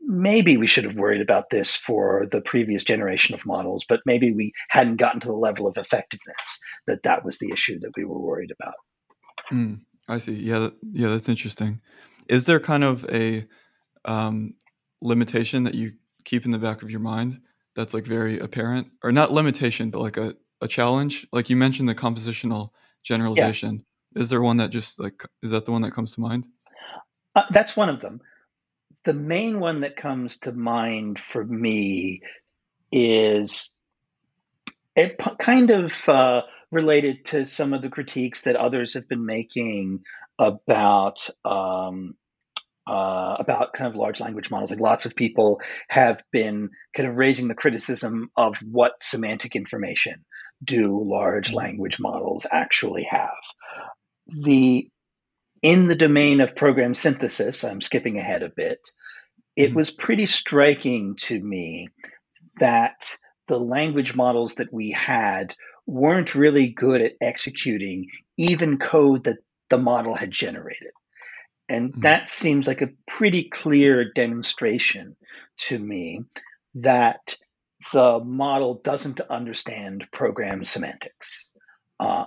maybe 0.00 0.56
we 0.56 0.68
should 0.68 0.84
have 0.84 0.94
worried 0.94 1.20
about 1.20 1.46
this 1.50 1.74
for 1.74 2.26
the 2.30 2.40
previous 2.40 2.84
generation 2.84 3.34
of 3.34 3.44
models, 3.44 3.84
but 3.88 4.00
maybe 4.06 4.32
we 4.32 4.52
hadn't 4.68 5.00
gotten 5.00 5.20
to 5.20 5.26
the 5.28 5.32
level 5.32 5.66
of 5.66 5.76
effectiveness 5.76 6.60
that 6.86 7.02
that 7.02 7.24
was 7.24 7.38
the 7.38 7.50
issue 7.52 7.80
that 7.80 7.90
we 7.96 8.04
were 8.04 8.20
worried 8.20 8.52
about. 8.52 8.74
Mm, 9.52 9.80
I 10.08 10.18
see. 10.18 10.34
Yeah, 10.34 10.70
yeah, 10.92 11.08
that's 11.08 11.28
interesting. 11.28 11.80
Is 12.28 12.44
there 12.44 12.60
kind 12.60 12.84
of 12.84 13.04
a 13.10 13.44
um, 14.04 14.54
limitation 15.00 15.64
that 15.64 15.74
you 15.74 15.92
keep 16.24 16.44
in 16.44 16.50
the 16.50 16.58
back 16.58 16.82
of 16.82 16.90
your 16.90 17.00
mind 17.00 17.40
that's 17.74 17.94
like 17.94 18.04
very 18.04 18.38
apparent, 18.38 18.88
or 19.02 19.12
not 19.12 19.32
limitation, 19.32 19.90
but 19.90 20.00
like 20.00 20.16
a, 20.16 20.34
a 20.60 20.68
challenge? 20.68 21.26
Like 21.32 21.50
you 21.50 21.56
mentioned 21.56 21.88
the 21.88 21.94
compositional 21.94 22.70
generalization. 23.02 23.84
Yeah. 24.14 24.22
Is 24.22 24.28
there 24.30 24.40
one 24.40 24.56
that 24.58 24.70
just 24.70 24.98
like 24.98 25.24
is 25.42 25.50
that 25.50 25.64
the 25.64 25.72
one 25.72 25.82
that 25.82 25.92
comes 25.92 26.14
to 26.14 26.20
mind? 26.20 26.48
Uh, 27.34 27.42
that's 27.50 27.76
one 27.76 27.88
of 27.88 28.00
them 28.00 28.20
the 29.06 29.14
main 29.14 29.60
one 29.60 29.80
that 29.80 29.96
comes 29.96 30.36
to 30.38 30.52
mind 30.52 31.18
for 31.18 31.44
me 31.44 32.20
is 32.90 33.70
it 34.96 35.18
kind 35.38 35.70
of 35.70 35.92
uh, 36.08 36.42
related 36.72 37.24
to 37.26 37.46
some 37.46 37.72
of 37.72 37.82
the 37.82 37.88
critiques 37.88 38.42
that 38.42 38.56
others 38.56 38.94
have 38.94 39.08
been 39.08 39.24
making 39.24 40.00
about 40.38 41.28
um, 41.44 42.14
uh, 42.86 43.36
about 43.38 43.72
kind 43.72 43.88
of 43.88 43.96
large 43.96 44.20
language 44.20 44.50
models. 44.50 44.70
Like 44.70 44.80
lots 44.80 45.06
of 45.06 45.16
people 45.16 45.60
have 45.88 46.22
been 46.32 46.70
kind 46.96 47.08
of 47.08 47.16
raising 47.16 47.48
the 47.48 47.54
criticism 47.54 48.30
of 48.36 48.56
what 48.62 49.02
semantic 49.02 49.56
information 49.56 50.24
do 50.64 51.02
large 51.04 51.52
language 51.52 51.98
models 51.98 52.46
actually 52.50 53.06
have. 53.10 53.30
The 54.26 54.88
in 55.62 55.88
the 55.88 55.96
domain 55.96 56.40
of 56.40 56.54
program 56.54 56.94
synthesis, 56.94 57.64
I'm 57.64 57.80
skipping 57.80 58.18
ahead 58.18 58.42
a 58.42 58.50
bit, 58.54 58.78
it 59.56 59.68
mm-hmm. 59.68 59.76
was 59.76 59.90
pretty 59.90 60.26
striking 60.26 61.16
to 61.22 61.40
me 61.40 61.88
that 62.60 62.96
the 63.48 63.58
language 63.58 64.14
models 64.14 64.56
that 64.56 64.72
we 64.72 64.90
had 64.90 65.54
weren't 65.86 66.34
really 66.34 66.68
good 66.68 67.00
at 67.00 67.12
executing 67.20 68.06
even 68.36 68.78
code 68.78 69.24
that 69.24 69.38
the 69.70 69.78
model 69.78 70.14
had 70.14 70.30
generated. 70.30 70.92
And 71.68 71.92
mm. 71.92 72.02
that 72.02 72.28
seems 72.28 72.66
like 72.66 72.82
a 72.82 72.90
pretty 73.06 73.48
clear 73.52 74.12
demonstration 74.12 75.16
to 75.68 75.78
me 75.78 76.22
that 76.74 77.36
the 77.92 78.20
model 78.20 78.80
doesn't 78.82 79.20
understand 79.20 80.04
program 80.12 80.64
semantics. 80.64 81.46
Uh, 81.98 82.24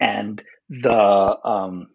and 0.00 0.42
the 0.68 1.36
um, 1.44 1.88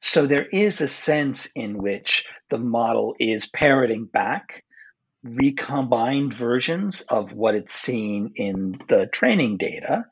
so 0.00 0.26
there 0.26 0.46
is 0.46 0.80
a 0.80 0.88
sense 0.88 1.48
in 1.54 1.78
which 1.78 2.24
the 2.48 2.58
model 2.58 3.14
is 3.18 3.46
parroting 3.46 4.06
back 4.06 4.64
recombined 5.22 6.34
versions 6.34 7.02
of 7.02 7.32
what 7.32 7.54
it's 7.54 7.74
seen 7.74 8.32
in 8.36 8.78
the 8.88 9.06
training 9.06 9.58
data, 9.58 10.04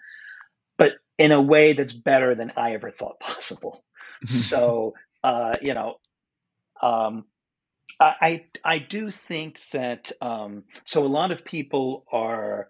but 0.76 0.92
in 1.16 1.32
a 1.32 1.40
way 1.40 1.72
that's 1.72 1.92
better 1.92 2.34
than 2.34 2.52
I 2.56 2.74
ever 2.74 2.90
thought 2.90 3.20
possible. 3.20 3.84
so, 4.26 4.94
uh, 5.24 5.56
you 5.62 5.74
know, 5.74 5.96
um, 6.82 7.24
I 8.00 8.44
I 8.64 8.78
do 8.78 9.10
think 9.10 9.58
that 9.72 10.12
um, 10.20 10.64
so 10.84 11.04
a 11.04 11.08
lot 11.08 11.32
of 11.32 11.44
people 11.44 12.04
are 12.12 12.68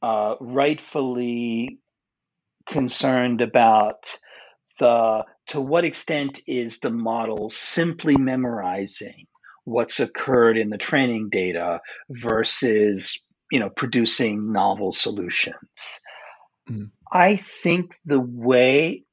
uh, 0.00 0.36
rightfully 0.40 1.80
concerned 2.68 3.40
about 3.40 4.06
the 4.78 5.24
to 5.48 5.60
what 5.60 5.84
extent 5.84 6.40
is 6.46 6.78
the 6.78 6.90
model 6.90 7.50
simply 7.50 8.16
memorizing 8.16 9.26
what's 9.64 10.00
occurred 10.00 10.58
in 10.58 10.70
the 10.70 10.78
training 10.78 11.28
data 11.30 11.80
versus 12.10 13.18
you 13.50 13.60
know 13.60 13.70
producing 13.70 14.52
novel 14.52 14.92
solutions 14.92 16.00
mm. 16.68 16.90
i 17.10 17.38
think 17.62 17.94
the 18.04 18.20
way 18.20 19.04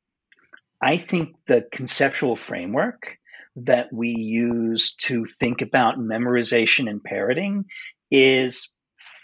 i 0.82 0.98
think 0.98 1.36
the 1.48 1.66
conceptual 1.72 2.36
framework 2.36 3.18
that 3.56 3.92
we 3.92 4.10
use 4.10 4.96
to 4.96 5.26
think 5.40 5.62
about 5.62 6.00
memorization 6.00 6.90
and 6.90 7.04
parroting 7.04 7.66
is 8.10 8.70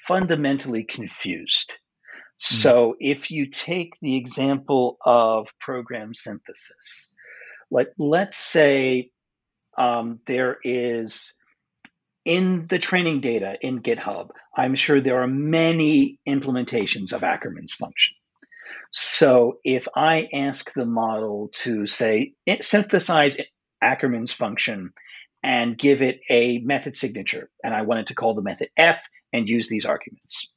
fundamentally 0.07 0.83
confused 0.83 1.71
mm. 1.71 2.55
so 2.61 2.95
if 2.99 3.31
you 3.31 3.49
take 3.49 3.93
the 4.01 4.15
example 4.17 4.97
of 5.03 5.47
program 5.59 6.13
synthesis 6.13 7.07
like 7.71 7.89
let's 7.97 8.37
say 8.37 9.09
um, 9.77 10.19
there 10.27 10.57
is 10.63 11.33
in 12.25 12.65
the 12.67 12.79
training 12.79 13.21
data 13.21 13.55
in 13.61 13.81
GitHub, 13.81 14.29
I'm 14.55 14.75
sure 14.75 14.99
there 14.99 15.21
are 15.21 15.27
many 15.27 16.19
implementations 16.27 17.13
of 17.13 17.21
Ackermann's 17.21 17.75
function. 17.75 18.15
So 18.91 19.59
if 19.63 19.87
I 19.95 20.27
ask 20.33 20.73
the 20.73 20.85
model 20.85 21.49
to 21.63 21.85
say 21.85 22.33
synthesize 22.61 23.37
Ackermann's 23.83 24.31
function 24.31 24.91
and 25.43 25.77
give 25.77 26.01
it 26.01 26.21
a 26.29 26.59
method 26.59 26.97
signature, 26.97 27.49
and 27.63 27.73
I 27.73 27.83
wanted 27.83 28.07
to 28.07 28.15
call 28.15 28.33
the 28.33 28.41
method 28.41 28.69
f 28.75 28.99
and 29.31 29.47
use 29.47 29.69
these 29.69 29.85
arguments. 29.85 30.51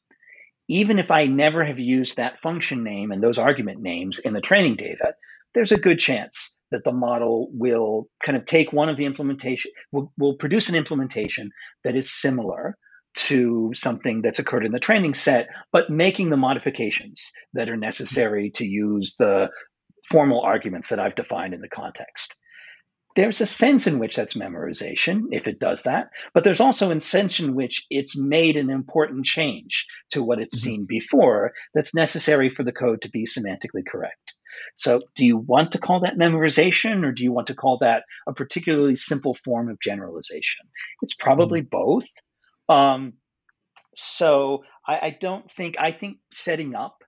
Even 0.68 0.98
if 0.98 1.10
I 1.10 1.26
never 1.26 1.64
have 1.64 1.78
used 1.78 2.16
that 2.16 2.40
function 2.40 2.84
name 2.84 3.10
and 3.10 3.22
those 3.22 3.38
argument 3.38 3.80
names 3.80 4.18
in 4.18 4.32
the 4.32 4.40
training 4.40 4.76
data, 4.76 5.14
there's 5.54 5.72
a 5.72 5.78
good 5.78 5.98
chance 5.98 6.54
that 6.70 6.84
the 6.84 6.92
model 6.92 7.48
will 7.52 8.08
kind 8.24 8.36
of 8.36 8.44
take 8.44 8.72
one 8.72 8.88
of 8.88 8.96
the 8.96 9.06
implementation, 9.06 9.70
will, 9.92 10.12
will 10.18 10.34
produce 10.34 10.68
an 10.68 10.74
implementation 10.74 11.50
that 11.84 11.96
is 11.96 12.10
similar 12.10 12.76
to 13.14 13.72
something 13.74 14.22
that's 14.22 14.38
occurred 14.38 14.64
in 14.64 14.72
the 14.72 14.78
training 14.78 15.14
set, 15.14 15.48
but 15.72 15.90
making 15.90 16.30
the 16.30 16.36
modifications 16.36 17.24
that 17.54 17.68
are 17.68 17.76
necessary 17.76 18.52
to 18.54 18.66
use 18.66 19.16
the 19.18 19.48
formal 20.08 20.40
arguments 20.40 20.88
that 20.88 21.00
I've 21.00 21.16
defined 21.16 21.54
in 21.54 21.60
the 21.60 21.68
context. 21.68 22.34
There's 23.16 23.40
a 23.40 23.46
sense 23.46 23.88
in 23.88 23.98
which 23.98 24.14
that's 24.14 24.34
memorization, 24.34 25.22
if 25.32 25.48
it 25.48 25.58
does 25.58 25.82
that, 25.82 26.10
but 26.34 26.44
there's 26.44 26.60
also 26.60 26.92
a 26.92 27.00
sense 27.00 27.40
in 27.40 27.54
which 27.54 27.84
it's 27.90 28.16
made 28.16 28.56
an 28.56 28.70
important 28.70 29.26
change 29.26 29.86
to 30.12 30.22
what 30.22 30.38
it's 30.38 30.60
mm-hmm. 30.60 30.68
seen 30.68 30.86
before 30.88 31.52
that's 31.74 31.94
necessary 31.94 32.50
for 32.50 32.62
the 32.62 32.72
code 32.72 33.02
to 33.02 33.10
be 33.10 33.26
semantically 33.26 33.84
correct. 33.90 34.20
So, 34.76 35.02
do 35.16 35.24
you 35.24 35.36
want 35.36 35.72
to 35.72 35.78
call 35.78 36.00
that 36.00 36.16
memorization 36.16 37.04
or 37.04 37.12
do 37.12 37.22
you 37.22 37.32
want 37.32 37.48
to 37.48 37.54
call 37.54 37.78
that 37.78 38.04
a 38.26 38.32
particularly 38.32 38.96
simple 38.96 39.34
form 39.34 39.68
of 39.68 39.80
generalization? 39.80 40.66
It's 41.02 41.14
probably 41.14 41.62
mm. 41.62 41.70
both. 41.70 42.04
Um, 42.68 43.14
so, 43.96 44.64
I, 44.86 44.92
I, 44.94 45.16
don't 45.20 45.50
think, 45.56 45.76
I 45.78 45.92
think 45.92 46.18
setting 46.32 46.74
up 46.74 47.02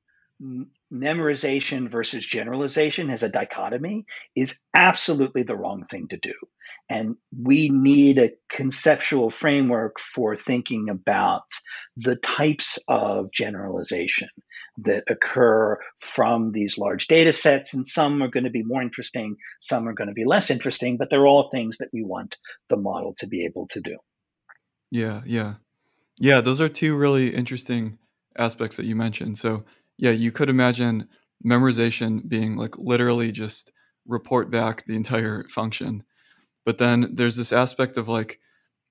memorization 0.92 1.90
versus 1.90 2.26
generalization 2.26 3.10
as 3.10 3.22
a 3.22 3.28
dichotomy 3.28 4.06
is 4.34 4.58
absolutely 4.74 5.42
the 5.42 5.56
wrong 5.56 5.84
thing 5.90 6.08
to 6.08 6.16
do. 6.16 6.32
And 6.90 7.14
we 7.32 7.68
need 7.68 8.18
a 8.18 8.32
conceptual 8.50 9.30
framework 9.30 10.00
for 10.12 10.36
thinking 10.36 10.88
about 10.90 11.44
the 11.96 12.16
types 12.16 12.80
of 12.88 13.32
generalization 13.32 14.28
that 14.78 15.04
occur 15.08 15.78
from 16.00 16.50
these 16.50 16.78
large 16.78 17.06
data 17.06 17.32
sets. 17.32 17.74
And 17.74 17.86
some 17.86 18.20
are 18.24 18.28
going 18.28 18.44
to 18.44 18.50
be 18.50 18.64
more 18.64 18.82
interesting, 18.82 19.36
some 19.60 19.88
are 19.88 19.92
going 19.92 20.08
to 20.08 20.14
be 20.14 20.24
less 20.26 20.50
interesting, 20.50 20.96
but 20.96 21.10
they're 21.10 21.28
all 21.28 21.48
things 21.50 21.78
that 21.78 21.90
we 21.92 22.02
want 22.02 22.36
the 22.68 22.76
model 22.76 23.14
to 23.18 23.28
be 23.28 23.44
able 23.44 23.68
to 23.68 23.80
do. 23.80 23.96
Yeah, 24.90 25.20
yeah. 25.24 25.54
Yeah, 26.18 26.40
those 26.40 26.60
are 26.60 26.68
two 26.68 26.96
really 26.96 27.28
interesting 27.28 27.98
aspects 28.36 28.76
that 28.76 28.86
you 28.86 28.96
mentioned. 28.96 29.38
So, 29.38 29.64
yeah, 29.96 30.10
you 30.10 30.32
could 30.32 30.50
imagine 30.50 31.08
memorization 31.46 32.28
being 32.28 32.56
like 32.56 32.76
literally 32.78 33.30
just 33.30 33.70
report 34.06 34.50
back 34.50 34.86
the 34.86 34.96
entire 34.96 35.46
function 35.48 36.02
but 36.64 36.78
then 36.78 37.10
there's 37.12 37.36
this 37.36 37.52
aspect 37.52 37.96
of 37.96 38.08
like, 38.08 38.40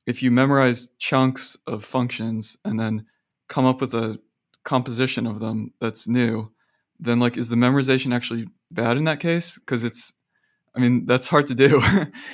if 0.05 0.23
you 0.23 0.31
memorize 0.31 0.89
chunks 0.97 1.57
of 1.67 1.83
functions 1.83 2.57
and 2.65 2.79
then 2.79 3.05
come 3.47 3.65
up 3.65 3.81
with 3.81 3.93
a 3.93 4.19
composition 4.63 5.25
of 5.25 5.39
them 5.39 5.73
that's 5.79 6.07
new, 6.07 6.51
then 6.99 7.19
like, 7.19 7.37
is 7.37 7.49
the 7.49 7.55
memorization 7.55 8.13
actually 8.13 8.47
bad 8.71 8.97
in 8.97 9.03
that 9.05 9.19
case? 9.19 9.57
Because 9.57 9.83
it's, 9.83 10.13
I 10.75 10.79
mean, 10.79 11.05
that's 11.05 11.27
hard 11.27 11.47
to 11.47 11.55
do. 11.55 11.81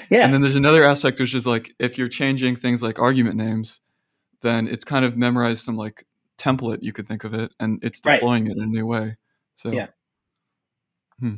yeah. 0.10 0.24
And 0.24 0.34
then 0.34 0.42
there's 0.42 0.56
another 0.56 0.84
aspect 0.84 1.20
which 1.20 1.34
is 1.34 1.46
like, 1.46 1.74
if 1.80 1.98
you're 1.98 2.10
changing 2.10 2.56
things 2.56 2.82
like 2.82 3.00
argument 3.00 3.36
names, 3.36 3.82
then 4.42 4.68
it's 4.68 4.84
kind 4.84 5.06
of 5.06 5.18
memorized 5.18 5.64
some 5.64 5.76
like 5.76 6.06
template 6.38 6.80
you 6.82 6.94
could 6.94 7.08
think 7.08 7.24
of 7.24 7.34
it, 7.34 7.52
and 7.60 7.80
it's 7.84 8.02
deploying 8.02 8.46
right. 8.46 8.52
it 8.52 8.58
in 8.58 8.64
a 8.64 8.68
new 8.68 8.86
way. 8.86 9.16
So 9.56 9.72
yeah. 9.72 9.88
Hmm. 11.20 11.36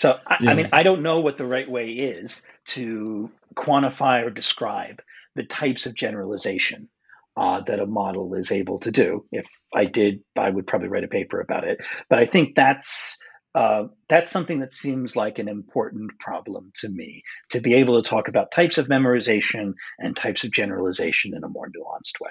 So, 0.00 0.14
I, 0.26 0.36
yeah. 0.40 0.50
I, 0.50 0.54
mean, 0.54 0.68
I 0.72 0.82
don't 0.82 1.02
know 1.02 1.20
what 1.20 1.38
the 1.38 1.46
right 1.46 1.68
way 1.68 1.90
is 1.90 2.42
to 2.68 3.30
quantify 3.54 4.24
or 4.24 4.30
describe 4.30 5.02
the 5.34 5.44
types 5.44 5.86
of 5.86 5.94
generalization 5.94 6.88
uh, 7.36 7.60
that 7.62 7.80
a 7.80 7.86
model 7.86 8.34
is 8.34 8.50
able 8.50 8.80
to 8.80 8.90
do. 8.90 9.24
If 9.30 9.46
I 9.74 9.84
did, 9.84 10.20
I 10.36 10.50
would 10.50 10.66
probably 10.66 10.88
write 10.88 11.04
a 11.04 11.08
paper 11.08 11.40
about 11.40 11.64
it. 11.64 11.78
But 12.08 12.18
I 12.18 12.26
think 12.26 12.54
that's 12.56 13.16
uh, 13.54 13.84
that's 14.08 14.30
something 14.30 14.60
that 14.60 14.72
seems 14.72 15.16
like 15.16 15.38
an 15.38 15.48
important 15.48 16.12
problem 16.20 16.70
to 16.76 16.88
me 16.88 17.22
to 17.50 17.60
be 17.60 17.74
able 17.74 18.02
to 18.02 18.08
talk 18.08 18.28
about 18.28 18.52
types 18.52 18.78
of 18.78 18.86
memorization 18.86 19.72
and 19.98 20.16
types 20.16 20.44
of 20.44 20.52
generalization 20.52 21.34
in 21.34 21.42
a 21.42 21.48
more 21.48 21.66
nuanced 21.66 22.20
way. 22.20 22.30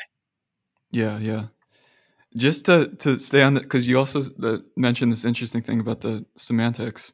Yeah, 0.91 1.17
yeah. 1.17 1.43
Just 2.35 2.65
to 2.65 2.89
to 2.99 3.17
stay 3.17 3.41
on 3.41 3.55
that, 3.55 3.63
because 3.63 3.87
you 3.87 3.97
also 3.97 4.23
uh, 4.43 4.59
mentioned 4.75 5.11
this 5.11 5.25
interesting 5.25 5.61
thing 5.61 5.79
about 5.79 6.01
the 6.01 6.25
semantics 6.35 7.13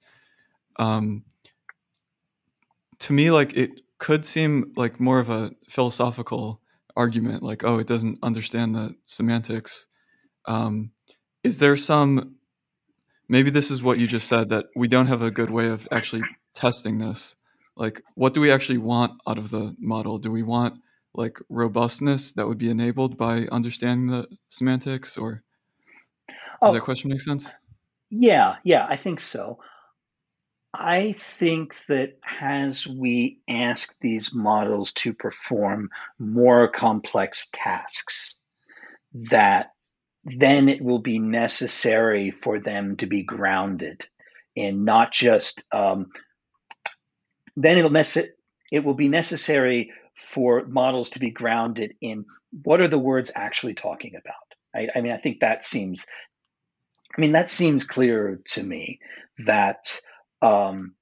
um, 0.78 1.24
to 2.99 3.13
me, 3.13 3.32
like 3.32 3.53
it 3.53 3.82
could 3.97 4.26
seem 4.26 4.74
like 4.76 4.99
more 4.99 5.19
of 5.19 5.30
a 5.30 5.51
philosophical 5.67 6.61
argument, 6.95 7.43
like, 7.43 7.63
oh, 7.63 7.80
it 7.80 7.88
doesn't 7.88 8.19
understand 8.21 8.76
the 8.76 8.95
semantics. 9.05 9.88
Um, 10.45 10.91
is 11.43 11.59
there 11.59 11.76
some, 11.76 12.36
maybe 13.28 13.49
this 13.49 13.71
is 13.71 13.82
what 13.82 13.99
you 13.99 14.07
just 14.07 14.28
said, 14.28 14.49
that 14.49 14.65
we 14.76 14.88
don't 14.88 15.07
have 15.07 15.21
a 15.21 15.32
good 15.32 15.49
way 15.49 15.67
of 15.69 15.88
actually 15.91 16.24
testing 16.53 16.99
this? 16.99 17.36
Like, 17.76 18.01
what 18.15 18.34
do 18.34 18.41
we 18.41 18.51
actually 18.51 18.78
want 18.78 19.13
out 19.28 19.38
of 19.38 19.49
the 19.49 19.76
model? 19.80 20.17
Do 20.17 20.32
we 20.32 20.43
want 20.43 20.80
like 21.15 21.39
robustness 21.49 22.34
that 22.34 22.47
would 22.47 22.57
be 22.57 22.69
enabled 22.69 23.17
by 23.17 23.47
understanding 23.51 24.07
the 24.07 24.28
semantics, 24.47 25.17
or 25.17 25.43
does 26.28 26.36
oh, 26.61 26.74
that 26.74 26.82
question 26.82 27.09
make 27.09 27.21
sense? 27.21 27.51
Yeah, 28.09 28.55
yeah, 28.63 28.86
I 28.89 28.95
think 28.95 29.19
so. 29.19 29.59
I 30.74 31.15
think 31.38 31.76
that 31.88 32.17
as 32.41 32.88
we 32.88 33.39
ask 33.47 33.93
these 34.01 34.34
models 34.34 34.93
to 34.93 35.13
perform 35.13 35.89
more 36.17 36.67
complex 36.67 37.47
tasks, 37.53 38.34
that 39.30 39.71
then 40.26 40.69
it 40.69 40.82
will 40.82 40.99
be 40.99 41.19
necessary 41.19 42.32
for 42.32 42.59
them 42.59 42.97
to 42.97 43.05
be 43.05 43.24
grounded 43.24 44.01
in 44.55 44.84
not 44.86 45.11
just 45.11 45.61
um, 45.71 46.11
then 47.55 47.78
it'll 47.78 47.95
it 48.71 48.84
will 48.84 48.93
be 48.95 49.09
necessary 49.09 49.91
for 50.34 50.65
models 50.65 51.11
to 51.11 51.19
be 51.19 51.32
grounded 51.32 51.93
in 52.01 52.26
what 52.63 52.82
are 52.82 52.88
the 52.88 52.97
words 52.97 53.32
actually 53.36 53.74
talking 53.74 54.15
about? 54.15 54.36
I, 54.76 54.97
I 54.97 55.01
mean, 55.01 55.11
I 55.11 55.17
think 55.17 55.41
that 55.41 55.63
seems, 55.65 56.05
I 57.15 57.21
mean, 57.21 57.34
that 57.34 57.49
seems 57.49 57.84
clear 57.84 58.39
to 58.51 58.63
me 58.63 58.99
that 59.45 59.99
um, 60.43 60.95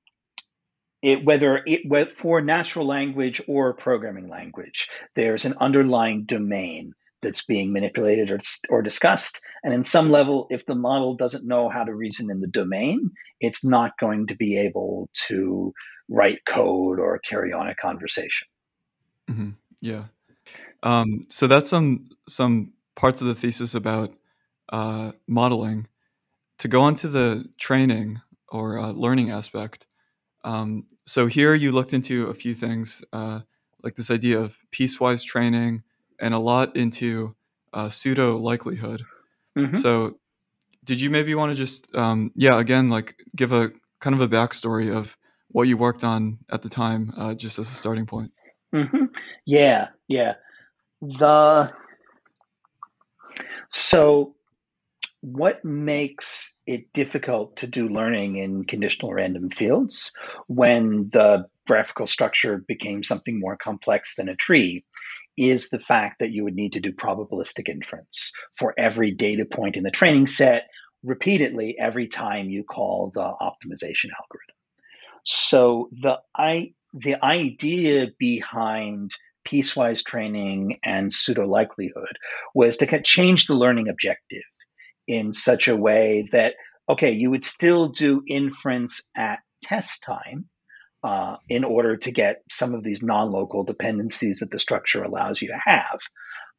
it, 1.01 1.25
whether 1.25 1.61
it 1.65 2.17
for 2.17 2.41
natural 2.41 2.85
language 2.85 3.41
or 3.47 3.73
programming 3.73 4.29
language, 4.29 4.87
there's 5.15 5.45
an 5.45 5.55
underlying 5.59 6.25
domain 6.25 6.93
that's 7.21 7.45
being 7.45 7.73
manipulated 7.73 8.31
or, 8.31 8.39
or 8.69 8.81
discussed. 8.81 9.39
And 9.63 9.73
in 9.73 9.83
some 9.83 10.11
level, 10.11 10.47
if 10.49 10.65
the 10.65 10.75
model 10.75 11.15
doesn't 11.15 11.45
know 11.45 11.69
how 11.69 11.83
to 11.83 11.93
reason 11.93 12.29
in 12.31 12.39
the 12.39 12.47
domain, 12.47 13.11
it's 13.39 13.63
not 13.63 13.91
going 13.99 14.27
to 14.27 14.35
be 14.35 14.57
able 14.57 15.09
to 15.27 15.73
write 16.09 16.39
code 16.47 16.99
or 16.99 17.19
carry 17.19 17.53
on 17.53 17.67
a 17.67 17.75
conversation. 17.75 18.47
Mm-hmm. 19.29 19.49
Yeah. 19.81 20.05
Um, 20.83 21.27
so 21.29 21.47
that's 21.47 21.69
some 21.69 22.09
some 22.27 22.73
parts 22.95 23.21
of 23.21 23.27
the 23.27 23.35
thesis 23.35 23.75
about 23.75 24.13
uh, 24.71 25.13
modeling. 25.27 25.87
To 26.59 26.67
go 26.67 26.81
on 26.81 26.93
to 26.95 27.07
the 27.07 27.49
training 27.59 28.21
or 28.51 28.77
uh, 28.77 28.91
learning 28.91 29.31
aspect, 29.31 29.87
um, 30.43 30.85
so 31.05 31.27
here 31.27 31.53
you 31.53 31.71
looked 31.71 31.93
into 31.93 32.27
a 32.27 32.33
few 32.33 32.53
things, 32.53 33.03
uh, 33.13 33.41
like 33.83 33.95
this 33.95 34.11
idea 34.11 34.39
of 34.39 34.59
piecewise 34.71 35.23
training, 35.23 35.83
and 36.19 36.33
a 36.33 36.39
lot 36.39 36.75
into 36.75 37.35
uh, 37.73 37.89
pseudo 37.89 38.37
likelihood. 38.37 39.03
Mm-hmm. 39.57 39.77
So, 39.77 40.19
did 40.83 40.99
you 40.99 41.09
maybe 41.09 41.35
want 41.35 41.51
to 41.51 41.55
just, 41.55 41.93
um, 41.95 42.31
yeah, 42.35 42.59
again, 42.59 42.89
like 42.89 43.15
give 43.35 43.51
a 43.51 43.71
kind 43.99 44.15
of 44.15 44.21
a 44.21 44.27
backstory 44.27 44.93
of 44.93 45.17
what 45.49 45.63
you 45.63 45.77
worked 45.77 46.03
on 46.03 46.39
at 46.49 46.63
the 46.63 46.69
time, 46.69 47.13
uh, 47.17 47.33
just 47.35 47.59
as 47.59 47.67
a 47.67 47.75
starting 47.75 48.05
point? 48.05 48.31
Mm-hmm. 48.73 49.05
Yeah, 49.45 49.89
yeah. 50.07 50.33
The 51.01 51.71
so 53.71 54.35
what 55.21 55.63
makes 55.63 56.50
it 56.66 56.93
difficult 56.93 57.57
to 57.57 57.68
do 57.68 57.88
learning 57.88 58.38
in 58.38 58.64
conditional 58.64 59.14
random 59.14 59.49
fields 59.49 60.12
when 60.47 61.09
the 61.12 61.45
graphical 61.68 62.07
structure 62.07 62.64
became 62.68 63.03
something 63.03 63.39
more 63.39 63.57
complex 63.57 64.16
than 64.16 64.30
a 64.30 64.36
tree 64.36 64.86
is 65.38 65.70
the 65.70 65.80
fact 65.80 66.20
that 66.20 66.32
you 66.32 66.43
would 66.43 66.55
need 66.55 66.74
to 66.74 66.80
do 66.80 66.91
probabilistic 66.91 67.70
inference 67.70 68.32
for 68.57 68.74
every 68.78 69.12
data 69.12 69.45
point 69.45 69.76
in 69.76 69.84
the 69.84 69.91
training 69.91 70.28
set 70.28 70.64
repeatedly 71.03 71.76
every 71.80 72.07
time 72.07 72.49
you 72.49 72.64
call 72.64 73.12
the 73.14 73.22
optimization 73.22 74.09
algorithm. 74.20 74.55
So 75.24 75.89
the 75.91 76.18
I 76.36 76.74
the 76.93 77.24
idea 77.24 78.07
behind 78.20 79.12
piecewise 79.47 80.03
training 80.03 80.78
and 80.84 81.12
pseudo 81.12 81.47
likelihood 81.47 82.18
was 82.53 82.78
to 82.78 83.01
change 83.01 83.47
the 83.47 83.55
learning 83.55 83.89
objective 83.89 84.43
in 85.12 85.34
such 85.34 85.68
a 85.68 85.76
way 85.76 86.30
that 86.32 86.53
okay, 86.89 87.12
you 87.12 87.30
would 87.30 87.43
still 87.43 87.89
do 87.89 88.24
inference 88.28 89.01
at 89.16 89.39
test 89.64 90.01
time 90.03 90.49
uh, 91.03 91.38
in 91.47 91.64
order 91.64 91.97
to 91.97 92.12
get 92.12 92.43
some 92.49 92.74
of 92.74 92.84
these 92.84 93.01
non-local 93.01 93.64
dependencies 93.64 94.39
that 94.39 94.51
the 94.51 94.59
structure 94.59 95.03
allows 95.03 95.41
you 95.41 95.49
to 95.49 95.59
have. 95.64 95.99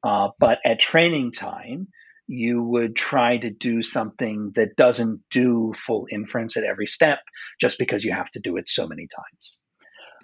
Uh, 0.04 0.28
but 0.38 0.58
at 0.64 0.80
training 0.80 1.32
time, 1.32 1.88
you 2.26 2.62
would 2.62 2.96
try 2.96 3.36
to 3.36 3.50
do 3.50 3.82
something 3.82 4.52
that 4.54 4.76
doesn't 4.76 5.20
do 5.30 5.74
full 5.86 6.06
inference 6.10 6.56
at 6.56 6.64
every 6.64 6.86
step 6.86 7.18
just 7.60 7.78
because 7.78 8.04
you 8.04 8.12
have 8.12 8.30
to 8.30 8.40
do 8.40 8.56
it 8.56 8.68
so 8.68 8.86
many 8.86 9.06
times. 9.16 9.56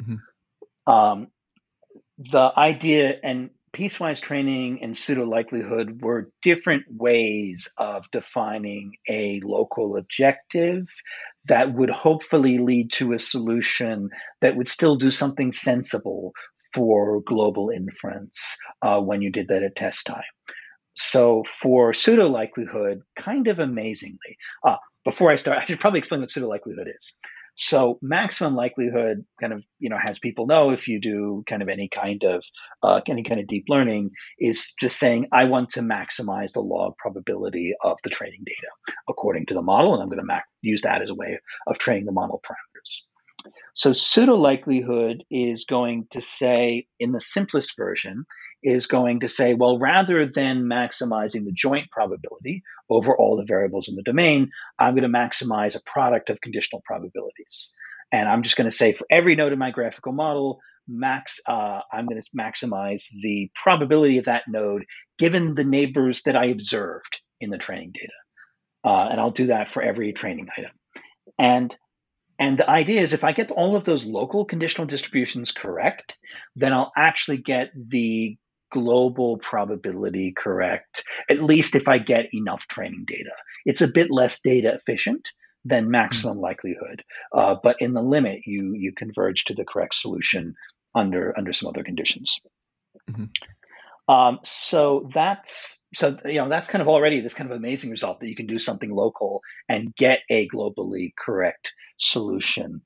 Mm-hmm. 0.01 0.93
Um, 0.93 1.27
the 2.19 2.51
idea 2.57 3.13
and 3.23 3.51
piecewise 3.79 4.21
training 4.21 4.81
and 4.83 4.97
pseudo 4.97 5.25
likelihood 5.25 6.03
were 6.03 6.31
different 6.43 6.85
ways 6.91 7.69
of 7.79 8.05
defining 8.11 8.95
a 9.09 9.41
local 9.45 9.97
objective 9.97 10.87
that 11.47 11.73
would 11.73 11.91
hopefully 11.91 12.59
lead 12.59 12.91
to 12.93 13.13
a 13.13 13.19
solution 13.19 14.11
that 14.41 14.57
would 14.57 14.69
still 14.69 14.97
do 14.97 15.13
something 15.13 15.53
sensible 15.53 16.33
for 16.75 17.21
global 17.23 17.71
inference 17.71 18.57
uh, 18.83 18.99
when 18.99 19.23
you 19.23 19.31
did 19.31 19.49
that 19.49 19.63
at 19.63 19.77
test 19.77 20.05
time. 20.07 20.23
So 20.97 21.45
for 21.63 21.95
pseudo 21.95 22.27
likelihood, 22.27 23.03
kind 23.17 23.47
of 23.47 23.61
amazingly, 23.61 24.37
uh, 24.67 24.77
before 25.05 25.31
I 25.31 25.37
start, 25.37 25.59
I 25.59 25.67
should 25.67 25.79
probably 25.79 26.01
explain 26.01 26.21
what 26.21 26.33
pseudo 26.33 26.49
likelihood 26.49 26.89
is. 26.95 27.13
So 27.61 27.99
maximum 28.01 28.55
likelihood 28.55 29.25
kind 29.41 29.53
of 29.53 29.65
you 29.81 29.91
know 29.91 29.99
has 30.01 30.21
people 30.21 30.47
know 30.47 30.71
if 30.71 30.87
you 30.87 31.01
do 31.01 31.43
kind 31.49 31.61
of 31.61 31.69
any 31.69 31.89
kind 31.93 32.23
of 32.23 32.45
uh, 32.85 33.01
any 33.09 33.25
kind 33.25 33.41
of 33.41 33.49
deep 33.49 33.65
learning 33.69 34.13
is 34.39 34.73
just 34.81 34.97
saying 34.97 35.27
I 35.33 35.45
want 35.45 35.71
to 35.71 35.81
maximize 35.81 36.53
the 36.53 36.61
log 36.61 36.97
probability 36.99 37.75
of 37.83 37.99
the 38.05 38.11
training 38.11 38.45
data 38.47 38.69
according 39.09 39.47
to 39.47 39.55
the 39.55 39.63
model, 39.63 39.95
and 39.95 40.03
I'm 40.03 40.09
going 40.09 40.25
to 40.25 40.41
use 40.63 40.83
that 40.83 41.03
as 41.03 41.11
a 41.11 41.17
way 41.17 41.41
of 41.67 41.79
training 41.79 42.05
the 42.05 42.13
model 42.13 42.41
parameters. 42.49 43.53
So 43.75 43.93
pseudo 43.93 44.35
likelihood 44.35 45.25
is 45.29 45.65
going 45.65 46.07
to 46.13 46.21
say 46.21 46.87
in 47.01 47.11
the 47.11 47.21
simplest 47.21 47.77
version 47.77 48.25
is 48.63 48.87
going 48.87 49.21
to 49.21 49.29
say, 49.29 49.55
well, 49.55 49.79
rather 49.79 50.27
than 50.27 50.65
maximizing 50.65 51.45
the 51.45 51.53
joint 51.55 51.91
probability 51.91 52.63
over 52.91 53.17
all 53.17 53.37
the 53.37 53.45
variables 53.45 53.89
in 53.89 53.95
the 53.95 54.03
domain, 54.03 54.51
I'm 54.79 54.95
going 54.95 55.11
to 55.11 55.19
maximize 55.19 55.77
a 55.77 55.83
product 55.87 56.31
of 56.31 56.41
conditional 56.41 56.83
probabilities. 56.85 57.73
And 58.11 58.29
I'm 58.29 58.43
just 58.43 58.57
going 58.57 58.71
to 58.71 58.77
say 58.77 58.93
for 58.93 59.07
every 59.11 59.37
node 59.37 59.53
in 59.53 59.59
my 59.59 59.71
graphical 59.71 60.13
model, 60.13 60.61
max, 60.89 61.39
uh, 61.47 61.81
I'm 61.93 62.07
going 62.07 62.21
to 62.21 62.29
maximize 62.37 63.05
the 63.23 63.51
probability 63.55 64.19
of 64.19 64.25
that 64.25 64.45
node 64.49 64.85
given 65.19 65.55
the 65.55 65.65
neighbors 65.65 66.23
that 66.23 66.37
I 66.37 66.47
observed 66.47 67.21
in 67.41 67.51
the 67.51 67.59
training 67.59 67.93
data. 67.93 68.13
Uh, 68.85 69.09
and 69.11 69.21
I'll 69.21 69.31
do 69.31 69.49
that 69.49 69.71
for 69.71 69.83
every 69.83 70.13
training 70.13 70.49
item. 70.57 70.71
And 71.39 71.77
and 72.41 72.57
the 72.57 72.71
idea 72.71 73.03
is 73.03 73.13
if 73.13 73.25
I 73.25 73.33
get 73.33 73.51
all 73.51 73.75
of 73.75 73.85
those 73.85 74.05
local 74.05 74.45
conditional 74.45 74.87
distributions 74.87 75.51
correct, 75.51 76.15
then 76.55 76.73
I'll 76.73 76.93
actually 76.97 77.39
get 77.39 77.71
the 77.75 78.39
global 78.71 79.39
probability 79.39 80.33
correct, 80.37 81.05
at 81.29 81.43
least 81.43 81.75
if 81.75 81.89
I 81.89 81.99
get 81.99 82.35
enough 82.35 82.67
training 82.69 83.05
data. 83.07 83.33
It's 83.65 83.81
a 83.81 83.89
bit 83.89 84.11
less 84.11 84.41
data 84.41 84.75
efficient 84.75 85.29
than 85.65 85.85
hmm. 85.85 85.91
maximum 85.91 86.41
likelihood, 86.41 87.03
uh, 87.33 87.57
but 87.63 87.77
in 87.81 87.95
the 87.95 88.03
limit, 88.03 88.41
you 88.47 88.75
you 88.75 88.93
converge 88.93 89.45
to 89.45 89.55
the 89.55 89.65
correct 89.65 89.95
solution 89.95 90.55
under 90.95 91.37
under 91.37 91.53
some 91.53 91.69
other 91.69 91.83
conditions. 91.83 92.41
Mm-hmm. 93.11 93.25
Um, 94.13 94.41
so 94.45 95.11
that's 95.15 95.79
so 95.95 96.17
you 96.25 96.39
know 96.39 96.49
that's 96.49 96.69
kind 96.69 96.83
of 96.83 96.89
already 96.89 97.21
this 97.21 97.35
kind 97.35 97.51
of 97.51 97.57
amazing 97.57 97.91
result 97.91 98.21
that 98.21 98.29
you 98.29 98.37
can 98.37 98.47
do 98.47 98.59
something 98.59 98.91
local 98.91 99.43
and 99.69 99.95
get 99.95 100.21
a 100.31 100.49
globally 100.49 101.11
correct 101.17 101.73
solution. 101.99 102.83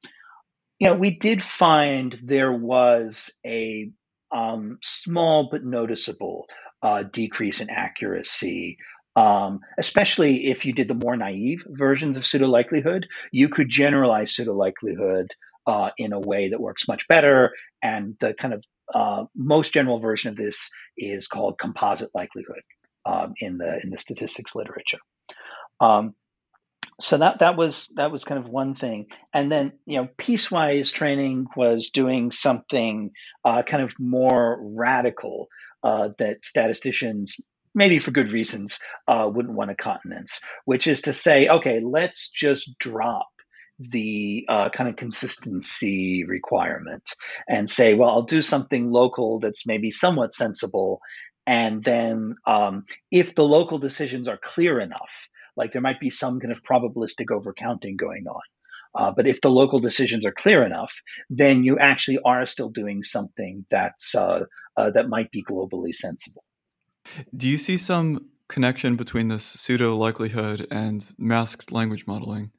You 0.79 0.89
know, 0.89 0.95
we 0.95 1.17
did 1.17 1.45
find 1.45 2.19
there 2.25 2.53
was 2.53 3.31
a 3.47 3.91
um, 4.33 4.79
small 4.83 5.49
but 5.51 5.65
noticeable 5.65 6.47
uh, 6.83 7.05
decrease 7.05 7.61
in 7.61 7.71
accuracy. 7.71 8.79
Um, 9.15 9.61
especially 9.79 10.51
if 10.51 10.65
you 10.65 10.73
did 10.73 10.89
the 10.89 10.95
more 10.95 11.17
naive 11.17 11.63
versions 11.69 12.17
of 12.17 12.25
pseudo 12.25 12.47
likelihood, 12.47 13.07
you 13.31 13.51
could 13.51 13.69
generalize 13.69 14.35
pseudo 14.35 14.55
likelihood 14.55 15.29
uh, 15.67 15.91
in 15.99 16.15
a 16.15 16.21
way 16.21 16.49
that 16.49 16.61
works 16.61 16.89
much 16.89 17.07
better. 17.09 17.51
And 17.83 18.17
the 18.21 18.33
kind 18.33 18.55
of 18.55 18.65
uh, 18.95 19.25
most 19.37 19.75
general 19.75 19.99
version 19.99 20.31
of 20.31 20.37
this 20.37 20.71
is 20.97 21.27
called 21.27 21.59
composite 21.59 22.11
likelihood 22.15 22.63
um, 23.05 23.35
in 23.39 23.59
the 23.59 23.81
in 23.83 23.91
the 23.91 23.99
statistics 23.99 24.55
literature. 24.55 24.99
Um, 25.81 26.15
so 27.01 27.19
that 27.19 27.41
that 27.41 27.57
was 27.57 27.89
that 27.97 28.13
was 28.13 28.25
kind 28.25 28.45
of 28.45 28.51
one 28.51 28.75
thing. 28.75 29.07
And 29.33 29.51
then 29.51 29.73
you 29.87 29.99
know 29.99 30.09
piecewise 30.19 30.93
training 30.93 31.47
was 31.57 31.91
doing 31.93 32.31
something 32.31 33.11
uh, 33.45 33.63
kind 33.63 33.83
of 33.83 33.93
more 33.99 34.59
radical 34.61 35.49
uh, 35.83 36.11
that 36.19 36.45
statisticians 36.45 37.41
maybe 37.75 37.99
for 37.99 38.11
good 38.11 38.33
reasons 38.33 38.79
uh, 39.09 39.29
wouldn't 39.33 39.55
want 39.57 39.71
to 39.71 39.77
countenance 39.77 40.41
which 40.67 40.87
is 40.87 41.03
to 41.03 41.15
say 41.15 41.49
okay 41.49 41.81
let's 41.83 42.31
just 42.31 42.79
drop 42.79 43.27
the 43.79 44.45
uh, 44.49 44.69
kind 44.69 44.91
of 44.91 44.97
consistency 44.97 46.25
requirement 46.25 47.03
and 47.49 47.71
say 47.71 47.95
well 47.95 48.11
i'll 48.11 48.23
do 48.23 48.43
something 48.43 48.91
local 48.91 49.41
that's 49.41 49.67
maybe 49.67 49.91
somewhat 49.91 50.35
sensible. 50.35 51.01
And 51.47 51.83
then 51.83 52.37
um, 52.47 52.85
if 53.11 53.35
the 53.35 53.43
local 53.43 53.79
decisions 53.79 54.29
are 54.29 54.39
clear 54.41 54.79
enough 54.79 55.11
like 55.57 55.73
there 55.73 55.83
might 55.83 56.01
be 56.01 56.11
some 56.11 56.41
kind 56.41 56.53
of 56.53 56.63
probabilistic 56.63 57.27
overcounting 57.31 57.97
going 57.97 58.27
on. 58.27 58.43
Uh, 58.95 59.11
but 59.15 59.27
if 59.27 59.41
the 59.41 59.51
local 59.51 59.81
decisions 59.81 60.27
are 60.27 60.33
clear 60.33 60.65
enough, 60.65 60.93
then 61.31 61.65
you 61.65 61.79
actually 61.79 62.19
are 62.25 62.47
still 62.47 62.69
doing 62.69 63.03
something 63.03 63.65
that's 63.71 64.15
uh, 64.15 64.41
uh, 64.77 64.91
that 64.91 65.09
might 65.09 65.31
be 65.31 65.43
globally 65.43 65.95
sensible. 65.95 66.45
Do 67.35 67.49
you 67.49 67.57
see 67.57 67.79
some 67.79 68.29
connection 68.49 68.97
between 68.97 69.29
this 69.29 69.45
pseudo 69.45 69.97
likelihood 69.97 70.67
and 70.71 71.13
masked 71.19 71.73
language 71.73 72.07
modeling? 72.07 72.53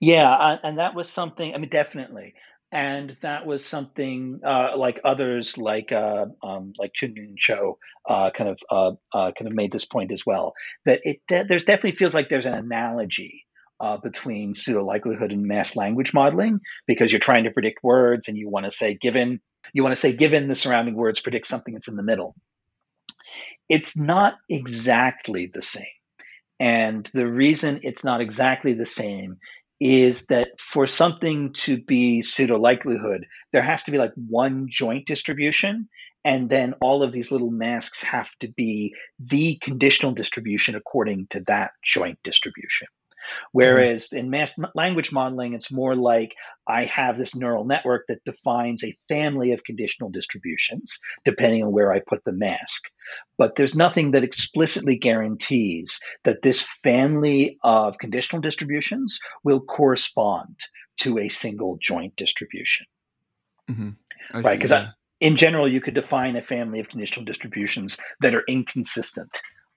Yeah, 0.00 0.32
uh, 0.32 0.58
and 0.62 0.78
that 0.78 0.94
was 0.94 1.10
something. 1.10 1.54
I 1.54 1.58
mean, 1.58 1.68
definitely. 1.68 2.34
And 2.74 3.16
that 3.22 3.46
was 3.46 3.64
something 3.64 4.40
uh, 4.46 4.76
like 4.76 5.00
others, 5.04 5.56
like 5.56 5.92
uh, 5.92 6.26
um, 6.42 6.74
like 6.78 6.92
Chun 6.94 7.36
Cho, 7.38 7.78
uh, 8.10 8.30
kind 8.36 8.50
of 8.50 8.58
uh, 8.70 8.92
uh, 9.16 9.32
kind 9.38 9.48
of 9.48 9.54
made 9.54 9.72
this 9.72 9.86
point 9.86 10.12
as 10.12 10.26
well. 10.26 10.54
That 10.86 11.00
it 11.04 11.18
de- 11.28 11.44
there's 11.48 11.64
definitely 11.64 11.98
feels 11.98 12.14
like 12.14 12.28
there's 12.30 12.46
an 12.46 12.54
analogy 12.56 13.44
uh, 13.80 13.98
between 13.98 14.56
pseudo 14.56 14.84
likelihood 14.84 15.32
and 15.32 15.46
masked 15.46 15.76
language 15.76 16.12
modeling 16.14 16.60
because 16.88 17.12
you're 17.12 17.20
trying 17.20 17.44
to 17.44 17.52
predict 17.52 17.84
words 17.84 18.28
and 18.28 18.36
you 18.36 18.50
want 18.50 18.66
to 18.66 18.72
say 18.72 18.98
given 19.00 19.40
you 19.72 19.84
want 19.84 19.94
to 19.94 20.00
say 20.00 20.12
given 20.12 20.48
the 20.48 20.56
surrounding 20.56 20.96
words 20.96 21.20
predict 21.20 21.46
something 21.46 21.74
that's 21.74 21.88
in 21.88 21.96
the 21.96 22.02
middle. 22.02 22.34
It's 23.68 23.96
not 23.96 24.34
exactly 24.50 25.50
the 25.54 25.62
same. 25.62 25.86
And 26.60 27.08
the 27.14 27.26
reason 27.26 27.80
it's 27.84 28.04
not 28.04 28.20
exactly 28.20 28.74
the 28.74 28.86
same 28.86 29.38
is 29.80 30.26
that 30.26 30.48
for 30.72 30.86
something 30.86 31.52
to 31.64 31.78
be 31.78 32.22
pseudo 32.22 32.58
likelihood, 32.58 33.26
there 33.52 33.62
has 33.62 33.84
to 33.84 33.90
be 33.90 33.98
like 33.98 34.12
one 34.14 34.66
joint 34.68 35.06
distribution. 35.06 35.88
And 36.24 36.48
then 36.48 36.74
all 36.80 37.02
of 37.02 37.12
these 37.12 37.30
little 37.30 37.50
masks 37.50 38.02
have 38.02 38.28
to 38.40 38.48
be 38.48 38.94
the 39.18 39.58
conditional 39.62 40.12
distribution 40.12 40.74
according 40.74 41.26
to 41.30 41.44
that 41.48 41.72
joint 41.84 42.18
distribution. 42.24 42.88
Whereas 43.52 44.06
mm-hmm. 44.06 44.18
in 44.18 44.30
masked 44.30 44.58
language 44.74 45.12
modeling, 45.12 45.54
it's 45.54 45.72
more 45.72 45.94
like 45.94 46.34
I 46.66 46.84
have 46.86 47.18
this 47.18 47.34
neural 47.34 47.64
network 47.64 48.06
that 48.08 48.24
defines 48.24 48.82
a 48.82 48.96
family 49.08 49.52
of 49.52 49.64
conditional 49.64 50.10
distributions, 50.10 50.98
depending 51.24 51.62
on 51.62 51.72
where 51.72 51.92
I 51.92 52.00
put 52.00 52.24
the 52.24 52.32
mask. 52.32 52.84
But 53.36 53.56
there's 53.56 53.74
nothing 53.74 54.12
that 54.12 54.24
explicitly 54.24 54.96
guarantees 54.96 55.98
that 56.24 56.42
this 56.42 56.66
family 56.82 57.58
of 57.62 57.98
conditional 57.98 58.40
distributions 58.40 59.18
will 59.42 59.60
correspond 59.60 60.56
to 61.00 61.18
a 61.18 61.28
single 61.28 61.78
joint 61.80 62.16
distribution. 62.16 62.86
Mm-hmm. 63.70 64.40
Right? 64.40 64.58
Because 64.58 64.70
yeah. 64.70 64.90
in 65.20 65.36
general, 65.36 65.70
you 65.70 65.80
could 65.80 65.94
define 65.94 66.36
a 66.36 66.42
family 66.42 66.80
of 66.80 66.88
conditional 66.88 67.24
distributions 67.24 67.98
that 68.20 68.34
are 68.34 68.44
inconsistent 68.48 69.30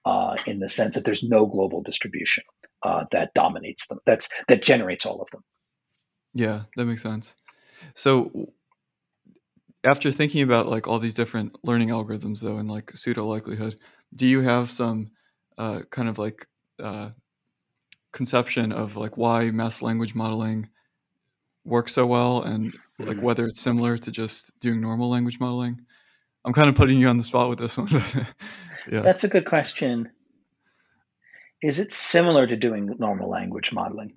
uh, 0.06 0.36
in 0.46 0.58
the 0.58 0.68
sense 0.68 0.94
that 0.94 1.04
there's 1.04 1.22
no 1.22 1.46
global 1.46 1.82
distribution 1.82 2.44
uh, 2.82 3.04
that 3.12 3.32
dominates 3.34 3.86
them. 3.86 3.98
That's 4.06 4.28
that 4.48 4.64
generates 4.64 5.06
all 5.06 5.20
of 5.20 5.28
them. 5.30 5.42
Yeah, 6.34 6.62
that 6.76 6.84
makes 6.84 7.02
sense. 7.02 7.34
So 7.94 8.52
after 9.84 10.10
thinking 10.10 10.42
about 10.42 10.66
like 10.66 10.86
all 10.86 10.98
these 10.98 11.14
different 11.14 11.56
learning 11.64 11.88
algorithms 11.88 12.40
though 12.40 12.56
and 12.56 12.70
like 12.70 12.96
pseudo 12.96 13.26
likelihood, 13.26 13.78
do 14.14 14.26
you 14.26 14.40
have 14.42 14.70
some 14.70 15.10
uh, 15.56 15.80
kind 15.90 16.08
of 16.08 16.18
like 16.18 16.46
uh, 16.82 17.10
conception 18.12 18.72
of 18.72 18.96
like 18.96 19.16
why 19.16 19.50
masked 19.50 19.82
language 19.82 20.14
modeling 20.14 20.68
works 21.64 21.92
so 21.92 22.06
well 22.06 22.42
and 22.42 22.74
like 22.98 23.16
mm-hmm. 23.16 23.22
whether 23.22 23.46
it's 23.46 23.60
similar 23.60 23.98
to 23.98 24.10
just 24.10 24.58
doing 24.60 24.80
normal 24.80 25.10
language 25.10 25.40
modeling? 25.40 25.80
I'm 26.44 26.52
kind 26.52 26.68
of 26.68 26.76
putting 26.76 26.98
you 27.00 27.08
on 27.08 27.18
the 27.18 27.24
spot 27.24 27.48
with 27.48 27.58
this 27.58 27.76
one. 27.76 27.88
yeah. 28.90 29.00
That's 29.00 29.24
a 29.24 29.28
good 29.28 29.44
question. 29.44 30.10
Is 31.62 31.80
it 31.80 31.92
similar 31.92 32.46
to 32.46 32.56
doing 32.56 32.94
normal 32.98 33.28
language 33.28 33.72
modeling? 33.72 34.12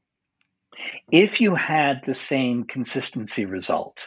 If 1.11 1.41
you 1.41 1.55
had 1.55 2.01
the 2.05 2.15
same 2.15 2.63
consistency 2.63 3.45
result 3.45 3.97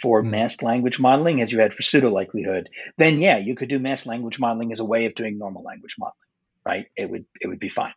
for 0.00 0.22
mm. 0.22 0.30
masked 0.30 0.62
language 0.62 0.98
modeling 0.98 1.40
as 1.40 1.52
you 1.52 1.60
had 1.60 1.74
for 1.74 1.82
pseudo 1.82 2.10
likelihood, 2.10 2.68
then 2.96 3.20
yeah, 3.20 3.38
you 3.38 3.54
could 3.54 3.68
do 3.68 3.78
masked 3.78 4.06
language 4.06 4.38
modeling 4.38 4.72
as 4.72 4.80
a 4.80 4.84
way 4.84 5.06
of 5.06 5.14
doing 5.14 5.38
normal 5.38 5.62
language 5.62 5.94
modeling, 5.98 6.16
right? 6.64 6.86
It 6.96 7.10
would 7.10 7.26
it 7.40 7.48
would 7.48 7.60
be 7.60 7.68
fine. 7.68 7.94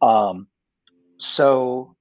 Um, 0.00 0.48
so, 1.18 1.96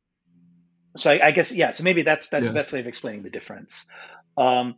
so 0.97 1.11
I, 1.11 1.27
I, 1.27 1.31
guess 1.31 1.51
yeah. 1.51 1.71
So 1.71 1.83
maybe 1.83 2.01
that's 2.01 2.27
that's 2.27 2.43
yeah. 2.43 2.49
the 2.49 2.53
best 2.53 2.71
way 2.71 2.79
of 2.79 2.87
explaining 2.87 3.23
the 3.23 3.29
difference. 3.29 3.85
Um, 4.37 4.75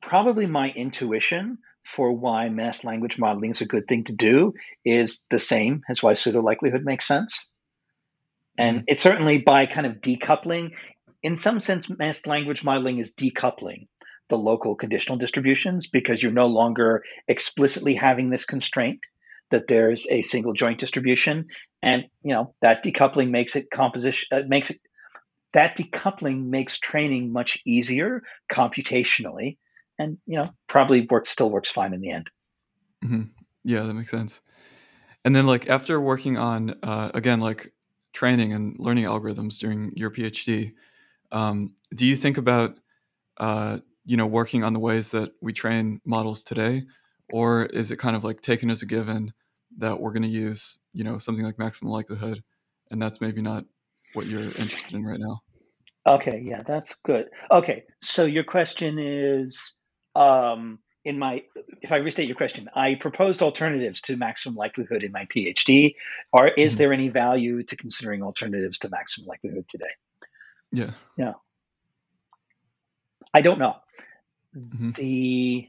probably 0.00 0.46
my 0.46 0.68
intuition 0.68 1.58
for 1.84 2.12
why 2.12 2.48
masked 2.48 2.84
language 2.84 3.18
modeling 3.18 3.50
is 3.50 3.60
a 3.60 3.66
good 3.66 3.86
thing 3.88 4.04
to 4.04 4.12
do 4.12 4.54
is 4.84 5.24
the 5.30 5.38
same 5.38 5.82
as 5.88 6.02
why 6.02 6.14
pseudo 6.14 6.40
likelihood 6.40 6.84
makes 6.84 7.06
sense. 7.06 7.46
And 8.58 8.78
mm-hmm. 8.78 8.84
it's 8.88 9.02
certainly 9.02 9.38
by 9.38 9.66
kind 9.66 9.86
of 9.86 9.94
decoupling, 10.00 10.70
in 11.22 11.36
some 11.36 11.60
sense, 11.60 11.88
masked 11.90 12.26
language 12.26 12.64
modeling 12.64 12.98
is 12.98 13.12
decoupling 13.14 13.88
the 14.28 14.36
local 14.36 14.74
conditional 14.74 15.18
distributions 15.18 15.88
because 15.88 16.22
you're 16.22 16.32
no 16.32 16.46
longer 16.46 17.02
explicitly 17.28 17.94
having 17.94 18.30
this 18.30 18.44
constraint 18.44 19.00
that 19.50 19.66
there's 19.68 20.06
a 20.10 20.22
single 20.22 20.54
joint 20.54 20.80
distribution. 20.80 21.46
And 21.82 22.04
you 22.22 22.34
know 22.34 22.54
that 22.62 22.84
decoupling 22.84 23.30
makes 23.30 23.56
it 23.56 23.66
composition 23.72 24.26
uh, 24.32 24.42
makes 24.46 24.70
it 24.70 24.80
that 25.52 25.76
decoupling 25.76 26.46
makes 26.46 26.78
training 26.78 27.32
much 27.32 27.58
easier 27.66 28.22
computationally 28.50 29.58
and 30.02 30.18
you 30.26 30.36
know 30.36 30.50
probably 30.68 31.06
works 31.10 31.30
still 31.30 31.50
works 31.50 31.70
fine 31.70 31.94
in 31.94 32.00
the 32.00 32.10
end. 32.10 32.30
Mm-hmm. 33.04 33.22
yeah 33.64 33.82
that 33.82 33.94
makes 33.94 34.10
sense. 34.10 34.40
And 35.24 35.34
then 35.34 35.46
like 35.46 35.68
after 35.68 36.00
working 36.00 36.36
on 36.36 36.76
uh, 36.82 37.10
again 37.14 37.40
like 37.40 37.72
training 38.12 38.52
and 38.52 38.76
learning 38.78 39.04
algorithms 39.04 39.58
during 39.58 39.90
your 39.96 40.10
phd 40.10 40.72
um, 41.32 41.72
do 41.94 42.06
you 42.06 42.14
think 42.14 42.38
about 42.38 42.78
uh, 43.38 43.78
you 44.04 44.16
know 44.16 44.26
working 44.26 44.62
on 44.62 44.74
the 44.74 44.78
ways 44.78 45.10
that 45.10 45.32
we 45.40 45.52
train 45.52 46.00
models 46.04 46.44
today? 46.44 46.84
Or 47.32 47.64
is 47.64 47.90
it 47.90 47.96
kind 47.96 48.14
of 48.14 48.22
like 48.22 48.42
taken 48.42 48.70
as 48.70 48.82
a 48.82 48.86
given 48.86 49.32
that 49.78 49.98
we're 50.00 50.12
going 50.12 50.22
to 50.22 50.28
use 50.28 50.78
you 50.92 51.02
know 51.02 51.18
something 51.18 51.44
like 51.44 51.58
maximum 51.58 51.90
likelihood 51.90 52.44
and 52.90 53.00
that's 53.00 53.20
maybe 53.20 53.40
not 53.40 53.64
what 54.12 54.26
you're 54.26 54.52
interested 54.52 54.94
in 54.94 55.04
right 55.04 55.18
now? 55.18 55.40
Okay 56.08 56.42
yeah 56.44 56.62
that's 56.66 56.94
good. 57.04 57.26
Okay 57.50 57.84
so 58.02 58.24
your 58.24 58.44
question 58.44 58.98
is 58.98 59.74
um, 60.14 60.78
in 61.04 61.18
my 61.18 61.44
if 61.80 61.90
I 61.90 61.96
restate 61.96 62.28
your 62.28 62.36
question, 62.36 62.68
I 62.74 62.96
proposed 63.00 63.42
alternatives 63.42 64.00
to 64.02 64.16
maximum 64.16 64.56
likelihood 64.56 65.02
in 65.02 65.12
my 65.12 65.26
PhD. 65.26 65.96
Or 66.32 66.48
is 66.48 66.72
mm-hmm. 66.72 66.78
there 66.78 66.92
any 66.92 67.08
value 67.08 67.62
to 67.64 67.76
considering 67.76 68.22
alternatives 68.22 68.78
to 68.80 68.88
maximum 68.88 69.26
likelihood 69.26 69.66
today? 69.68 69.90
Yeah. 70.70 70.92
Yeah. 71.16 71.32
I 73.34 73.40
don't 73.40 73.58
know. 73.58 73.76
Mm-hmm. 74.56 74.90
The 74.92 75.68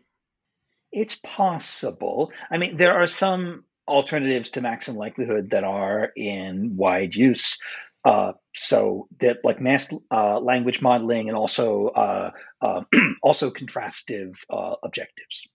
it's 0.91 1.16
possible. 1.16 2.32
I 2.52 2.58
mean, 2.58 2.78
there 2.78 2.94
are 2.94 3.08
some 3.08 3.64
alternatives 3.88 4.52
to 4.52 4.62
maximum 4.62 4.98
likelihood 4.98 5.50
that 5.50 5.64
are 5.64 6.12
in 6.16 6.76
wide 6.78 7.16
use. 7.16 7.58
Uh, 8.06 8.34
so 8.54 9.08
that 9.22 9.38
like 9.43 9.62
masked 9.62 9.93
uh, 10.12 10.39
language 10.39 10.82
modeling 10.82 11.30
and 11.30 11.38
also 11.38 11.88
uh, 11.88 12.32
uh 12.62 12.82
also 13.24 13.49
contrastive 13.49 14.34
uh, 14.49 14.76
objectives. 14.84 15.47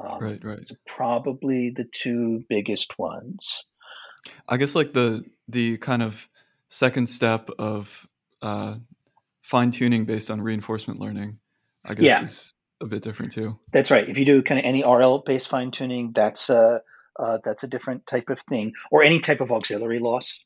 Um, 0.00 0.18
right, 0.20 0.44
right. 0.44 0.70
Probably 0.86 1.72
the 1.74 1.84
two 1.92 2.42
biggest 2.48 2.98
ones. 2.98 3.64
I 4.48 4.56
guess 4.56 4.74
like 4.74 4.92
the 4.92 5.24
the 5.48 5.78
kind 5.78 6.02
of 6.02 6.28
second 6.68 7.08
step 7.08 7.50
of 7.58 8.06
uh, 8.40 8.76
fine 9.42 9.70
tuning 9.70 10.04
based 10.04 10.30
on 10.30 10.40
reinforcement 10.40 10.98
learning. 10.98 11.38
I 11.84 11.94
guess 11.94 12.04
yeah. 12.04 12.22
is 12.22 12.54
a 12.80 12.86
bit 12.86 13.02
different 13.02 13.32
too. 13.32 13.60
That's 13.72 13.92
right. 13.92 14.08
If 14.08 14.18
you 14.18 14.24
do 14.24 14.42
kind 14.42 14.58
of 14.58 14.64
any 14.64 14.82
RL 14.82 15.22
based 15.24 15.48
fine 15.48 15.70
tuning, 15.70 16.12
that's 16.12 16.50
uh, 16.50 16.78
that's 17.16 17.62
a 17.62 17.68
different 17.68 18.08
type 18.08 18.28
of 18.28 18.40
thing, 18.48 18.72
or 18.90 19.04
any 19.04 19.20
type 19.20 19.40
of 19.40 19.52
auxiliary 19.52 20.00
loss. 20.00 20.40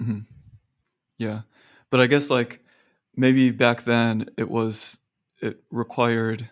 Mm-hmm. 0.00 0.20
Yeah. 1.18 1.42
But 1.90 2.00
I 2.00 2.06
guess 2.06 2.30
like 2.30 2.62
maybe 3.16 3.50
back 3.50 3.84
then 3.84 4.26
it 4.36 4.48
was 4.48 5.00
it 5.40 5.62
required 5.70 6.50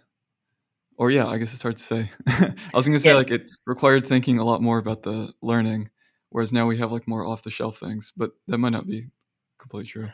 or 0.96 1.10
yeah, 1.10 1.26
I 1.26 1.38
guess 1.38 1.52
it's 1.52 1.62
hard 1.62 1.78
to 1.78 1.82
say. 1.82 2.10
I 2.26 2.54
was 2.74 2.86
going 2.86 2.96
to 2.96 3.02
say 3.02 3.10
yeah. 3.10 3.16
like 3.16 3.30
it 3.30 3.48
required 3.66 4.06
thinking 4.06 4.38
a 4.38 4.44
lot 4.44 4.62
more 4.62 4.78
about 4.78 5.02
the 5.02 5.32
learning 5.42 5.90
whereas 6.32 6.52
now 6.52 6.66
we 6.66 6.78
have 6.78 6.90
like 6.90 7.06
more 7.06 7.26
off 7.26 7.42
the 7.42 7.50
shelf 7.50 7.78
things, 7.78 8.12
but 8.16 8.32
that 8.48 8.58
might 8.58 8.70
not 8.70 8.86
be 8.86 9.10
completely 9.58 9.88
true. 9.88 10.08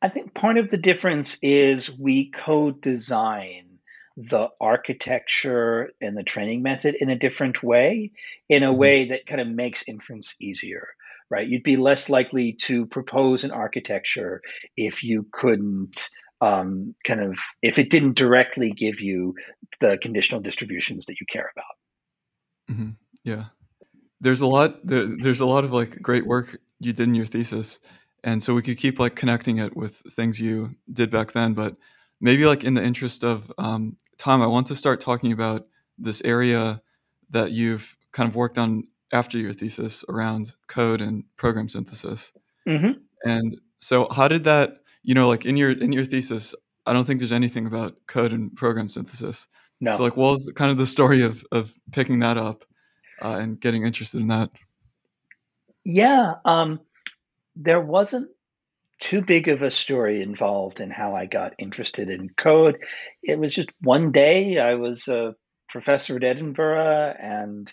I 0.00 0.08
think 0.08 0.34
part 0.34 0.58
of 0.58 0.70
the 0.70 0.76
difference 0.76 1.38
is 1.42 1.90
we 1.90 2.30
co-design 2.30 3.78
the 4.16 4.48
architecture 4.60 5.90
and 6.00 6.16
the 6.16 6.22
training 6.22 6.62
method 6.62 6.96
in 6.98 7.08
a 7.08 7.18
different 7.18 7.62
way, 7.62 8.12
in 8.48 8.62
a 8.62 8.66
mm-hmm. 8.66 8.78
way 8.78 9.08
that 9.08 9.26
kind 9.26 9.40
of 9.40 9.48
makes 9.48 9.84
inference 9.86 10.34
easier 10.40 10.88
right? 11.32 11.48
You'd 11.48 11.62
be 11.62 11.76
less 11.76 12.10
likely 12.10 12.52
to 12.66 12.84
propose 12.84 13.42
an 13.42 13.50
architecture 13.50 14.42
if 14.76 15.02
you 15.02 15.26
couldn't 15.32 16.10
um, 16.42 16.94
kind 17.06 17.22
of 17.22 17.38
if 17.62 17.78
it 17.78 17.88
didn't 17.88 18.16
directly 18.16 18.70
give 18.70 19.00
you 19.00 19.34
the 19.80 19.96
conditional 20.02 20.40
distributions 20.40 21.06
that 21.06 21.18
you 21.20 21.26
care 21.32 21.50
about. 21.56 22.76
Mm-hmm. 22.76 22.90
Yeah, 23.24 23.44
there's 24.20 24.42
a 24.42 24.46
lot. 24.46 24.86
There, 24.86 25.06
there's 25.06 25.40
a 25.40 25.46
lot 25.46 25.64
of 25.64 25.72
like 25.72 26.02
great 26.02 26.26
work 26.26 26.58
you 26.80 26.92
did 26.92 27.08
in 27.08 27.14
your 27.14 27.26
thesis, 27.26 27.80
and 28.22 28.42
so 28.42 28.54
we 28.54 28.62
could 28.62 28.76
keep 28.76 28.98
like 28.98 29.16
connecting 29.16 29.58
it 29.58 29.74
with 29.74 30.02
things 30.14 30.40
you 30.40 30.76
did 30.92 31.10
back 31.10 31.32
then. 31.32 31.54
But 31.54 31.76
maybe 32.20 32.44
like 32.44 32.62
in 32.62 32.74
the 32.74 32.84
interest 32.84 33.24
of 33.24 33.50
um, 33.56 33.96
time, 34.18 34.42
I 34.42 34.46
want 34.46 34.66
to 34.66 34.74
start 34.74 35.00
talking 35.00 35.32
about 35.32 35.66
this 35.96 36.20
area 36.24 36.82
that 37.30 37.52
you've 37.52 37.96
kind 38.12 38.28
of 38.28 38.34
worked 38.34 38.58
on 38.58 38.84
after 39.12 39.38
your 39.38 39.52
thesis 39.52 40.04
around 40.08 40.54
code 40.66 41.00
and 41.00 41.24
program 41.36 41.68
synthesis. 41.68 42.32
Mm-hmm. 42.66 43.00
And 43.24 43.60
so, 43.78 44.08
how 44.10 44.28
did 44.28 44.44
that, 44.44 44.78
you 45.02 45.14
know, 45.14 45.28
like 45.28 45.44
in 45.44 45.56
your 45.56 45.70
in 45.70 45.92
your 45.92 46.04
thesis, 46.04 46.54
I 46.86 46.92
don't 46.92 47.04
think 47.04 47.20
there's 47.20 47.32
anything 47.32 47.66
about 47.66 47.96
code 48.06 48.32
and 48.32 48.54
program 48.54 48.88
synthesis. 48.88 49.48
No. 49.80 49.96
So 49.96 50.02
like, 50.02 50.16
what 50.16 50.32
was 50.32 50.52
kind 50.54 50.70
of 50.70 50.78
the 50.78 50.86
story 50.86 51.22
of 51.22 51.44
of 51.52 51.72
picking 51.92 52.20
that 52.20 52.36
up 52.36 52.64
uh, 53.20 53.38
and 53.40 53.60
getting 53.60 53.84
interested 53.84 54.20
in 54.20 54.28
that? 54.28 54.50
Yeah, 55.84 56.34
um, 56.44 56.80
there 57.56 57.80
wasn't 57.80 58.28
too 59.00 59.20
big 59.20 59.48
of 59.48 59.62
a 59.62 59.70
story 59.70 60.22
involved 60.22 60.80
in 60.80 60.90
how 60.90 61.12
I 61.12 61.26
got 61.26 61.54
interested 61.58 62.08
in 62.08 62.30
code. 62.38 62.78
It 63.22 63.36
was 63.36 63.52
just 63.52 63.68
one 63.80 64.12
day 64.12 64.58
I 64.58 64.74
was 64.74 65.08
a 65.08 65.34
professor 65.68 66.16
at 66.16 66.22
Edinburgh 66.22 67.16
and 67.20 67.72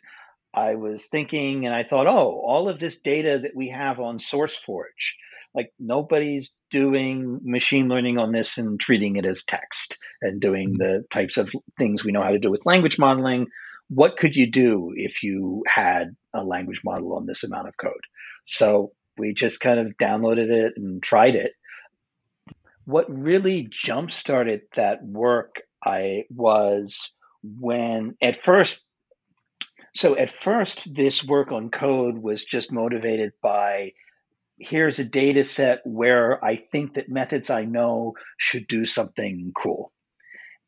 I 0.54 0.76
was 0.76 1.06
thinking 1.06 1.66
and 1.66 1.76
I 1.76 1.84
thought, 1.84 2.08
oh, 2.08 2.41
all 2.45 2.70
of 2.70 2.80
this 2.80 3.00
data 3.00 3.39
that 3.43 3.56
we 3.56 3.70
have 3.70 4.00
on 4.00 4.18
SourceForge, 4.18 5.14
like 5.54 5.72
nobody's 5.80 6.52
doing 6.72 7.39
machine 7.43 7.88
learning 7.88 8.18
on 8.18 8.32
this 8.32 8.58
and 8.58 8.80
treating 8.80 9.16
it 9.16 9.26
as 9.26 9.43
text 9.43 9.97
and 10.22 10.41
doing 10.41 10.70
mm-hmm. 10.70 10.82
the 10.82 11.04
types 11.12 11.38
of 11.38 11.52
things 11.78 12.04
we 12.04 12.12
know 12.12 12.24
how 12.24 12.32
to 12.32 12.39
do 12.39 12.52
with 12.52 12.66
language 12.66 12.97
modeling. 12.97 13.47
What 13.89 14.18
could 14.18 14.36
you 14.36 14.52
do 14.52 14.91
if 14.95 15.24
you 15.24 15.64
had 15.68 16.16
a 16.34 16.43
language 16.43 16.82
model 16.84 17.16
on 17.16 17.26
this 17.26 17.43
amount 17.43 17.68
of 17.68 17.78
code? 17.78 17.93
So 18.45 18.91
we 19.18 19.34
just 19.34 19.60
kind 19.60 19.80
of 19.80 19.97
downloaded 20.02 20.50
it 20.50 20.74
and 20.78 21.02
tried 21.02 21.36
it. 21.36 21.52
What 22.86 23.06
really 23.10 23.70
jump 23.72 24.12
started 24.12 24.62
that 24.76 25.04
work 25.04 25.58
I 25.84 26.24
was 26.30 27.14
when 27.43 28.16
at 28.22 28.43
first 28.43 28.84
so 29.96 30.18
at 30.18 30.42
first 30.44 30.94
this 30.94 31.24
work 31.24 31.52
on 31.52 31.70
code 31.70 32.18
was 32.18 32.44
just 32.44 32.72
motivated 32.72 33.34
by 33.42 33.94
here's 34.60 35.00
a 35.00 35.04
data 35.04 35.44
set 35.44 35.80
where 35.86 36.44
I 36.44 36.58
think 36.58 36.96
that 36.96 37.10
methods 37.10 37.50
I 37.50 37.64
know 37.64 38.14
should 38.38 38.68
do 38.68 38.86
something 38.86 39.52
cool. 39.56 39.92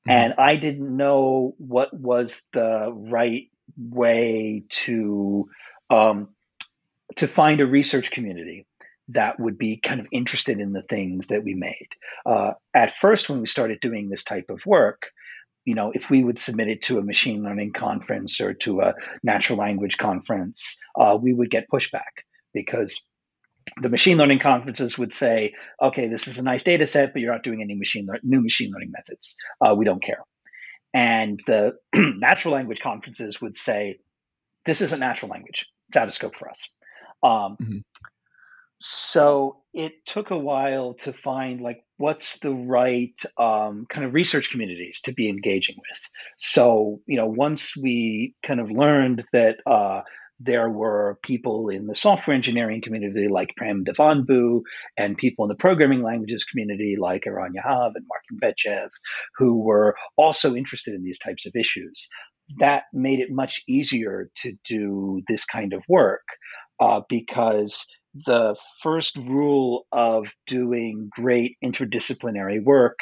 Mm-hmm. 0.08 0.12
And 0.12 0.34
I 0.38 0.56
didn't 0.56 0.96
know 0.96 1.54
what 1.58 1.94
was 1.94 2.42
the 2.54 2.92
right 2.92 3.50
way 3.78 4.64
to 4.86 5.50
um, 5.90 6.30
to 7.18 7.28
find 7.28 7.60
a 7.60 7.66
research 7.66 8.12
community 8.12 8.66
that 9.10 9.40
would 9.40 9.58
be 9.58 9.78
kind 9.78 10.00
of 10.00 10.08
interested 10.12 10.60
in 10.60 10.72
the 10.72 10.84
things 10.84 11.28
that 11.28 11.44
we 11.44 11.54
made. 11.54 11.90
Uh, 12.26 12.52
at 12.74 12.96
first, 12.96 13.30
when 13.30 13.42
we 13.42 13.48
started 13.48 13.80
doing 13.82 14.10
this 14.10 14.24
type 14.24 14.50
of 14.50 14.66
work, 14.66 15.08
you 15.66 15.76
know, 15.76 15.91
if 15.93 16.09
we 16.09 16.24
would 16.24 16.39
submit 16.39 16.68
it 16.68 16.82
to 16.84 16.97
a 16.97 17.03
machine 17.03 17.43
learning 17.43 17.74
conference 17.74 18.41
or 18.41 18.53
to 18.53 18.82
a 18.82 18.93
natural 19.24 19.59
language 19.59 19.97
conference, 19.97 20.78
uh, 20.99 21.18
we 21.22 21.34
would 21.34 21.49
get 21.49 21.66
pushback 21.72 22.24
because 22.53 23.01
the 23.82 23.89
machine 23.89 24.18
learning 24.18 24.39
conferences 24.39 24.97
would 24.97 25.14
say, 25.14 25.53
okay, 25.82 26.07
this 26.07 26.28
is 26.28 26.38
a 26.38 26.43
nice 26.43 26.64
data 26.64 26.88
set, 26.88 27.14
but 27.14 27.22
you're 27.22 27.32
not 27.32 27.43
doing 27.43 27.62
any 27.62 27.76
machine 27.76 28.07
le- 28.07 28.20
new 28.24 28.41
machine 28.41 28.72
learning 28.72 28.91
methods. 28.91 29.36
Uh, 29.64 29.76
we 29.76 29.86
don't 29.86 30.03
care. 30.03 30.24
And 30.93 31.39
the 31.45 31.74
natural 31.95 32.53
language 32.55 32.82
conferences 32.82 33.39
would 33.39 33.55
say, 33.55 33.99
this 34.66 34.82
isn't 34.82 34.99
natural 34.99 35.32
language. 35.32 35.66
It's 35.89 35.97
out 35.97 36.07
of 36.07 36.14
scope 36.14 36.36
for 36.38 36.49
us. 36.49 36.59
Um, 37.24 37.57
mm-hmm. 37.62 37.78
So 38.82 39.62
it 39.74 40.06
took 40.08 40.32
a 40.32 40.38
while 40.38 40.96
to 40.96 41.14
find 41.14 41.62
like 41.62 41.84
what's 41.98 42.40
the 42.40 42.52
right 42.52 43.14
um, 43.38 43.86
kind 43.88 44.06
of 44.06 44.14
research 44.16 44.50
communities 44.50 45.02
to 45.06 45.14
be 45.14 45.30
engaging 45.30 45.76
with. 45.78 46.00
So 46.40 47.00
you 47.06 47.18
know, 47.18 47.28
once 47.28 47.78
we 47.78 48.36
kind 48.44 48.60
of 48.60 48.72
learned 48.72 49.24
that 49.34 49.58
uh, 49.68 50.02
there 50.40 50.68
were 50.68 51.20
people 51.24 51.70
in 51.70 51.86
the 51.86 51.94
software 51.94 52.36
engineering 52.36 52.82
community 52.82 53.28
like 53.28 53.56
Prem 53.56 53.86
Devanbu 53.86 54.62
and 54.98 55.16
people 55.16 55.46
in 55.46 55.50
the 55.50 55.56
programming 55.56 56.02
languages 56.02 56.44
community 56.44 56.96
like 57.00 57.28
Eran 57.28 57.54
Yahav 57.54 57.92
and 57.94 58.06
Mark 58.08 58.24
Vechev, 58.44 58.90
who 59.38 59.60
were 59.60 59.96
also 60.18 60.56
interested 60.56 60.96
in 60.96 61.04
these 61.04 61.20
types 61.20 61.46
of 61.46 61.54
issues. 61.56 62.10
That 62.60 62.84
made 62.92 63.20
it 63.20 63.30
much 63.30 63.62
easier 63.68 64.32
to 64.38 64.54
do 64.66 65.22
this 65.28 65.46
kind 65.46 65.74
of 65.74 65.84
work 65.88 66.24
uh, 66.80 67.02
because 67.08 67.86
the 68.14 68.55
first 68.84 69.16
rule 69.18 69.86
of 69.91 70.28
doing 70.47 71.09
great 71.12 71.57
interdisciplinary 71.64 72.64
work 72.64 72.99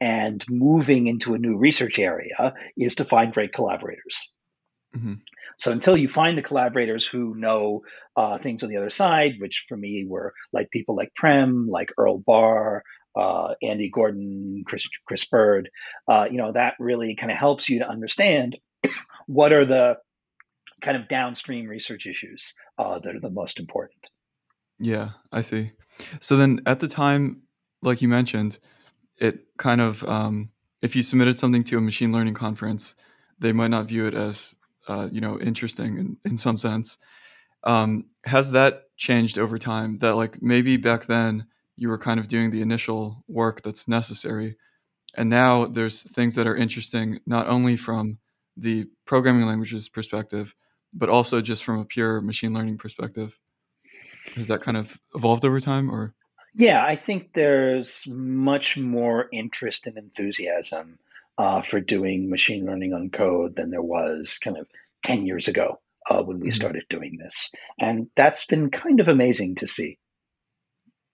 and 0.00 0.44
moving 0.48 1.06
into 1.06 1.34
a 1.34 1.38
new 1.38 1.56
research 1.56 1.98
area 1.98 2.54
is 2.76 2.96
to 2.96 3.04
find 3.04 3.32
great 3.32 3.52
collaborators. 3.52 4.18
Mm-hmm. 4.96 5.14
So 5.58 5.70
until 5.70 5.96
you 5.96 6.08
find 6.08 6.36
the 6.36 6.42
collaborators 6.42 7.06
who 7.06 7.34
know 7.36 7.82
uh, 8.16 8.38
things 8.38 8.62
on 8.62 8.68
the 8.68 8.76
other 8.76 8.90
side, 8.90 9.34
which 9.38 9.66
for 9.68 9.76
me 9.76 10.04
were 10.06 10.34
like 10.52 10.70
people 10.70 10.96
like 10.96 11.14
Prem, 11.14 11.68
like 11.68 11.92
Earl 11.96 12.18
Barr, 12.18 12.82
uh, 13.16 13.54
Andy 13.62 13.90
Gordon, 13.90 14.64
Chris, 14.66 14.86
Chris 15.06 15.24
Bird, 15.26 15.70
uh, 16.08 16.24
you 16.30 16.38
know, 16.38 16.52
that 16.52 16.74
really 16.78 17.14
kind 17.14 17.30
of 17.30 17.38
helps 17.38 17.68
you 17.68 17.80
to 17.80 17.88
understand 17.88 18.56
what 19.26 19.52
are 19.52 19.66
the 19.66 19.96
kind 20.80 20.96
of 20.96 21.08
downstream 21.08 21.68
research 21.68 22.06
issues 22.06 22.52
uh, 22.78 22.98
that 22.98 23.14
are 23.14 23.20
the 23.20 23.30
most 23.30 23.60
important. 23.60 24.00
Yeah, 24.82 25.10
I 25.32 25.42
see. 25.42 25.70
So 26.20 26.36
then 26.36 26.60
at 26.66 26.80
the 26.80 26.88
time, 26.88 27.42
like 27.82 28.02
you 28.02 28.08
mentioned, 28.08 28.58
it 29.18 29.40
kind 29.58 29.80
of, 29.80 30.04
um, 30.04 30.50
if 30.82 30.96
you 30.96 31.02
submitted 31.02 31.38
something 31.38 31.64
to 31.64 31.78
a 31.78 31.82
machine 31.82 32.12
learning 32.12 32.34
conference, 32.34 32.96
they 33.38 33.52
might 33.52 33.68
not 33.70 33.86
view 33.88 34.06
it 34.06 34.14
as, 34.14 34.56
uh, 34.88 35.08
you 35.12 35.20
know, 35.20 35.40
interesting 35.40 35.98
in, 35.98 36.18
in 36.24 36.38
some 36.38 36.58
sense. 36.58 36.98
Um, 37.64 38.06
has 38.24 38.52
that 38.52 38.84
changed 38.98 39.38
over 39.38 39.58
time? 39.58 39.98
That 40.00 40.16
like 40.16 40.42
maybe 40.42 40.76
back 40.78 41.06
then 41.06 41.46
you 41.76 41.88
were 41.90 41.98
kind 41.98 42.20
of 42.20 42.28
doing 42.28 42.50
the 42.50 42.62
initial 42.62 43.24
work 43.28 43.62
that's 43.62 43.88
necessary, 43.88 44.56
and 45.16 45.30
now 45.30 45.66
there's 45.66 46.02
things 46.02 46.36
that 46.36 46.46
are 46.46 46.56
interesting 46.56 47.20
not 47.26 47.48
only 47.48 47.76
from 47.76 48.18
the 48.56 48.86
programming 49.06 49.46
languages 49.46 49.88
perspective, 49.88 50.54
but 50.94 51.08
also 51.10 51.40
just 51.42 51.64
from 51.64 51.80
a 51.80 51.86
pure 51.86 52.20
machine 52.22 52.54
learning 52.54 52.78
perspective 52.78 53.38
has 54.34 54.48
that 54.48 54.62
kind 54.62 54.76
of 54.76 55.00
evolved 55.14 55.44
over 55.44 55.60
time 55.60 55.90
or? 55.90 56.14
Yeah 56.54 56.84
i 56.84 56.96
think 56.96 57.32
there's 57.34 58.04
much 58.08 58.76
more 58.76 59.28
interest 59.32 59.86
and 59.86 59.96
enthusiasm 59.96 60.98
uh, 61.38 61.62
for 61.62 61.80
doing 61.80 62.28
machine 62.28 62.66
learning 62.66 62.92
on 62.92 63.10
code 63.10 63.56
than 63.56 63.70
there 63.70 63.82
was 63.82 64.38
kind 64.42 64.56
of 64.56 64.66
10 65.04 65.26
years 65.26 65.48
ago 65.48 65.80
uh, 66.08 66.22
when 66.22 66.40
we 66.40 66.48
mm-hmm. 66.48 66.56
started 66.56 66.84
doing 66.90 67.18
this. 67.18 67.34
And 67.78 68.08
that's 68.16 68.44
been 68.44 68.70
kind 68.70 69.00
of 69.00 69.08
amazing 69.08 69.56
to 69.56 69.68
see. 69.68 69.98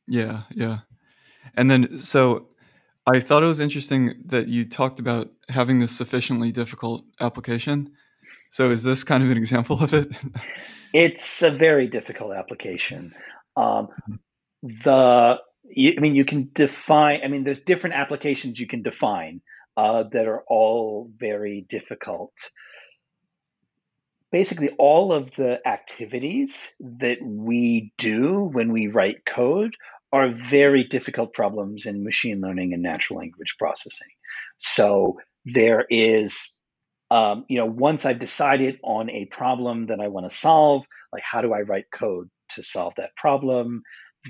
Yeah 0.07 0.43
yeah. 0.55 0.79
And 1.55 1.71
then 1.71 1.99
so 1.99 2.49
i 3.07 3.21
thought 3.21 3.43
it 3.43 3.47
was 3.47 3.61
interesting 3.61 4.15
that 4.25 4.49
you 4.49 4.65
talked 4.65 4.99
about 4.99 5.31
having 5.49 5.79
this 5.79 5.97
sufficiently 5.97 6.53
difficult 6.53 7.05
application 7.21 7.91
so 8.49 8.71
is 8.71 8.83
this 8.83 9.05
kind 9.05 9.23
of 9.23 9.31
an 9.31 9.37
example 9.37 9.83
of 9.83 9.93
it? 9.95 10.09
it's 10.93 11.43
a 11.43 11.51
very 11.51 11.87
difficult 11.87 12.33
application. 12.33 13.15
Um, 13.57 13.89
mm-hmm. 14.09 14.15
the 14.85 15.39
you, 15.71 15.95
I 15.97 16.01
mean, 16.01 16.15
you 16.15 16.25
can 16.25 16.51
define. 16.55 17.21
I 17.25 17.29
mean, 17.29 17.45
there's 17.45 17.61
different 17.61 17.97
applications 17.97 18.59
you 18.59 18.67
can 18.67 18.83
define 18.83 19.41
uh, 19.77 20.05
that 20.13 20.27
are 20.27 20.43
all 20.49 21.11
very 21.17 21.67
difficult. 21.69 22.33
Basically, 24.31 24.71
all 24.79 25.13
of 25.13 25.35
the 25.37 25.67
activities 25.67 26.69
that 26.81 27.19
we 27.23 27.93
do 27.97 28.41
when 28.53 28.73
we 28.73 28.89
write 28.89 29.25
code 29.25 29.75
are 30.13 30.35
very 30.51 30.85
difficult 30.85 31.33
problems 31.33 31.87
in 31.87 32.05
machine 32.05 32.41
learning 32.41 32.73
and 32.73 32.83
natural 32.83 33.19
language 33.19 33.55
processing. 33.59 34.09
So 34.59 35.19
there 35.45 35.87
is 35.89 36.53
um, 37.11 37.45
you 37.49 37.59
know, 37.59 37.67
once 37.67 38.05
I've 38.05 38.21
decided 38.21 38.79
on 38.83 39.11
a 39.11 39.27
problem 39.27 39.87
that 39.87 40.01
I 40.01 40.09
want 40.09 40.29
to 40.31 40.37
solve, 40.37 40.85
like 41.13 41.23
how 41.31 41.41
do 41.41 41.53
I 41.53 41.61
write 41.61 41.87
code 41.93 42.29
to 42.55 42.63
solve 42.63 42.95
that 42.97 43.17
problem? 43.17 43.83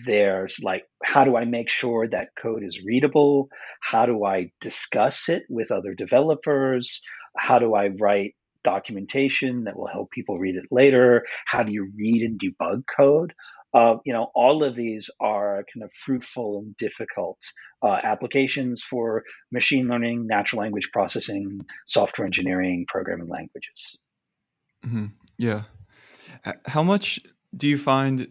There's 0.07 0.57
like, 0.63 0.85
how 1.03 1.25
do 1.25 1.37
I 1.37 1.45
make 1.45 1.71
sure 1.71 2.07
that 2.09 2.29
code 2.41 2.63
is 2.63 2.81
readable? 2.85 3.49
How 3.81 4.07
do 4.07 4.25
I 4.25 4.53
discuss 4.61 5.29
it 5.29 5.43
with 5.49 5.73
other 5.73 5.95
developers? 5.95 7.01
How 7.37 7.59
do 7.59 7.75
I 7.75 7.89
write 7.89 8.35
documentation 8.65 9.65
that 9.65 9.77
will 9.77 9.87
help 9.89 10.11
people 10.11 10.39
read 10.39 10.57
it 10.57 10.67
later? 10.71 11.25
How 11.47 11.63
do 11.65 11.73
you 11.73 11.91
read 11.97 12.23
and 12.23 12.39
debug 12.39 12.83
code? 12.97 13.33
Uh, 13.75 13.97
you 14.05 14.13
know, 14.13 14.31
all 14.35 14.65
of 14.65 14.75
these 14.75 15.11
are 15.21 15.65
kind 15.75 15.85
of 15.85 15.91
fruitful 16.05 16.59
and 16.59 16.77
difficult 16.79 17.39
uh, 17.83 17.99
applications 18.03 18.83
for 18.83 19.25
machine 19.53 19.89
learning, 19.89 20.27
natural 20.27 20.63
language 20.63 20.89
processing, 20.93 21.61
software 21.87 22.25
engineering, 22.25 22.87
programming 22.89 23.29
languages. 23.29 23.99
Mm-hmm. 24.87 25.07
Yeah. 25.37 25.63
How 26.67 26.83
much 26.83 27.21
do 27.55 27.69
you 27.69 27.79
find 27.79 28.29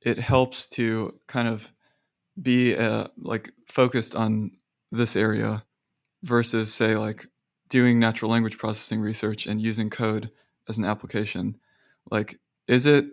it 0.00 0.18
helps 0.18 0.68
to 0.70 1.18
kind 1.26 1.48
of 1.48 1.72
be 2.40 2.76
uh, 2.76 3.08
like 3.16 3.52
focused 3.66 4.14
on 4.14 4.52
this 4.90 5.16
area 5.16 5.62
versus, 6.22 6.72
say, 6.72 6.96
like 6.96 7.26
doing 7.68 7.98
natural 7.98 8.30
language 8.30 8.58
processing 8.58 9.00
research 9.00 9.46
and 9.46 9.60
using 9.60 9.90
code 9.90 10.30
as 10.68 10.78
an 10.78 10.84
application? 10.84 11.58
Like, 12.10 12.38
is 12.68 12.86
it 12.86 13.06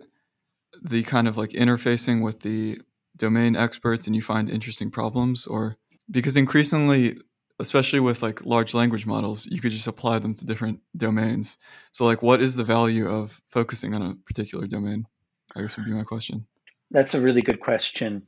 the 0.82 1.02
kind 1.02 1.28
of 1.28 1.36
like 1.36 1.50
interfacing 1.50 2.22
with 2.22 2.40
the 2.40 2.80
domain 3.16 3.56
experts 3.56 4.06
and 4.06 4.16
you 4.16 4.22
find 4.22 4.48
interesting 4.48 4.90
problems 4.90 5.46
or 5.46 5.76
because 6.10 6.36
increasingly 6.36 7.18
especially 7.58 8.00
with 8.00 8.22
like 8.22 8.44
large 8.46 8.72
language 8.72 9.04
models 9.04 9.46
you 9.46 9.60
could 9.60 9.72
just 9.72 9.86
apply 9.86 10.18
them 10.18 10.34
to 10.34 10.46
different 10.46 10.80
domains. 10.96 11.58
So 11.92 12.06
like 12.06 12.22
what 12.22 12.40
is 12.40 12.56
the 12.56 12.64
value 12.64 13.06
of 13.08 13.40
focusing 13.50 13.94
on 13.94 14.02
a 14.02 14.14
particular 14.14 14.66
domain? 14.66 15.06
I 15.54 15.60
guess 15.60 15.76
would 15.76 15.86
be 15.86 15.92
my 15.92 16.04
question. 16.04 16.46
That's 16.90 17.14
a 17.14 17.20
really 17.20 17.42
good 17.42 17.60
question. 17.60 18.22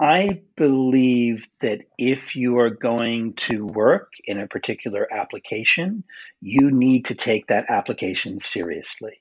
I 0.00 0.40
believe 0.56 1.46
that 1.60 1.80
if 1.98 2.34
you 2.34 2.58
are 2.58 2.70
going 2.70 3.34
to 3.48 3.66
work 3.66 4.12
in 4.24 4.40
a 4.40 4.48
particular 4.48 5.06
application, 5.12 6.04
you 6.40 6.70
need 6.70 7.06
to 7.06 7.14
take 7.14 7.48
that 7.48 7.66
application 7.68 8.40
seriously. 8.40 9.19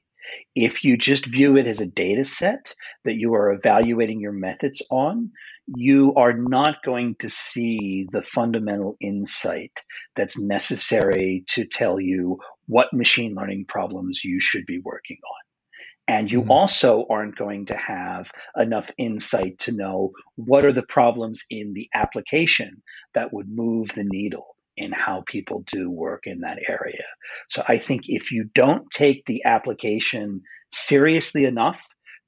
If 0.55 0.83
you 0.83 0.97
just 0.97 1.25
view 1.25 1.57
it 1.57 1.67
as 1.67 1.79
a 1.79 1.85
data 1.85 2.25
set 2.25 2.73
that 3.05 3.15
you 3.15 3.33
are 3.35 3.53
evaluating 3.53 4.19
your 4.19 4.31
methods 4.31 4.81
on, 4.89 5.31
you 5.67 6.15
are 6.15 6.33
not 6.33 6.83
going 6.83 7.15
to 7.19 7.29
see 7.29 8.07
the 8.11 8.23
fundamental 8.23 8.97
insight 8.99 9.71
that's 10.15 10.39
necessary 10.39 11.45
to 11.49 11.65
tell 11.65 11.99
you 11.99 12.39
what 12.67 12.93
machine 12.93 13.35
learning 13.35 13.65
problems 13.67 14.23
you 14.23 14.39
should 14.39 14.65
be 14.65 14.79
working 14.83 15.17
on. 15.23 16.15
And 16.15 16.31
you 16.31 16.41
mm-hmm. 16.41 16.51
also 16.51 17.05
aren't 17.07 17.37
going 17.37 17.67
to 17.67 17.77
have 17.77 18.25
enough 18.57 18.89
insight 18.97 19.59
to 19.59 19.71
know 19.71 20.11
what 20.35 20.65
are 20.65 20.73
the 20.73 20.81
problems 20.81 21.43
in 21.51 21.73
the 21.73 21.87
application 21.93 22.81
that 23.13 23.31
would 23.31 23.47
move 23.47 23.89
the 23.89 24.03
needle 24.03 24.55
in 24.79 24.91
how 24.91 25.23
people 25.27 25.63
do 25.71 25.89
work 25.89 26.23
in 26.25 26.39
that 26.41 26.57
area. 26.67 27.03
So 27.49 27.63
I 27.67 27.77
think 27.77 28.03
if 28.07 28.31
you 28.31 28.49
don't 28.55 28.89
take 28.91 29.25
the 29.25 29.43
application 29.45 30.41
seriously 30.71 31.45
enough 31.45 31.79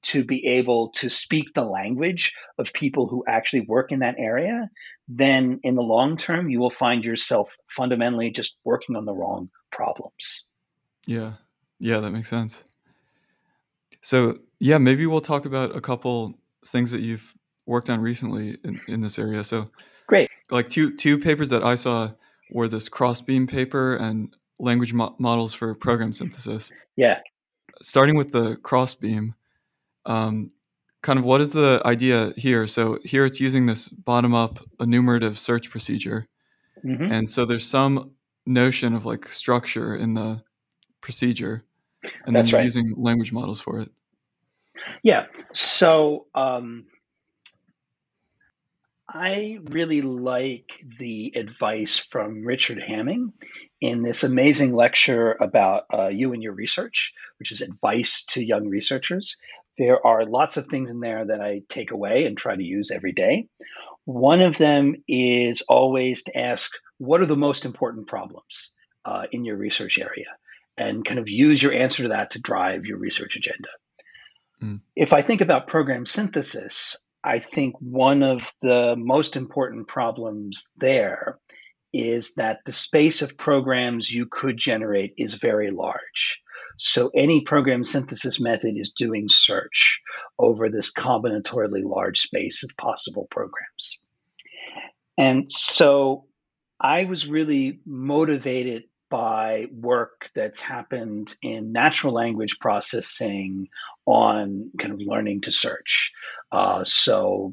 to 0.04 0.24
be 0.24 0.46
able 0.58 0.90
to 0.96 1.08
speak 1.08 1.46
the 1.54 1.62
language 1.62 2.32
of 2.58 2.72
people 2.72 3.06
who 3.06 3.24
actually 3.26 3.60
work 3.68 3.92
in 3.92 4.00
that 4.00 4.16
area, 4.18 4.68
then 5.08 5.60
in 5.62 5.74
the 5.76 5.82
long 5.82 6.16
term, 6.16 6.50
you 6.50 6.58
will 6.58 6.70
find 6.70 7.04
yourself 7.04 7.48
fundamentally 7.76 8.30
just 8.30 8.56
working 8.64 8.96
on 8.96 9.04
the 9.04 9.14
wrong 9.14 9.48
problems. 9.70 10.44
Yeah. 11.06 11.34
Yeah, 11.78 12.00
that 12.00 12.10
makes 12.10 12.28
sense. 12.28 12.64
So 14.00 14.38
yeah, 14.58 14.78
maybe 14.78 15.06
we'll 15.06 15.20
talk 15.20 15.46
about 15.46 15.74
a 15.74 15.80
couple 15.80 16.34
things 16.66 16.90
that 16.90 17.00
you've 17.00 17.34
worked 17.66 17.88
on 17.88 18.00
recently 18.00 18.58
in, 18.64 18.80
in 18.88 19.00
this 19.00 19.18
area. 19.18 19.44
So 19.44 19.66
great. 20.06 20.28
Like 20.50 20.68
two 20.68 20.94
two 20.96 21.18
papers 21.18 21.48
that 21.50 21.64
I 21.64 21.76
saw 21.76 22.10
were 22.52 22.68
this 22.68 22.88
crossbeam 22.88 23.46
paper 23.46 23.96
and 23.96 24.34
language 24.58 24.92
mo- 24.92 25.16
models 25.18 25.52
for 25.54 25.74
program 25.74 26.12
synthesis. 26.12 26.72
Yeah. 26.96 27.20
Starting 27.80 28.16
with 28.16 28.32
the 28.32 28.56
crossbeam, 28.56 29.34
um, 30.06 30.52
kind 31.02 31.18
of 31.18 31.24
what 31.24 31.40
is 31.40 31.52
the 31.52 31.82
idea 31.84 32.32
here? 32.36 32.66
So 32.66 32.98
here 33.04 33.24
it's 33.24 33.40
using 33.40 33.66
this 33.66 33.88
bottom 33.88 34.34
up 34.34 34.60
enumerative 34.78 35.38
search 35.38 35.70
procedure, 35.70 36.26
mm-hmm. 36.84 37.10
and 37.10 37.28
so 37.28 37.44
there's 37.44 37.66
some 37.66 38.12
notion 38.46 38.94
of 38.94 39.04
like 39.04 39.26
structure 39.28 39.96
in 39.96 40.14
the 40.14 40.42
procedure 41.00 41.64
and 42.24 42.34
That's 42.34 42.50
then 42.50 42.58
right. 42.58 42.64
using 42.64 42.94
language 42.96 43.32
models 43.32 43.60
for 43.60 43.80
it. 43.80 43.90
Yeah. 45.02 45.26
So 45.52 46.26
um, 46.34 46.86
I 49.14 49.58
really 49.64 50.02
like 50.02 50.70
the 50.98 51.32
advice 51.36 51.98
from 51.98 52.44
Richard 52.44 52.78
Hamming 52.78 53.32
in 53.80 54.02
this 54.02 54.24
amazing 54.24 54.74
lecture 54.74 55.32
about 55.32 55.84
uh, 55.92 56.08
you 56.08 56.32
and 56.32 56.42
your 56.42 56.54
research, 56.54 57.12
which 57.38 57.52
is 57.52 57.60
advice 57.60 58.24
to 58.30 58.42
young 58.42 58.68
researchers. 58.68 59.36
There 59.76 60.04
are 60.06 60.24
lots 60.24 60.56
of 60.56 60.66
things 60.66 60.90
in 60.90 61.00
there 61.00 61.26
that 61.26 61.40
I 61.40 61.62
take 61.68 61.90
away 61.90 62.24
and 62.24 62.36
try 62.36 62.56
to 62.56 62.62
use 62.62 62.90
every 62.90 63.12
day. 63.12 63.48
One 64.04 64.40
of 64.40 64.56
them 64.56 64.96
is 65.06 65.62
always 65.68 66.22
to 66.24 66.38
ask 66.38 66.70
what 66.98 67.20
are 67.20 67.26
the 67.26 67.36
most 67.36 67.64
important 67.64 68.06
problems 68.06 68.70
uh, 69.04 69.24
in 69.30 69.44
your 69.44 69.56
research 69.56 69.98
area? 69.98 70.26
and 70.76 71.04
kind 71.04 71.18
of 71.18 71.28
use 71.28 71.62
your 71.62 71.72
answer 71.72 72.04
to 72.04 72.08
that 72.10 72.32
to 72.32 72.40
drive 72.40 72.86
your 72.86 72.98
research 72.98 73.36
agenda. 73.36 73.68
Mm. 74.62 74.80
If 74.96 75.12
I 75.12 75.22
think 75.22 75.40
about 75.40 75.66
program 75.66 76.06
synthesis, 76.06 76.96
I 77.24 77.38
think 77.38 77.76
one 77.78 78.22
of 78.22 78.40
the 78.62 78.94
most 78.96 79.36
important 79.36 79.88
problems 79.88 80.66
there 80.76 81.38
is 81.92 82.32
that 82.36 82.58
the 82.64 82.72
space 82.72 83.22
of 83.22 83.36
programs 83.36 84.10
you 84.10 84.26
could 84.30 84.56
generate 84.56 85.14
is 85.18 85.34
very 85.34 85.70
large. 85.70 86.40
So 86.78 87.10
any 87.14 87.42
program 87.42 87.84
synthesis 87.84 88.40
method 88.40 88.74
is 88.76 88.92
doing 88.96 89.26
search 89.28 90.00
over 90.38 90.68
this 90.68 90.90
combinatorially 90.92 91.84
large 91.84 92.20
space 92.20 92.64
of 92.64 92.70
possible 92.76 93.28
programs. 93.30 93.98
And 95.18 95.52
so 95.52 96.24
I 96.80 97.04
was 97.04 97.26
really 97.26 97.80
motivated 97.86 98.84
by 99.12 99.66
work 99.70 100.30
that's 100.34 100.58
happened 100.58 101.34
in 101.42 101.70
natural 101.70 102.14
language 102.14 102.58
processing 102.58 103.68
on 104.06 104.70
kind 104.80 104.94
of 104.94 105.00
learning 105.00 105.42
to 105.42 105.52
search. 105.52 106.12
Uh, 106.50 106.82
so, 106.84 107.52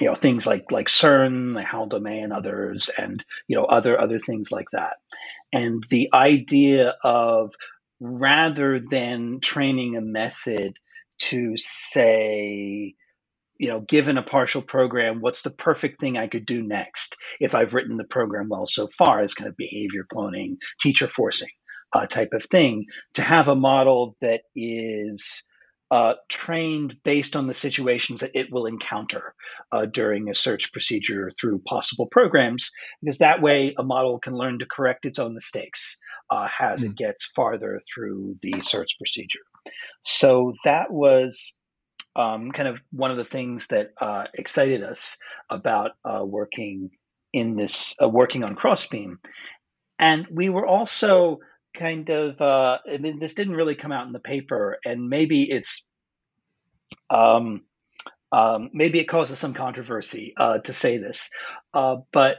you 0.00 0.08
know, 0.08 0.16
things 0.16 0.44
like 0.44 0.72
like 0.72 0.88
SEARN, 0.88 1.54
the 1.54 1.62
Hal 1.62 1.88
Daumé, 1.88 2.20
and 2.24 2.32
others, 2.32 2.90
and 2.98 3.24
you 3.46 3.56
know, 3.56 3.64
other 3.64 3.98
other 3.98 4.18
things 4.18 4.50
like 4.50 4.66
that. 4.72 4.96
And 5.52 5.86
the 5.88 6.10
idea 6.12 6.94
of 7.04 7.52
rather 8.00 8.80
than 8.80 9.38
training 9.40 9.96
a 9.96 10.00
method 10.00 10.76
to 11.18 11.56
say 11.56 12.96
you 13.58 13.68
know, 13.68 13.80
given 13.80 14.18
a 14.18 14.22
partial 14.22 14.62
program, 14.62 15.20
what's 15.20 15.42
the 15.42 15.50
perfect 15.50 16.00
thing 16.00 16.16
I 16.16 16.28
could 16.28 16.46
do 16.46 16.62
next 16.62 17.16
if 17.40 17.54
I've 17.54 17.74
written 17.74 17.96
the 17.96 18.04
program 18.04 18.48
well 18.48 18.66
so 18.66 18.88
far 18.98 19.22
as 19.22 19.34
kind 19.34 19.48
of 19.48 19.56
behavior 19.56 20.06
cloning, 20.12 20.56
teacher 20.80 21.08
forcing 21.08 21.48
uh, 21.92 22.06
type 22.06 22.30
of 22.32 22.44
thing, 22.50 22.86
to 23.14 23.22
have 23.22 23.48
a 23.48 23.54
model 23.54 24.16
that 24.20 24.40
is 24.54 25.42
uh, 25.90 26.14
trained 26.28 26.96
based 27.04 27.36
on 27.36 27.46
the 27.46 27.54
situations 27.54 28.20
that 28.20 28.32
it 28.34 28.48
will 28.50 28.66
encounter 28.66 29.34
uh, 29.70 29.86
during 29.86 30.28
a 30.28 30.34
search 30.34 30.72
procedure 30.72 31.30
through 31.40 31.60
possible 31.60 32.08
programs, 32.10 32.70
because 33.00 33.18
that 33.18 33.40
way 33.40 33.74
a 33.78 33.84
model 33.84 34.18
can 34.18 34.34
learn 34.34 34.58
to 34.58 34.66
correct 34.66 35.06
its 35.06 35.18
own 35.18 35.34
mistakes 35.34 35.96
uh, 36.30 36.48
as 36.58 36.80
mm. 36.80 36.86
it 36.86 36.96
gets 36.96 37.30
farther 37.36 37.80
through 37.94 38.36
the 38.42 38.60
search 38.62 38.96
procedure. 38.98 39.44
So 40.02 40.54
that 40.64 40.90
was 40.90 41.52
um, 42.16 42.50
kind 42.50 42.68
of 42.68 42.78
one 42.90 43.10
of 43.10 43.18
the 43.18 43.24
things 43.24 43.66
that 43.68 43.90
uh, 44.00 44.24
excited 44.32 44.82
us 44.82 45.16
about 45.50 45.90
uh, 46.04 46.24
working 46.24 46.90
in 47.32 47.56
this, 47.56 47.94
uh, 48.02 48.08
working 48.08 48.42
on 48.42 48.56
Crossbeam. 48.56 49.18
And 49.98 50.26
we 50.30 50.48
were 50.48 50.66
also 50.66 51.40
kind 51.76 52.08
of, 52.08 52.40
uh, 52.40 52.78
I 52.90 52.96
mean, 52.96 53.18
this 53.18 53.34
didn't 53.34 53.54
really 53.54 53.74
come 53.74 53.92
out 53.92 54.06
in 54.06 54.12
the 54.12 54.18
paper, 54.18 54.78
and 54.84 55.08
maybe 55.10 55.42
it's, 55.50 55.86
um, 57.10 57.62
um, 58.32 58.70
maybe 58.72 58.98
it 58.98 59.08
causes 59.08 59.38
some 59.38 59.52
controversy 59.52 60.32
uh, 60.38 60.58
to 60.58 60.72
say 60.72 60.96
this, 60.96 61.28
uh, 61.74 61.96
but 62.12 62.36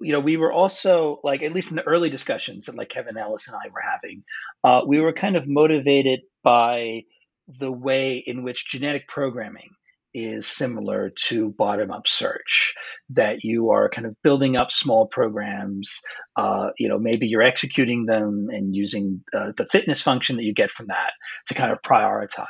you 0.00 0.12
know, 0.12 0.20
we 0.20 0.36
were 0.36 0.52
also 0.52 1.18
like, 1.24 1.42
at 1.42 1.52
least 1.52 1.70
in 1.70 1.76
the 1.76 1.82
early 1.82 2.08
discussions 2.08 2.66
that 2.66 2.76
like 2.76 2.88
Kevin 2.88 3.16
Ellis 3.16 3.48
and 3.48 3.56
I 3.56 3.68
were 3.68 3.82
having, 3.82 4.22
we 4.86 5.00
were 5.00 5.12
kind 5.12 5.36
of 5.36 5.48
motivated 5.48 6.20
by 6.44 7.02
the 7.58 7.72
way 7.72 8.22
in 8.24 8.42
which 8.42 8.68
genetic 8.70 9.08
programming 9.08 9.70
is 10.14 10.46
similar 10.46 11.12
to 11.28 11.54
bottom 11.56 11.90
up 11.90 12.08
search 12.08 12.72
that 13.10 13.44
you 13.44 13.70
are 13.70 13.90
kind 13.90 14.06
of 14.06 14.16
building 14.22 14.56
up 14.56 14.72
small 14.72 15.06
programs 15.06 16.00
uh, 16.36 16.68
you 16.78 16.88
know 16.88 16.98
maybe 16.98 17.26
you're 17.26 17.42
executing 17.42 18.06
them 18.06 18.48
and 18.50 18.74
using 18.74 19.22
uh, 19.36 19.52
the 19.56 19.66
fitness 19.66 20.00
function 20.00 20.36
that 20.36 20.44
you 20.44 20.54
get 20.54 20.70
from 20.70 20.86
that 20.86 21.12
to 21.46 21.54
kind 21.54 21.72
of 21.72 21.78
prioritize 21.82 22.46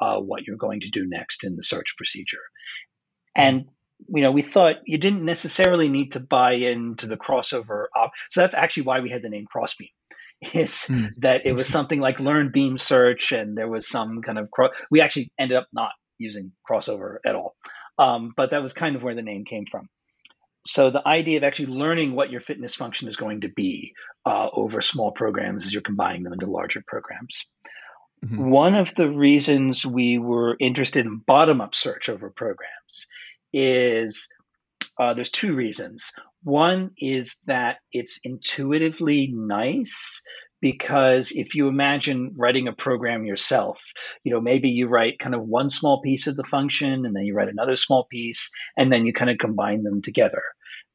uh, 0.00 0.18
what 0.18 0.42
you're 0.46 0.56
going 0.56 0.80
to 0.80 0.90
do 0.90 1.06
next 1.06 1.44
in 1.44 1.56
the 1.56 1.62
search 1.62 1.94
procedure. 1.96 2.42
And 3.36 3.66
you 4.14 4.22
know 4.22 4.30
we 4.30 4.42
thought 4.42 4.76
you 4.86 4.98
didn't 4.98 5.24
necessarily 5.24 5.88
need 5.88 6.12
to 6.12 6.20
buy 6.20 6.52
into 6.52 7.06
the 7.06 7.16
crossover 7.16 7.86
op- 7.96 8.12
so 8.30 8.40
that's 8.40 8.54
actually 8.54 8.84
why 8.84 9.00
we 9.00 9.10
had 9.10 9.22
the 9.22 9.28
name 9.28 9.44
crossbeam 9.50 9.88
is 10.42 10.72
mm. 10.88 11.10
that 11.18 11.46
it 11.46 11.54
was 11.54 11.68
something 11.68 12.00
like 12.00 12.20
learn 12.20 12.50
beam 12.52 12.78
search 12.78 13.32
and 13.32 13.56
there 13.56 13.68
was 13.68 13.88
some 13.88 14.22
kind 14.22 14.38
of 14.38 14.50
cro- 14.50 14.70
we 14.90 15.00
actually 15.00 15.32
ended 15.38 15.56
up 15.56 15.66
not 15.72 15.92
using 16.18 16.52
crossover 16.68 17.16
at 17.26 17.34
all 17.34 17.56
um, 17.98 18.32
but 18.36 18.50
that 18.50 18.62
was 18.62 18.72
kind 18.72 18.96
of 18.96 19.02
where 19.02 19.14
the 19.14 19.22
name 19.22 19.44
came 19.44 19.64
from 19.70 19.88
so 20.66 20.90
the 20.90 21.06
idea 21.06 21.38
of 21.38 21.44
actually 21.44 21.66
learning 21.66 22.14
what 22.14 22.30
your 22.30 22.40
fitness 22.40 22.74
function 22.74 23.08
is 23.08 23.16
going 23.16 23.40
to 23.40 23.48
be 23.48 23.94
uh, 24.26 24.48
over 24.52 24.80
small 24.80 25.10
programs 25.12 25.64
as 25.64 25.72
you're 25.72 25.82
combining 25.82 26.22
them 26.22 26.32
into 26.32 26.46
larger 26.46 26.82
programs 26.86 27.44
mm-hmm. 28.24 28.48
one 28.48 28.74
of 28.74 28.88
the 28.96 29.08
reasons 29.08 29.84
we 29.84 30.18
were 30.18 30.56
interested 30.60 31.04
in 31.04 31.18
bottom 31.26 31.60
up 31.60 31.74
search 31.74 32.08
over 32.08 32.30
programs 32.30 33.06
is 33.52 34.28
uh, 34.98 35.14
there's 35.14 35.30
two 35.30 35.54
reasons. 35.54 36.12
One 36.48 36.92
is 36.96 37.36
that 37.44 37.76
it's 37.92 38.20
intuitively 38.24 39.30
nice 39.30 40.22
because 40.62 41.30
if 41.30 41.54
you 41.54 41.68
imagine 41.68 42.32
writing 42.38 42.68
a 42.68 42.72
program 42.72 43.26
yourself, 43.26 43.76
you 44.24 44.32
know, 44.32 44.40
maybe 44.40 44.70
you 44.70 44.88
write 44.88 45.18
kind 45.18 45.34
of 45.34 45.42
one 45.42 45.68
small 45.68 46.00
piece 46.00 46.26
of 46.26 46.36
the 46.36 46.48
function 46.50 47.04
and 47.04 47.14
then 47.14 47.24
you 47.24 47.34
write 47.34 47.50
another 47.50 47.76
small 47.76 48.06
piece 48.10 48.50
and 48.78 48.90
then 48.90 49.04
you 49.04 49.12
kind 49.12 49.30
of 49.30 49.36
combine 49.36 49.82
them 49.82 50.00
together. 50.00 50.40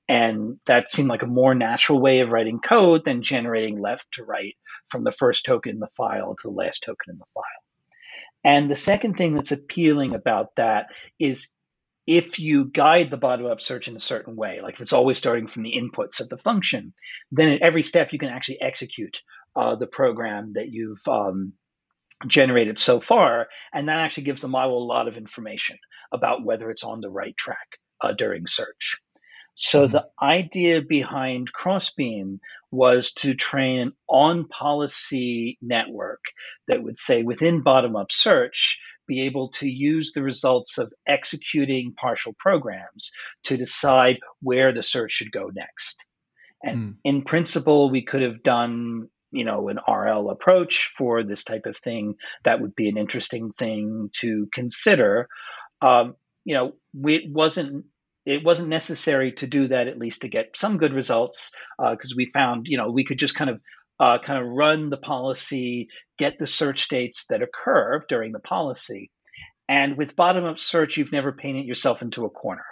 And 0.09 0.59
that 0.65 0.89
seemed 0.89 1.09
like 1.09 1.21
a 1.21 1.27
more 1.27 1.53
natural 1.53 2.01
way 2.01 2.21
of 2.21 2.29
writing 2.29 2.59
code 2.59 3.05
than 3.05 3.21
generating 3.21 3.79
left 3.79 4.07
to 4.13 4.23
right 4.23 4.55
from 4.87 5.03
the 5.03 5.11
first 5.11 5.45
token 5.45 5.73
in 5.73 5.79
the 5.79 5.87
file 5.95 6.35
to 6.41 6.47
the 6.47 6.55
last 6.55 6.81
token 6.83 7.11
in 7.11 7.19
the 7.19 7.25
file. 7.35 7.43
And 8.43 8.71
the 8.71 8.75
second 8.75 9.17
thing 9.17 9.35
that's 9.35 9.51
appealing 9.51 10.15
about 10.15 10.47
that 10.57 10.87
is 11.19 11.47
if 12.05 12.39
you 12.39 12.65
guide 12.65 13.09
the 13.09 13.17
bottom 13.17 13.45
up 13.45 13.61
search 13.61 13.87
in 13.87 13.95
a 13.95 14.01
certain 14.01 14.35
way, 14.35 14.59
like 14.61 14.75
if 14.75 14.81
it's 14.81 14.93
always 14.93 15.17
starting 15.17 15.47
from 15.47 15.63
the 15.63 15.73
inputs 15.77 16.19
of 16.19 16.29
the 16.29 16.37
function, 16.37 16.93
then 17.31 17.49
at 17.49 17.61
every 17.61 17.83
step 17.83 18.09
you 18.11 18.19
can 18.19 18.29
actually 18.29 18.61
execute 18.61 19.17
uh, 19.55 19.75
the 19.75 19.87
program 19.87 20.53
that 20.53 20.69
you've 20.69 21.05
um, 21.07 21.53
generated 22.27 22.79
so 22.79 22.99
far. 22.99 23.47
And 23.73 23.87
that 23.87 23.99
actually 23.99 24.23
gives 24.23 24.41
the 24.41 24.47
model 24.47 24.77
a 24.77 24.85
lot 24.85 25.07
of 25.07 25.17
information 25.17 25.77
about 26.11 26.43
whether 26.43 26.69
it's 26.71 26.83
on 26.83 27.01
the 27.01 27.09
right 27.09 27.35
track 27.37 27.77
uh, 28.01 28.11
during 28.11 28.47
search. 28.47 28.97
So 29.55 29.83
mm-hmm. 29.83 29.93
the 29.93 30.05
idea 30.21 30.81
behind 30.81 31.53
Crossbeam 31.53 32.39
was 32.71 33.13
to 33.13 33.35
train 33.35 33.79
an 33.79 33.91
on 34.09 34.47
policy 34.47 35.57
network 35.61 36.23
that 36.67 36.81
would 36.81 36.97
say 36.97 37.23
within 37.23 37.61
bottom 37.61 37.95
up 37.95 38.11
search, 38.11 38.79
be 39.07 39.23
able 39.23 39.49
to 39.49 39.67
use 39.67 40.11
the 40.13 40.23
results 40.23 40.77
of 40.77 40.91
executing 41.07 41.93
partial 41.99 42.33
programs 42.39 43.11
to 43.45 43.57
decide 43.57 44.17
where 44.41 44.73
the 44.73 44.83
search 44.83 45.11
should 45.11 45.31
go 45.31 45.49
next. 45.53 46.05
And 46.63 46.77
mm. 46.77 46.95
in 47.03 47.23
principle, 47.23 47.91
we 47.91 48.05
could 48.05 48.21
have 48.21 48.43
done 48.43 49.09
you 49.33 49.45
know 49.45 49.67
an 49.69 49.79
RL 49.87 50.29
approach 50.29 50.91
for 50.97 51.23
this 51.23 51.43
type 51.43 51.65
of 51.65 51.75
thing. 51.83 52.15
That 52.45 52.61
would 52.61 52.75
be 52.75 52.87
an 52.87 52.97
interesting 52.97 53.51
thing 53.57 54.09
to 54.21 54.47
consider. 54.53 55.27
Um, 55.81 56.15
you 56.45 56.55
know, 56.55 56.73
it 57.09 57.23
wasn't 57.29 57.85
it 58.25 58.43
wasn't 58.43 58.69
necessary 58.69 59.33
to 59.33 59.47
do 59.47 59.67
that 59.67 59.87
at 59.87 59.97
least 59.97 60.21
to 60.21 60.29
get 60.29 60.55
some 60.55 60.77
good 60.77 60.93
results 60.93 61.51
because 61.77 62.11
uh, 62.13 62.15
we 62.15 62.31
found 62.33 62.67
you 62.69 62.77
know 62.77 62.91
we 62.91 63.03
could 63.03 63.19
just 63.19 63.35
kind 63.35 63.49
of 63.49 63.59
uh, 63.99 64.17
kind 64.19 64.43
of 64.43 64.49
run 64.49 64.89
the 64.89 64.97
policy, 64.97 65.89
get 66.17 66.37
the 66.39 66.47
search 66.47 66.83
states 66.83 67.25
that 67.29 67.41
occur 67.41 68.03
during 68.09 68.31
the 68.31 68.39
policy. 68.39 69.11
And 69.69 69.97
with 69.97 70.15
bottom 70.15 70.43
up 70.43 70.59
search, 70.59 70.97
you've 70.97 71.11
never 71.11 71.31
painted 71.31 71.65
yourself 71.65 72.01
into 72.01 72.25
a 72.25 72.29
corner 72.29 72.65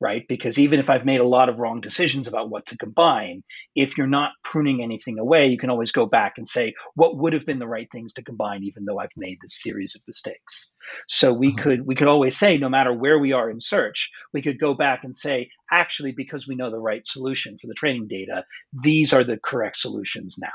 right? 0.00 0.24
Because 0.28 0.58
even 0.58 0.78
if 0.78 0.90
I've 0.90 1.06
made 1.06 1.20
a 1.20 1.26
lot 1.26 1.48
of 1.48 1.58
wrong 1.58 1.80
decisions 1.80 2.28
about 2.28 2.50
what 2.50 2.66
to 2.66 2.76
combine, 2.76 3.42
if 3.74 3.96
you're 3.96 4.06
not 4.06 4.32
pruning 4.44 4.82
anything 4.82 5.18
away, 5.18 5.46
you 5.46 5.58
can 5.58 5.70
always 5.70 5.92
go 5.92 6.06
back 6.06 6.34
and 6.36 6.46
say, 6.46 6.74
what 6.94 7.16
would 7.16 7.32
have 7.32 7.46
been 7.46 7.58
the 7.58 7.66
right 7.66 7.88
things 7.90 8.12
to 8.14 8.22
combine, 8.22 8.64
even 8.64 8.84
though 8.84 8.98
I've 8.98 9.08
made 9.16 9.38
this 9.40 9.60
series 9.60 9.94
of 9.94 10.02
mistakes. 10.06 10.72
So 11.08 11.32
we 11.32 11.48
uh-huh. 11.48 11.62
could 11.62 11.86
we 11.86 11.94
could 11.94 12.08
always 12.08 12.36
say, 12.36 12.58
no 12.58 12.68
matter 12.68 12.92
where 12.92 13.18
we 13.18 13.32
are 13.32 13.50
in 13.50 13.60
search, 13.60 14.10
we 14.32 14.42
could 14.42 14.60
go 14.60 14.74
back 14.74 15.00
and 15.04 15.16
say, 15.16 15.48
actually, 15.70 16.12
because 16.12 16.46
we 16.46 16.56
know 16.56 16.70
the 16.70 16.78
right 16.78 17.06
solution 17.06 17.56
for 17.58 17.66
the 17.66 17.74
training 17.74 18.08
data, 18.08 18.44
these 18.72 19.12
are 19.12 19.24
the 19.24 19.38
correct 19.42 19.78
solutions 19.78 20.36
now. 20.38 20.48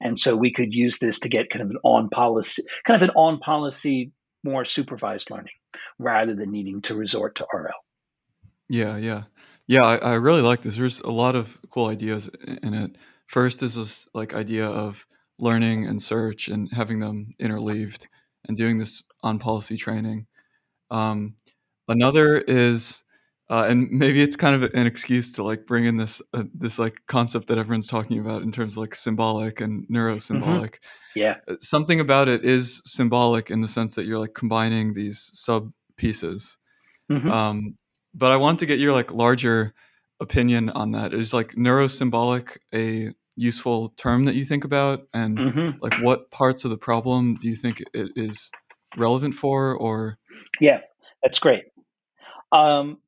And 0.00 0.18
so 0.18 0.34
we 0.34 0.52
could 0.52 0.72
use 0.72 0.98
this 0.98 1.20
to 1.20 1.28
get 1.28 1.50
kind 1.50 1.62
of 1.62 1.70
an 1.70 1.76
on 1.84 2.08
policy, 2.08 2.62
kind 2.86 3.00
of 3.00 3.08
an 3.08 3.14
on 3.14 3.38
policy, 3.38 4.12
more 4.42 4.64
supervised 4.64 5.30
learning 5.30 5.52
rather 5.98 6.34
than 6.34 6.50
needing 6.50 6.80
to 6.82 6.94
resort 6.94 7.36
to 7.36 7.46
RL. 7.52 7.72
Yeah, 8.70 8.96
yeah. 8.96 9.24
Yeah, 9.66 9.84
I, 9.84 9.96
I 9.96 10.12
really 10.14 10.42
like 10.42 10.62
this. 10.62 10.76
There's 10.76 11.00
a 11.00 11.10
lot 11.10 11.36
of 11.36 11.58
cool 11.70 11.86
ideas 11.86 12.30
in 12.62 12.72
it. 12.72 12.96
First 13.26 13.62
is 13.62 13.74
this 13.74 14.08
like 14.14 14.32
idea 14.32 14.66
of 14.66 15.06
learning 15.38 15.86
and 15.86 16.00
search 16.00 16.48
and 16.48 16.68
having 16.72 17.00
them 17.00 17.34
interleaved 17.40 18.06
and 18.46 18.56
doing 18.56 18.78
this 18.78 19.04
on 19.22 19.38
policy 19.38 19.76
training. 19.76 20.26
Um, 20.90 21.34
another 21.88 22.38
is, 22.38 23.04
uh, 23.48 23.66
and 23.68 23.90
maybe 23.90 24.22
it's 24.22 24.36
kind 24.36 24.54
of 24.54 24.72
an 24.72 24.86
excuse 24.86 25.32
to 25.32 25.42
like 25.42 25.66
bring 25.66 25.84
in 25.84 25.96
this 25.96 26.22
uh, 26.32 26.44
this 26.54 26.78
like 26.78 27.00
concept 27.08 27.48
that 27.48 27.58
everyone's 27.58 27.88
talking 27.88 28.20
about 28.20 28.42
in 28.42 28.52
terms 28.52 28.74
of 28.74 28.78
like 28.78 28.94
symbolic 28.94 29.60
and 29.60 29.86
neurosymbolic. 29.88 30.74
Mm-hmm. 30.74 31.18
Yeah, 31.18 31.36
uh, 31.48 31.56
something 31.60 31.98
about 31.98 32.28
it 32.28 32.44
is 32.44 32.80
symbolic 32.84 33.50
in 33.50 33.60
the 33.60 33.68
sense 33.68 33.96
that 33.96 34.06
you're 34.06 34.20
like 34.20 34.34
combining 34.34 34.94
these 34.94 35.30
sub 35.32 35.72
pieces. 35.96 36.58
Mm-hmm. 37.10 37.30
Um, 37.30 37.74
but 38.14 38.32
I 38.32 38.36
want 38.36 38.58
to 38.60 38.66
get 38.66 38.78
your 38.78 38.92
like 38.92 39.12
larger 39.12 39.74
opinion 40.20 40.70
on 40.70 40.92
that. 40.92 41.14
Is 41.14 41.32
like 41.32 41.52
neurosymbolic 41.54 42.58
a 42.74 43.12
useful 43.36 43.90
term 43.90 44.26
that 44.26 44.34
you 44.34 44.44
think 44.44 44.64
about, 44.64 45.06
and 45.14 45.38
mm-hmm. 45.38 45.78
like 45.80 45.94
what 46.02 46.30
parts 46.30 46.64
of 46.64 46.70
the 46.70 46.78
problem 46.78 47.34
do 47.36 47.48
you 47.48 47.56
think 47.56 47.82
it 47.94 48.10
is 48.16 48.50
relevant 48.96 49.34
for? 49.34 49.74
Or 49.74 50.18
yeah, 50.60 50.80
that's 51.22 51.38
great. 51.38 51.64
Um, 52.52 52.98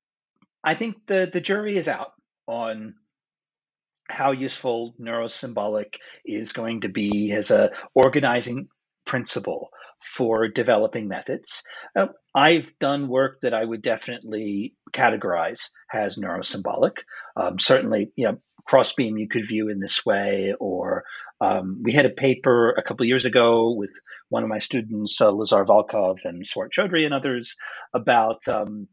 I 0.64 0.74
think 0.74 0.96
the 1.07 1.28
the 1.32 1.40
jury 1.40 1.76
is 1.76 1.88
out 1.88 2.12
on 2.46 2.94
how 4.09 4.32
useful 4.32 4.94
neurosymbolic 5.00 5.94
is 6.24 6.53
going 6.53 6.82
to 6.82 6.88
be 6.88 7.32
as 7.32 7.50
a 7.50 7.70
organizing 7.94 8.68
principle 9.07 9.70
for 10.16 10.48
developing 10.48 11.09
methods. 11.09 11.62
Uh, 11.96 12.07
I've 12.34 12.72
done 12.78 13.09
work 13.09 13.40
that 13.42 13.55
I 13.55 13.64
would 13.64 13.82
definitely 13.82 14.74
categorize 14.92 15.68
as 15.92 16.16
neurosymbolic. 16.16 16.98
Um, 17.36 17.59
certainly, 17.59 18.12
you 18.16 18.26
know, 18.26 18.38
Crossbeam 18.68 19.18
you 19.18 19.28
could 19.28 19.48
view 19.48 19.68
in 19.68 19.80
this 19.80 20.05
way, 20.05 20.55
or 20.59 21.05
um, 21.40 21.80
we 21.82 21.92
had 21.92 22.07
a 22.07 22.11
paper 22.11 22.70
a 22.70 22.82
couple 22.82 23.05
years 23.07 23.24
ago 23.24 23.74
with 23.76 23.90
one 24.28 24.44
of 24.44 24.48
my 24.48 24.61
students, 24.61 25.20
uh, 25.20 25.30
Lazar 25.30 25.64
Valkov 25.64 26.18
and 26.24 26.46
Swarat 26.46 26.70
Chaudhuri 26.76 27.05
and 27.05 27.14
others, 27.14 27.57
about 27.92 28.46
um, 28.46 28.86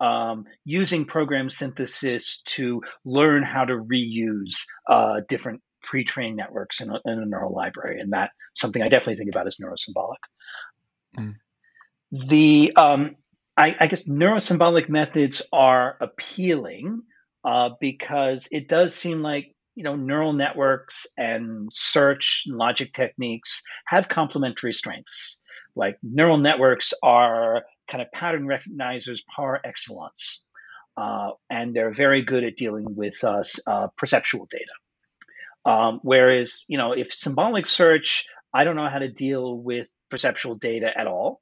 um, 0.00 0.44
using 0.64 1.04
program 1.04 1.50
synthesis 1.50 2.42
to 2.56 2.80
learn 3.04 3.42
how 3.42 3.64
to 3.64 3.74
reuse 3.74 4.62
uh, 4.88 5.20
different 5.28 5.60
pre-trained 5.90 6.36
networks 6.36 6.80
in 6.80 6.88
a, 6.88 7.00
in 7.04 7.18
a, 7.18 7.26
neural 7.26 7.52
library, 7.52 8.00
and 8.00 8.12
that 8.12 8.30
something 8.54 8.80
I 8.80 8.88
definitely 8.88 9.16
think 9.16 9.34
about 9.34 9.48
as 9.48 9.56
neurosymbolic. 9.56 10.22
Mm. 11.18 11.34
The 12.12 12.72
um, 12.76 13.16
I, 13.56 13.74
I, 13.80 13.86
guess 13.88 14.04
neurosymbolic 14.04 14.88
methods 14.88 15.42
are 15.52 15.96
appealing 16.00 17.02
uh, 17.44 17.70
because 17.80 18.46
it 18.52 18.68
does 18.68 18.94
seem 18.94 19.20
like 19.22 19.56
you 19.74 19.82
know 19.82 19.96
neural 19.96 20.32
networks 20.32 21.08
and 21.18 21.68
search 21.72 22.44
and 22.46 22.56
logic 22.56 22.92
techniques 22.94 23.62
have 23.86 24.08
complementary 24.08 24.74
strengths. 24.74 25.38
Like 25.74 25.96
neural 26.04 26.38
networks 26.38 26.92
are 27.02 27.62
kind 27.90 28.00
of 28.00 28.12
pattern 28.12 28.46
recognizers 28.46 29.18
par 29.34 29.60
excellence, 29.64 30.44
uh, 30.96 31.30
and 31.48 31.74
they're 31.74 31.94
very 31.94 32.22
good 32.22 32.44
at 32.44 32.56
dealing 32.56 32.94
with 32.94 33.24
uh, 33.24 33.42
uh 33.66 33.88
perceptual 33.98 34.46
data. 34.48 34.72
Um, 35.64 36.00
whereas, 36.02 36.64
you 36.68 36.78
know, 36.78 36.92
if 36.92 37.12
symbolic 37.12 37.66
search, 37.66 38.24
I 38.54 38.64
don't 38.64 38.76
know 38.76 38.88
how 38.88 38.98
to 38.98 39.10
deal 39.10 39.56
with 39.56 39.88
perceptual 40.10 40.56
data 40.56 40.90
at 40.96 41.06
all. 41.06 41.40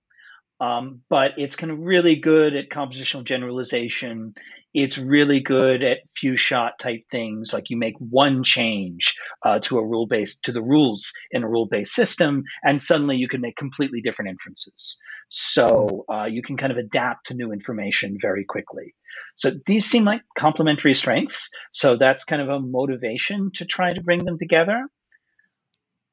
Um, 0.61 1.03
but 1.09 1.33
it's 1.39 1.57
kind 1.57 1.71
of 1.71 1.79
really 1.79 2.17
good 2.17 2.57
at 2.57 2.69
compositional 2.69 3.25
generalization. 3.25 4.35
It's 4.75 4.99
really 4.99 5.41
good 5.41 5.83
at 5.85 5.99
few 6.17 6.37
shot 6.37 6.73
type 6.81 7.03
things, 7.11 7.53
like 7.53 7.71
you 7.71 7.79
make 7.79 7.95
one 7.99 8.43
change 8.45 9.15
uh, 9.45 9.61
to 9.61 9.79
a 9.79 9.87
rule 9.87 10.07
based 10.07 10.43
to 10.45 10.53
the 10.53 10.63
rules 10.63 11.13
in 11.31 11.45
a 11.45 11.49
rule 11.49 11.67
based 11.67 11.93
system, 11.93 12.43
and 12.65 12.83
suddenly 12.83 13.17
you 13.17 13.29
can 13.29 13.41
make 13.41 13.57
completely 13.57 14.01
different 14.03 14.31
inferences. 14.31 14.97
So 15.29 16.05
uh, 16.13 16.25
you 16.25 16.43
can 16.43 16.57
kind 16.57 16.73
of 16.73 16.79
adapt 16.79 17.27
to 17.27 17.35
new 17.35 17.53
information 17.53 18.19
very 18.21 18.45
quickly. 18.45 18.95
So 19.37 19.53
these 19.67 19.87
seem 19.87 20.05
like 20.05 20.23
complementary 20.37 20.95
strengths. 20.95 21.51
So 21.73 21.97
that's 21.97 22.25
kind 22.25 22.43
of 22.43 22.49
a 22.49 22.61
motivation 22.61 23.51
to 23.55 23.65
try 23.65 23.93
to 23.93 24.03
bring 24.03 24.25
them 24.25 24.39
together 24.39 24.89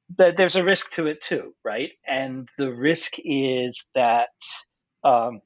but 0.09 0.37
there's 0.37 0.55
a 0.55 0.63
risk 0.63 0.91
to 0.91 1.07
it 1.07 1.21
too, 1.21 1.53
right? 1.63 1.91
And 2.07 2.47
the 2.57 2.71
risk 2.71 3.13
is 3.17 3.83
that 3.95 4.29
um, 5.03 5.41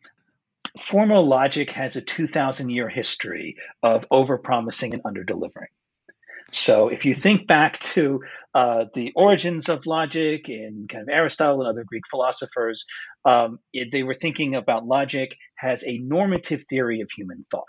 formal 0.84 1.28
logic 1.28 1.72
has 1.72 1.96
a 1.96 2.02
2,000 2.02 2.70
year 2.70 2.90
history 2.90 3.56
of 3.82 4.08
overpromising 4.10 4.94
and 4.94 5.04
underdelivering. 5.04 5.72
So 6.52 6.90
if 6.90 7.06
you 7.06 7.16
think 7.16 7.48
back 7.48 7.80
to 7.80 8.22
uh, 8.54 8.86
the 8.94 9.12
origins 9.16 9.70
of 9.70 9.86
logic 9.86 10.50
in 10.50 10.88
kind 10.90 11.04
of 11.04 11.10
Aristotle 11.10 11.62
and 11.62 11.70
other 11.70 11.84
Greek 11.86 12.04
philosophers, 12.10 12.86
um, 13.26 13.60
it, 13.74 13.90
they 13.92 14.04
were 14.04 14.16
thinking 14.16 14.56
about 14.56 14.86
logic 14.86 15.36
as 15.62 15.84
a 15.84 15.98
normative 16.00 16.64
theory 16.70 17.02
of 17.02 17.10
human 17.16 17.46
thought, 17.52 17.66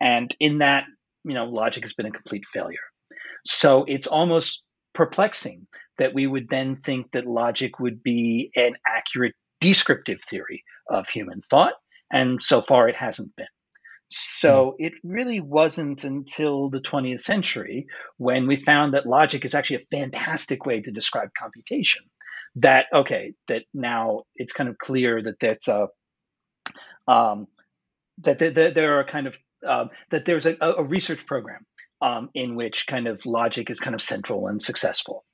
and 0.00 0.34
in 0.40 0.58
that, 0.58 0.84
you 1.24 1.34
know, 1.34 1.46
logic 1.46 1.84
has 1.84 1.92
been 1.92 2.06
a 2.06 2.10
complete 2.10 2.44
failure. 2.52 2.78
So 3.46 3.84
it's 3.86 4.06
almost 4.06 4.62
perplexing 4.94 5.66
that 5.98 6.14
we 6.14 6.26
would 6.26 6.48
then 6.48 6.76
think 6.76 7.12
that 7.12 7.26
logic 7.26 7.78
would 7.78 8.02
be 8.02 8.50
an 8.56 8.74
accurate 8.86 9.34
descriptive 9.60 10.18
theory 10.30 10.64
of 10.88 11.08
human 11.08 11.42
thought. 11.50 11.74
And 12.12 12.42
so 12.42 12.60
far, 12.60 12.88
it 12.88 12.96
hasn't 12.96 13.34
been. 13.36 13.46
So 14.16 14.76
hmm. 14.78 14.84
it 14.84 14.92
really 15.02 15.40
wasn't 15.40 16.04
until 16.04 16.70
the 16.70 16.78
20th 16.78 17.22
century 17.22 17.86
when 18.16 18.46
we 18.46 18.62
found 18.62 18.94
that 18.94 19.06
logic 19.06 19.44
is 19.44 19.54
actually 19.54 19.76
a 19.76 19.96
fantastic 19.96 20.64
way 20.64 20.82
to 20.82 20.92
describe 20.92 21.30
computation. 21.36 22.04
That, 22.56 22.86
okay, 22.94 23.34
that 23.48 23.62
now 23.74 24.22
it's 24.36 24.52
kind 24.52 24.70
of 24.70 24.78
clear 24.78 25.20
that 25.20 25.40
that's 25.40 25.66
a, 25.66 25.88
um, 27.08 27.48
that 28.18 28.38
there, 28.38 28.70
there 28.72 29.00
are 29.00 29.04
kind 29.04 29.26
of, 29.26 29.36
uh, 29.66 29.86
that 30.10 30.24
there's 30.24 30.46
a, 30.46 30.56
a 30.60 30.84
research 30.84 31.26
program 31.26 31.66
um, 32.00 32.30
in 32.34 32.54
which 32.54 32.86
kind 32.86 33.08
of 33.08 33.26
logic 33.26 33.68
is 33.68 33.80
kind 33.80 33.94
of 33.94 34.02
central 34.02 34.46
and 34.46 34.62
successful. 34.62 35.24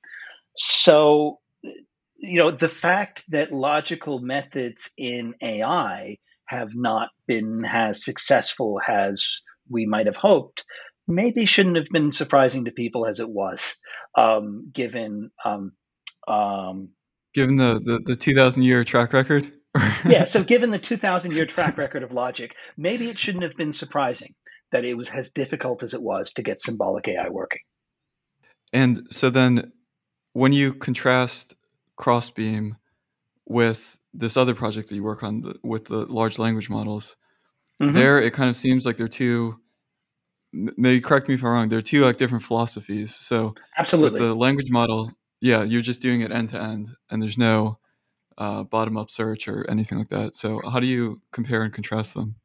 So, 0.57 1.41
you 1.63 2.39
know, 2.39 2.51
the 2.51 2.71
fact 2.71 3.25
that 3.29 3.53
logical 3.53 4.21
methods 4.21 4.89
in 4.97 5.35
AI 5.43 6.17
have 6.51 6.75
not 6.75 7.11
been 7.29 7.65
as 7.65 8.05
successful 8.05 8.81
as 8.87 9.25
we 9.69 9.87
might 9.87 10.07
have 10.07 10.17
hoped 10.17 10.65
maybe 11.07 11.47
shouldn't 11.47 11.77
have 11.77 11.89
been 11.91 12.13
surprising 12.13 12.65
to 12.65 12.71
people 12.71 13.07
as 13.07 13.21
it 13.21 13.29
was, 13.29 13.77
um, 14.17 14.71
given 14.73 15.31
um, 15.45 15.73
um, 16.27 16.91
given 17.35 17.57
the, 17.57 17.81
the, 17.85 18.01
the 18.05 18.17
2000 18.17 18.63
year 18.63 18.85
track 18.85 19.13
record? 19.13 19.51
Yeah 20.05 20.25
so 20.25 20.43
given 20.43 20.73
the 20.73 20.81
2000 20.81 21.33
year 21.33 21.47
track 21.47 21.79
record 21.79 22.03
of 22.03 22.11
logic 22.11 22.57
maybe 22.77 23.09
it 23.09 23.21
shouldn't 23.21 23.45
have 23.45 23.57
been 23.57 23.73
surprising 23.73 24.35
that 24.73 24.85
it 24.85 24.95
was 24.95 25.09
as 25.11 25.31
difficult 25.31 25.85
as 25.85 25.95
it 25.95 26.03
was 26.03 26.33
to 26.33 26.43
get 26.43 26.61
symbolic 26.61 27.07
ai 27.07 27.29
working. 27.29 27.61
And 28.73 29.07
so 29.11 29.31
then 29.31 29.71
when 30.33 30.53
you 30.53 30.75
contrast 30.75 31.55
crossbeam 31.95 32.79
with 33.47 34.00
this 34.13 34.37
other 34.37 34.55
project 34.55 34.89
that 34.89 34.97
you 34.97 35.03
work 35.03 35.23
on 35.23 35.43
the, 35.43 35.55
with 35.63 35.87
the 35.87 36.07
large 36.07 36.39
language 36.39 36.69
models 36.69 37.17
mm-hmm. 37.81 37.93
there 37.93 38.21
it 38.21 38.33
kind 38.33 38.51
of 38.51 38.57
seems 38.57 38.85
like 38.85 38.97
they're 38.97 39.09
two 39.09 39.57
maybe 40.53 41.01
correct 41.01 41.29
me 41.29 41.35
if 41.35 41.43
i'm 41.43 41.51
wrong 41.51 41.69
they're 41.69 41.83
two 41.83 42.05
like 42.05 42.17
different 42.17 42.43
philosophies 42.43 43.15
so 43.15 43.55
absolutely 43.79 44.13
with 44.13 44.21
the 44.21 44.35
language 44.35 44.71
model 44.71 45.13
yeah, 45.41 45.63
you're 45.63 45.83
just 45.83 46.03
doing 46.03 46.21
it 46.21 46.31
end 46.31 46.51
to 46.51 46.61
end, 46.61 46.91
and 47.11 47.23
there's 47.23 47.39
no 47.39 47.79
uh, 48.37 48.63
bottom 48.65 48.97
up 48.97 49.11
search 49.11 49.49
or 49.49 49.69
anything 49.71 49.99
like 49.99 50.11
that. 50.11 50.35
So, 50.35 50.61
how 50.69 50.81
do 50.81 50.87
you 50.87 51.23
compare 51.33 51.63
and 51.63 51.73
contrast 51.73 52.15
them? 52.15 52.37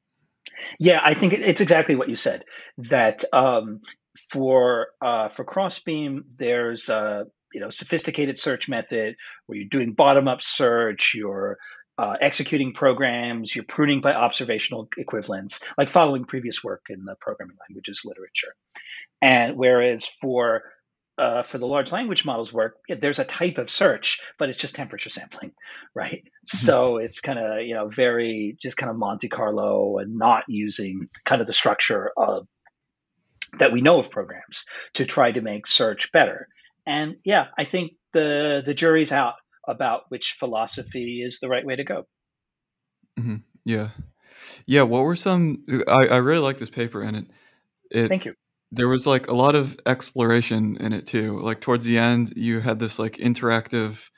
Yeah, 0.79 1.01
I 1.03 1.13
think 1.13 1.33
it's 1.33 1.61
exactly 1.61 1.95
what 1.95 2.09
you 2.09 2.15
said. 2.15 2.45
That 2.77 3.25
um, 3.33 3.81
for 4.29 4.87
uh, 5.01 5.29
for 5.29 5.43
Crossbeam, 5.43 6.23
there's 6.37 6.87
a 6.87 7.25
you 7.55 7.61
know 7.61 7.69
sophisticated 7.69 8.37
search 8.37 8.67
method 8.67 9.15
where 9.45 9.57
you're 9.57 9.69
doing 9.71 9.93
bottom 9.93 10.27
up 10.27 10.43
search, 10.43 11.13
you're 11.15 11.57
uh, 11.97 12.15
executing 12.19 12.73
programs, 12.73 13.55
you're 13.55 13.63
pruning 13.63 14.01
by 14.01 14.13
observational 14.13 14.89
equivalence, 14.97 15.61
like 15.77 15.89
following 15.89 16.25
previous 16.25 16.61
work 16.61 16.83
in 16.89 17.05
the 17.05 17.15
programming 17.21 17.55
languages 17.67 18.01
literature. 18.03 18.53
And 19.21 19.55
whereas 19.55 20.05
for 20.19 20.63
uh, 21.17 21.43
for 21.43 21.57
the 21.57 21.65
large 21.65 21.93
language 21.93 22.25
models 22.25 22.51
work, 22.51 22.75
there's 22.89 23.19
a 23.19 23.23
type 23.23 23.57
of 23.57 23.69
search, 23.69 24.19
but 24.37 24.49
it's 24.49 24.57
just 24.57 24.75
temperature 24.75 25.09
sampling, 25.09 25.53
right? 25.93 26.23
Mm-hmm. 26.25 26.57
So 26.57 26.97
it's 26.97 27.21
kind 27.21 27.39
of 27.39 27.61
you 27.65 27.75
know 27.75 27.87
very 27.87 28.57
just 28.61 28.75
kind 28.75 28.89
of 28.89 28.97
Monte 28.97 29.29
Carlo 29.29 29.97
and 29.99 30.17
not 30.17 30.43
using 30.49 31.07
kind 31.25 31.39
of 31.39 31.47
the 31.47 31.53
structure 31.53 32.11
of 32.17 32.47
that 33.59 33.71
we 33.71 33.79
know 33.79 33.99
of 33.99 34.11
programs 34.11 34.65
to 34.95 35.05
try 35.05 35.31
to 35.31 35.39
make 35.39 35.67
search 35.67 36.11
better. 36.11 36.49
And 36.85 37.17
yeah, 37.23 37.47
I 37.57 37.65
think 37.65 37.93
the 38.13 38.61
the 38.65 38.73
jury's 38.73 39.11
out 39.11 39.35
about 39.67 40.03
which 40.09 40.35
philosophy 40.39 41.23
is 41.25 41.39
the 41.39 41.49
right 41.49 41.65
way 41.65 41.75
to 41.75 41.83
go. 41.83 42.03
Mm-hmm. 43.19 43.37
Yeah, 43.63 43.89
yeah. 44.65 44.83
What 44.83 45.03
were 45.03 45.15
some? 45.15 45.63
I, 45.87 46.07
I 46.07 46.17
really 46.17 46.39
like 46.39 46.57
this 46.57 46.69
paper, 46.69 47.01
and 47.01 47.17
it, 47.17 47.25
it 47.91 48.07
Thank 48.07 48.25
you 48.25 48.35
there 48.75 48.87
was 48.87 49.07
like 49.07 49.27
a 49.27 49.33
lot 49.33 49.55
of 49.55 49.79
exploration 49.85 50.77
in 50.77 50.93
it 50.93 51.07
too. 51.07 51.39
Like 51.39 51.61
towards 51.61 51.85
the 51.85 51.97
end, 51.97 52.33
you 52.35 52.59
had 52.59 52.79
this 52.79 52.99
like 52.99 53.13
interactive. 53.13 54.09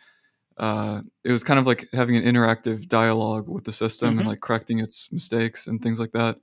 Uh, 0.58 1.02
it 1.24 1.32
was 1.32 1.44
kind 1.44 1.60
of 1.60 1.68
like 1.68 1.88
having 1.94 2.16
an 2.16 2.24
interactive 2.24 2.88
dialogue 2.88 3.48
with 3.48 3.66
the 3.66 3.72
system 3.72 4.12
mm-hmm. 4.12 4.20
and 4.20 4.28
like 4.28 4.42
correcting 4.42 4.80
its 4.80 5.12
mistakes 5.12 5.68
and 5.68 5.82
things 5.82 6.00
like 6.00 6.12
that. 6.14 6.38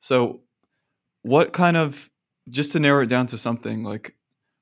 So, 0.00 0.42
what 1.22 1.52
kind 1.52 1.76
of 1.76 2.10
just 2.50 2.72
to 2.72 2.80
narrow 2.80 3.02
it 3.02 3.08
down 3.08 3.26
to 3.28 3.38
something 3.38 3.82
like 3.82 4.14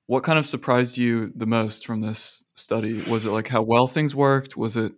what 0.07 0.23
kind 0.23 0.39
of 0.39 0.47
surprised 0.47 0.97
you 0.97 1.33
the 1.35 1.47
most 1.47 1.87
from 1.87 2.01
this 2.01 2.45
study? 2.55 3.03
Was 3.03 3.27
it 3.27 3.31
like 3.31 3.49
how 3.49 3.63
well 3.63 3.87
things 3.87 4.15
worked? 4.15 4.57
Was 4.57 4.77
it 4.77 4.93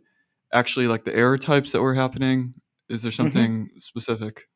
actually 0.52 0.86
like 0.86 1.04
the 1.04 1.14
error 1.14 1.38
types 1.38 1.72
that 1.72 1.80
were 1.80 1.94
happening? 1.94 2.54
Is 2.88 3.02
there 3.02 3.10
mm-hmm. 3.10 3.22
something 3.22 3.52
mm-hmm. 3.66 3.78
specific? 3.78 4.48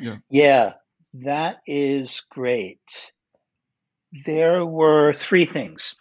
Yeah. 0.00 0.16
Yeah. 0.30 0.72
That 1.14 1.56
is 1.66 2.22
great. 2.30 2.80
There 4.26 4.64
were 4.64 5.12
three 5.12 5.46
things 5.46 5.94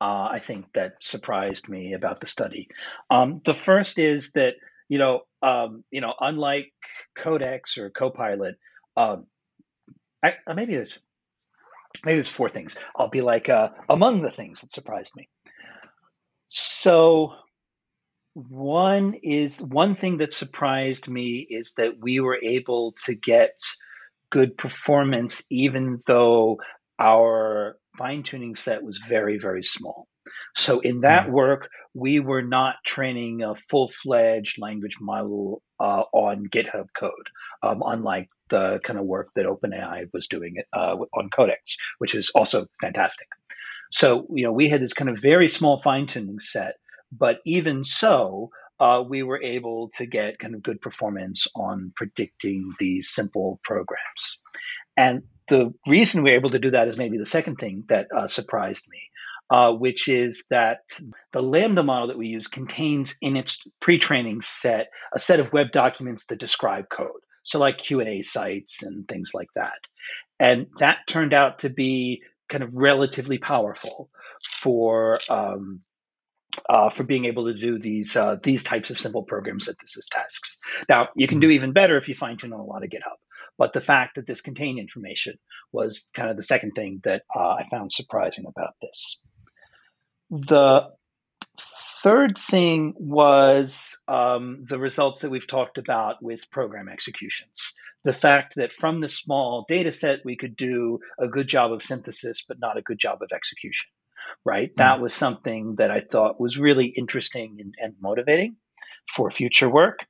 uh, 0.00 0.28
I 0.30 0.40
think 0.44 0.66
that 0.74 0.94
surprised 1.00 1.68
me 1.68 1.92
about 1.92 2.20
the 2.20 2.26
study. 2.26 2.68
Um, 3.10 3.40
the 3.44 3.54
first 3.54 3.98
is 3.98 4.32
that 4.32 4.54
you 4.88 4.98
know, 4.98 5.20
um, 5.42 5.84
you 5.90 6.00
know, 6.00 6.14
unlike 6.18 6.72
Codex 7.16 7.76
or 7.76 7.90
Copilot, 7.90 8.56
um, 8.96 9.26
I, 10.22 10.34
uh, 10.46 10.54
maybe 10.54 10.74
there's 10.74 10.98
maybe 12.04 12.16
there's 12.16 12.28
four 12.28 12.48
things. 12.48 12.76
I'll 12.96 13.10
be 13.10 13.22
like 13.22 13.48
uh, 13.48 13.68
among 13.88 14.22
the 14.22 14.30
things 14.30 14.60
that 14.60 14.72
surprised 14.72 15.12
me. 15.16 15.28
So 16.50 17.32
one 18.34 19.14
is 19.22 19.58
one 19.58 19.96
thing 19.96 20.18
that 20.18 20.32
surprised 20.32 21.08
me 21.08 21.46
is 21.48 21.72
that 21.76 21.98
we 22.00 22.20
were 22.20 22.38
able 22.42 22.94
to 23.06 23.14
get 23.14 23.58
good 24.30 24.56
performance, 24.56 25.42
even 25.50 26.00
though 26.06 26.58
our 26.98 27.76
fine 27.96 28.22
tuning 28.22 28.54
set 28.54 28.82
was 28.82 29.00
very, 29.08 29.38
very 29.38 29.64
small. 29.64 30.06
So 30.56 30.80
in 30.80 31.00
that 31.00 31.26
mm 31.26 31.32
work, 31.32 31.68
we 31.94 32.20
were 32.20 32.42
not 32.42 32.76
training 32.86 33.42
a 33.42 33.54
full 33.70 33.90
fledged 34.02 34.58
language 34.58 34.96
model 35.00 35.62
uh, 35.80 36.02
on 36.12 36.46
GitHub 36.48 36.86
code, 36.96 37.28
um, 37.62 37.82
unlike 37.84 38.28
the 38.50 38.80
kind 38.84 38.98
of 38.98 39.04
work 39.04 39.28
that 39.34 39.46
OpenAI 39.46 40.08
was 40.12 40.28
doing 40.28 40.56
uh, 40.72 40.96
on 41.14 41.30
Codex, 41.34 41.76
which 41.98 42.14
is 42.14 42.30
also 42.34 42.66
fantastic. 42.80 43.28
So 43.90 44.26
you 44.34 44.44
know 44.44 44.52
we 44.52 44.68
had 44.68 44.82
this 44.82 44.92
kind 44.92 45.10
of 45.10 45.18
very 45.20 45.48
small 45.48 45.78
fine 45.78 46.06
tuning 46.06 46.38
set, 46.38 46.74
but 47.10 47.38
even 47.44 47.84
so, 47.84 48.50
uh, 48.80 49.02
we 49.06 49.22
were 49.22 49.42
able 49.42 49.90
to 49.96 50.06
get 50.06 50.38
kind 50.38 50.54
of 50.54 50.62
good 50.62 50.80
performance 50.80 51.46
on 51.54 51.92
predicting 51.96 52.72
these 52.78 53.10
simple 53.10 53.60
programs. 53.64 54.38
And 54.96 55.22
the 55.48 55.72
reason 55.86 56.22
we 56.22 56.32
are 56.32 56.36
able 56.36 56.50
to 56.50 56.58
do 56.58 56.72
that 56.72 56.88
is 56.88 56.96
maybe 56.96 57.18
the 57.18 57.26
second 57.26 57.56
thing 57.56 57.84
that 57.88 58.08
uh, 58.16 58.28
surprised 58.28 58.84
me, 58.88 59.00
uh, 59.50 59.72
which 59.72 60.08
is 60.08 60.44
that 60.50 60.80
the 61.32 61.40
LaMDA 61.40 61.84
model 61.84 62.08
that 62.08 62.18
we 62.18 62.28
use 62.28 62.48
contains 62.48 63.16
in 63.20 63.36
its 63.36 63.62
pre-training 63.80 64.42
set 64.42 64.88
a 65.14 65.18
set 65.18 65.40
of 65.40 65.52
web 65.52 65.72
documents 65.72 66.26
that 66.26 66.38
describe 66.38 66.88
code. 66.88 67.22
So 67.48 67.58
like 67.58 67.78
Q&A 67.78 68.22
sites 68.22 68.82
and 68.82 69.08
things 69.08 69.30
like 69.32 69.48
that. 69.54 69.78
And 70.38 70.66
that 70.80 70.98
turned 71.08 71.32
out 71.32 71.60
to 71.60 71.70
be 71.70 72.22
kind 72.50 72.62
of 72.62 72.74
relatively 72.74 73.38
powerful 73.38 74.10
for 74.60 75.18
um, 75.30 75.80
uh, 76.68 76.90
for 76.90 77.04
being 77.04 77.24
able 77.24 77.46
to 77.46 77.58
do 77.58 77.78
these 77.78 78.16
uh, 78.16 78.36
these 78.42 78.64
types 78.64 78.90
of 78.90 79.00
simple 79.00 79.22
programs 79.22 79.66
that 79.66 79.76
this 79.80 79.96
is 79.96 80.08
tasks. 80.10 80.58
Now 80.88 81.08
you 81.16 81.26
can 81.26 81.40
do 81.40 81.46
mm-hmm. 81.46 81.54
even 81.54 81.72
better 81.72 81.96
if 81.96 82.08
you 82.08 82.14
fine 82.14 82.36
tune 82.36 82.52
on 82.52 82.60
a 82.60 82.64
lot 82.64 82.84
of 82.84 82.90
GitHub. 82.90 83.16
But 83.56 83.72
the 83.72 83.80
fact 83.80 84.16
that 84.16 84.26
this 84.26 84.42
contained 84.42 84.78
information 84.78 85.38
was 85.72 86.08
kind 86.14 86.30
of 86.30 86.36
the 86.36 86.42
second 86.42 86.72
thing 86.72 87.00
that 87.04 87.22
uh, 87.34 87.48
I 87.48 87.64
found 87.70 87.92
surprising 87.92 88.44
about 88.46 88.74
this. 88.80 89.18
The 90.30 90.90
third 92.02 92.38
thing 92.50 92.94
was 92.96 93.96
um, 94.06 94.64
the 94.68 94.78
results 94.78 95.20
that 95.20 95.30
we've 95.30 95.46
talked 95.46 95.78
about 95.78 96.22
with 96.22 96.50
program 96.50 96.88
executions. 96.88 97.74
The 98.04 98.12
fact 98.12 98.54
that 98.56 98.72
from 98.72 99.00
the 99.00 99.08
small 99.08 99.66
data 99.68 99.92
set, 99.92 100.24
we 100.24 100.36
could 100.36 100.56
do 100.56 101.00
a 101.18 101.28
good 101.28 101.48
job 101.48 101.72
of 101.72 101.82
synthesis, 101.82 102.44
but 102.46 102.60
not 102.60 102.78
a 102.78 102.82
good 102.82 102.98
job 102.98 103.22
of 103.22 103.30
execution 103.34 103.86
right? 104.44 104.70
Mm-hmm. 104.70 104.80
That 104.80 105.00
was 105.00 105.14
something 105.14 105.76
that 105.76 105.90
I 105.90 106.00
thought 106.00 106.40
was 106.40 106.58
really 106.58 106.86
interesting 106.86 107.58
and, 107.60 107.74
and 107.78 107.94
motivating 108.00 108.56
for 109.14 109.30
future 109.30 109.68
work. 109.68 110.00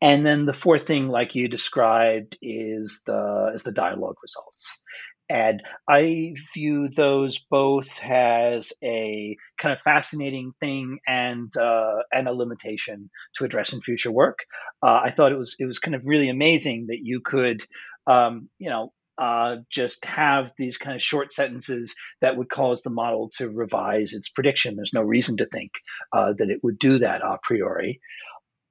And 0.00 0.26
then 0.26 0.46
the 0.46 0.52
fourth 0.52 0.86
thing, 0.86 1.08
like 1.08 1.36
you 1.36 1.46
described, 1.46 2.36
is 2.42 3.02
the 3.06 3.52
is 3.54 3.62
the 3.62 3.70
dialogue 3.70 4.16
results. 4.20 4.80
And 5.28 5.62
I 5.88 6.34
view 6.54 6.88
those 6.94 7.38
both 7.50 7.86
as 8.02 8.72
a 8.82 9.36
kind 9.58 9.72
of 9.72 9.80
fascinating 9.80 10.52
thing 10.60 10.98
and 11.06 11.54
uh, 11.56 12.02
and 12.12 12.28
a 12.28 12.32
limitation 12.32 13.10
to 13.36 13.44
address 13.44 13.72
in 13.72 13.80
future 13.80 14.10
work. 14.12 14.40
Uh, 14.82 15.00
I 15.04 15.10
thought 15.10 15.32
it 15.32 15.38
was 15.38 15.56
it 15.58 15.64
was 15.66 15.78
kind 15.78 15.94
of 15.94 16.02
really 16.04 16.28
amazing 16.28 16.86
that 16.88 17.00
you 17.02 17.20
could, 17.24 17.62
um, 18.06 18.50
you 18.58 18.68
know, 18.68 18.92
uh, 19.18 19.56
just 19.70 20.04
have 20.04 20.50
these 20.58 20.78
kind 20.78 20.96
of 20.96 21.02
short 21.02 21.32
sentences 21.32 21.94
that 22.20 22.36
would 22.36 22.50
cause 22.50 22.82
the 22.82 22.90
model 22.90 23.30
to 23.38 23.48
revise 23.48 24.12
its 24.12 24.28
prediction. 24.28 24.76
There's 24.76 24.94
no 24.94 25.02
reason 25.02 25.36
to 25.38 25.46
think 25.46 25.70
uh, 26.12 26.32
that 26.38 26.50
it 26.50 26.60
would 26.62 26.78
do 26.78 26.98
that 26.98 27.22
a 27.22 27.38
priori. 27.42 28.00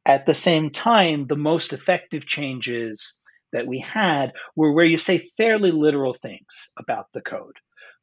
At 0.06 0.26
the 0.26 0.34
same 0.34 0.72
time, 0.72 1.28
the 1.28 1.36
most 1.36 1.74
effective 1.74 2.26
changes 2.26 3.14
that 3.54 3.68
we 3.68 3.80
had 3.80 4.34
were 4.56 4.74
where 4.74 4.86
you 4.86 4.98
say 4.98 5.30
fairly 5.38 5.72
literal 5.72 6.14
things 6.14 6.70
about 6.78 7.08
the 7.14 7.22
code, 7.22 7.58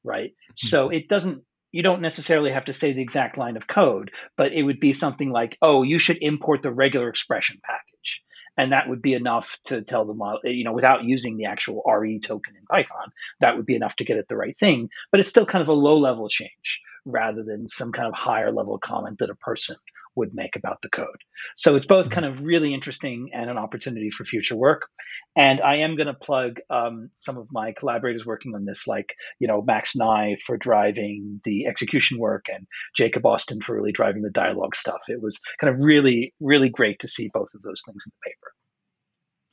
right? 0.04 0.30
Mm-hmm. 0.30 0.66
So 0.68 0.90
it 0.90 1.08
doesn't 1.08 1.42
you 1.70 1.82
don't 1.82 2.00
necessarily 2.00 2.50
have 2.52 2.64
to 2.64 2.72
say 2.72 2.92
the 2.92 3.02
exact 3.02 3.36
line 3.36 3.58
of 3.58 3.66
code, 3.66 4.10
but 4.38 4.52
it 4.52 4.62
would 4.62 4.80
be 4.80 4.94
something 4.94 5.30
like, 5.30 5.58
oh, 5.60 5.82
you 5.82 5.98
should 5.98 6.16
import 6.22 6.62
the 6.62 6.72
regular 6.72 7.10
expression 7.10 7.60
package 7.62 8.22
and 8.58 8.72
that 8.72 8.88
would 8.88 9.00
be 9.00 9.14
enough 9.14 9.48
to 9.66 9.82
tell 9.82 10.04
the 10.04 10.12
model, 10.12 10.40
you 10.44 10.64
know, 10.64 10.72
without 10.72 11.04
using 11.04 11.36
the 11.36 11.44
actual 11.44 11.80
RE 11.86 12.18
token 12.18 12.56
in 12.56 12.66
Python, 12.66 13.12
that 13.40 13.56
would 13.56 13.64
be 13.64 13.76
enough 13.76 13.94
to 13.96 14.04
get 14.04 14.16
it 14.16 14.26
the 14.28 14.36
right 14.36 14.58
thing. 14.58 14.90
But 15.12 15.20
it's 15.20 15.30
still 15.30 15.46
kind 15.46 15.62
of 15.62 15.68
a 15.68 15.72
low 15.72 15.96
level 15.98 16.28
change 16.28 16.80
rather 17.08 17.42
than 17.42 17.68
some 17.68 17.92
kind 17.92 18.06
of 18.06 18.14
higher 18.14 18.52
level 18.52 18.78
comment 18.78 19.18
that 19.18 19.30
a 19.30 19.34
person 19.34 19.76
would 20.18 20.34
make 20.34 20.56
about 20.56 20.82
the 20.82 20.88
code. 20.90 21.22
So 21.56 21.76
it's 21.76 21.86
both 21.86 22.10
kind 22.10 22.26
of 22.26 22.40
really 22.42 22.74
interesting 22.74 23.30
and 23.32 23.48
an 23.48 23.56
opportunity 23.56 24.10
for 24.10 24.24
future 24.24 24.56
work. 24.56 24.88
And 25.36 25.60
I 25.60 25.76
am 25.76 25.96
going 25.96 26.08
to 26.08 26.14
plug 26.14 26.58
um, 26.68 27.10
some 27.14 27.38
of 27.38 27.46
my 27.52 27.72
collaborators 27.72 28.26
working 28.26 28.54
on 28.54 28.64
this, 28.64 28.86
like 28.86 29.14
you 29.38 29.46
know 29.46 29.62
Max 29.62 29.94
Nye 29.94 30.36
for 30.44 30.56
driving 30.56 31.40
the 31.44 31.66
execution 31.66 32.18
work 32.18 32.46
and 32.52 32.66
Jacob 32.96 33.24
Austin 33.24 33.60
for 33.60 33.76
really 33.76 33.92
driving 33.92 34.22
the 34.22 34.30
dialogue 34.30 34.74
stuff. 34.74 35.00
It 35.06 35.22
was 35.22 35.38
kind 35.60 35.72
of 35.72 35.80
really, 35.80 36.34
really 36.40 36.68
great 36.68 36.98
to 37.00 37.08
see 37.08 37.30
both 37.32 37.48
of 37.54 37.62
those 37.62 37.80
things 37.86 38.02
in 38.04 38.12
the 38.12 38.30
paper. 38.30 38.52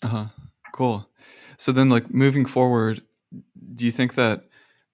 Uh 0.01 0.07
huh. 0.07 0.45
Cool. 0.73 1.09
So 1.57 1.71
then, 1.71 1.89
like 1.89 2.11
moving 2.11 2.45
forward, 2.45 3.03
do 3.75 3.85
you 3.85 3.91
think 3.91 4.15
that 4.15 4.45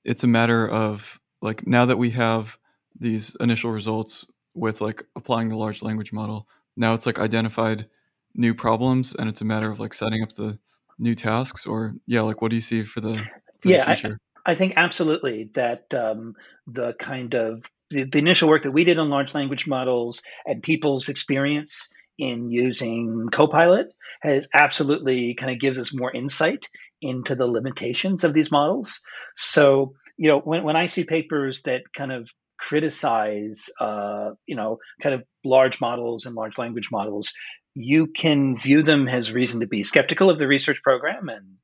it's 0.03 0.23
a 0.23 0.27
matter 0.27 0.67
of 0.67 1.20
like 1.41 1.65
now 1.67 1.85
that 1.85 1.97
we 1.97 2.11
have 2.11 2.57
these 2.97 3.35
initial 3.39 3.71
results 3.71 4.25
with 4.53 4.81
like 4.81 5.03
applying 5.15 5.49
the 5.49 5.55
large 5.55 5.81
language 5.81 6.11
model. 6.11 6.47
Now 6.75 6.93
it's 6.93 7.05
like 7.05 7.19
identified 7.19 7.87
new 8.35 8.53
problems 8.53 9.15
and 9.15 9.29
it's 9.29 9.41
a 9.41 9.45
matter 9.45 9.69
of 9.69 9.79
like 9.79 9.93
setting 9.93 10.23
up 10.23 10.33
the 10.33 10.59
new 10.99 11.15
tasks 11.15 11.65
or 11.65 11.95
yeah, 12.05 12.21
like 12.21 12.41
what 12.41 12.49
do 12.49 12.55
you 12.55 12.61
see 12.61 12.83
for 12.83 13.01
the 13.01 13.15
for 13.59 13.69
yeah, 13.69 13.85
the 13.85 13.95
future? 13.95 14.17
I, 14.45 14.51
I 14.51 14.55
think 14.55 14.73
absolutely 14.75 15.49
that 15.55 15.93
um, 15.93 16.35
the 16.67 16.93
kind 16.93 17.33
of 17.33 17.63
the, 17.89 18.03
the 18.03 18.19
initial 18.19 18.49
work 18.49 18.63
that 18.63 18.71
we 18.71 18.83
did 18.83 18.99
on 18.99 19.09
large 19.09 19.33
language 19.33 19.67
models 19.67 20.21
and 20.45 20.63
people's 20.63 21.09
experience 21.09 21.89
in 22.17 22.51
using 22.51 23.29
Copilot 23.31 23.93
has 24.21 24.47
absolutely 24.53 25.33
kind 25.33 25.51
of 25.51 25.59
gives 25.59 25.77
us 25.77 25.93
more 25.93 26.13
insight 26.13 26.67
into 27.01 27.35
the 27.35 27.47
limitations 27.47 28.23
of 28.23 28.33
these 28.33 28.51
models. 28.51 29.01
So, 29.35 29.95
you 30.21 30.27
know, 30.27 30.39
when, 30.39 30.63
when 30.63 30.75
I 30.75 30.85
see 30.85 31.03
papers 31.03 31.63
that 31.63 31.81
kind 31.97 32.11
of 32.11 32.29
criticize, 32.59 33.65
uh, 33.79 34.29
you 34.45 34.55
know, 34.55 34.77
kind 35.01 35.15
of 35.15 35.23
large 35.43 35.81
models 35.81 36.27
and 36.27 36.35
large 36.35 36.59
language 36.59 36.89
models, 36.91 37.33
you 37.73 38.05
can 38.05 38.59
view 38.59 38.83
them 38.83 39.07
as 39.07 39.31
reason 39.31 39.61
to 39.61 39.65
be 39.65 39.83
skeptical 39.83 40.29
of 40.29 40.37
the 40.37 40.45
research 40.45 40.83
program 40.83 41.27
and 41.27 41.55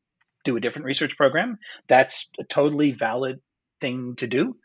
do 0.44 0.58
a 0.58 0.60
different 0.60 0.86
research 0.86 1.16
program. 1.16 1.60
That's 1.88 2.32
a 2.40 2.46
totally 2.46 2.94
valid 2.94 3.42
thing 3.80 4.16
to 4.18 4.26
do. 4.26 4.56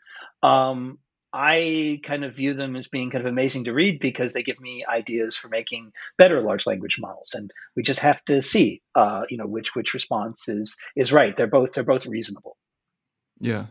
Um, 0.41 0.97
I 1.31 2.01
kind 2.03 2.25
of 2.25 2.35
view 2.35 2.55
them 2.55 2.75
as 2.75 2.87
being 2.87 3.11
kind 3.11 3.23
of 3.23 3.31
amazing 3.31 3.65
to 3.65 3.73
read 3.73 3.99
because 3.99 4.33
they 4.33 4.41
give 4.41 4.59
me 4.59 4.83
ideas 4.91 5.35
for 5.37 5.49
making 5.49 5.91
better 6.17 6.41
large 6.41 6.65
language 6.65 6.97
models, 6.99 7.35
and 7.35 7.51
we 7.75 7.83
just 7.83 7.99
have 7.99 8.25
to 8.25 8.41
see, 8.41 8.81
uh, 8.95 9.23
you 9.29 9.37
know, 9.37 9.47
which 9.47 9.75
which 9.75 9.93
response 9.93 10.47
is 10.47 10.77
is 10.95 11.11
right. 11.11 11.37
They're 11.37 11.45
both 11.45 11.73
they're 11.73 11.83
both 11.83 12.07
reasonable. 12.07 12.57
Yeah, 13.43 13.65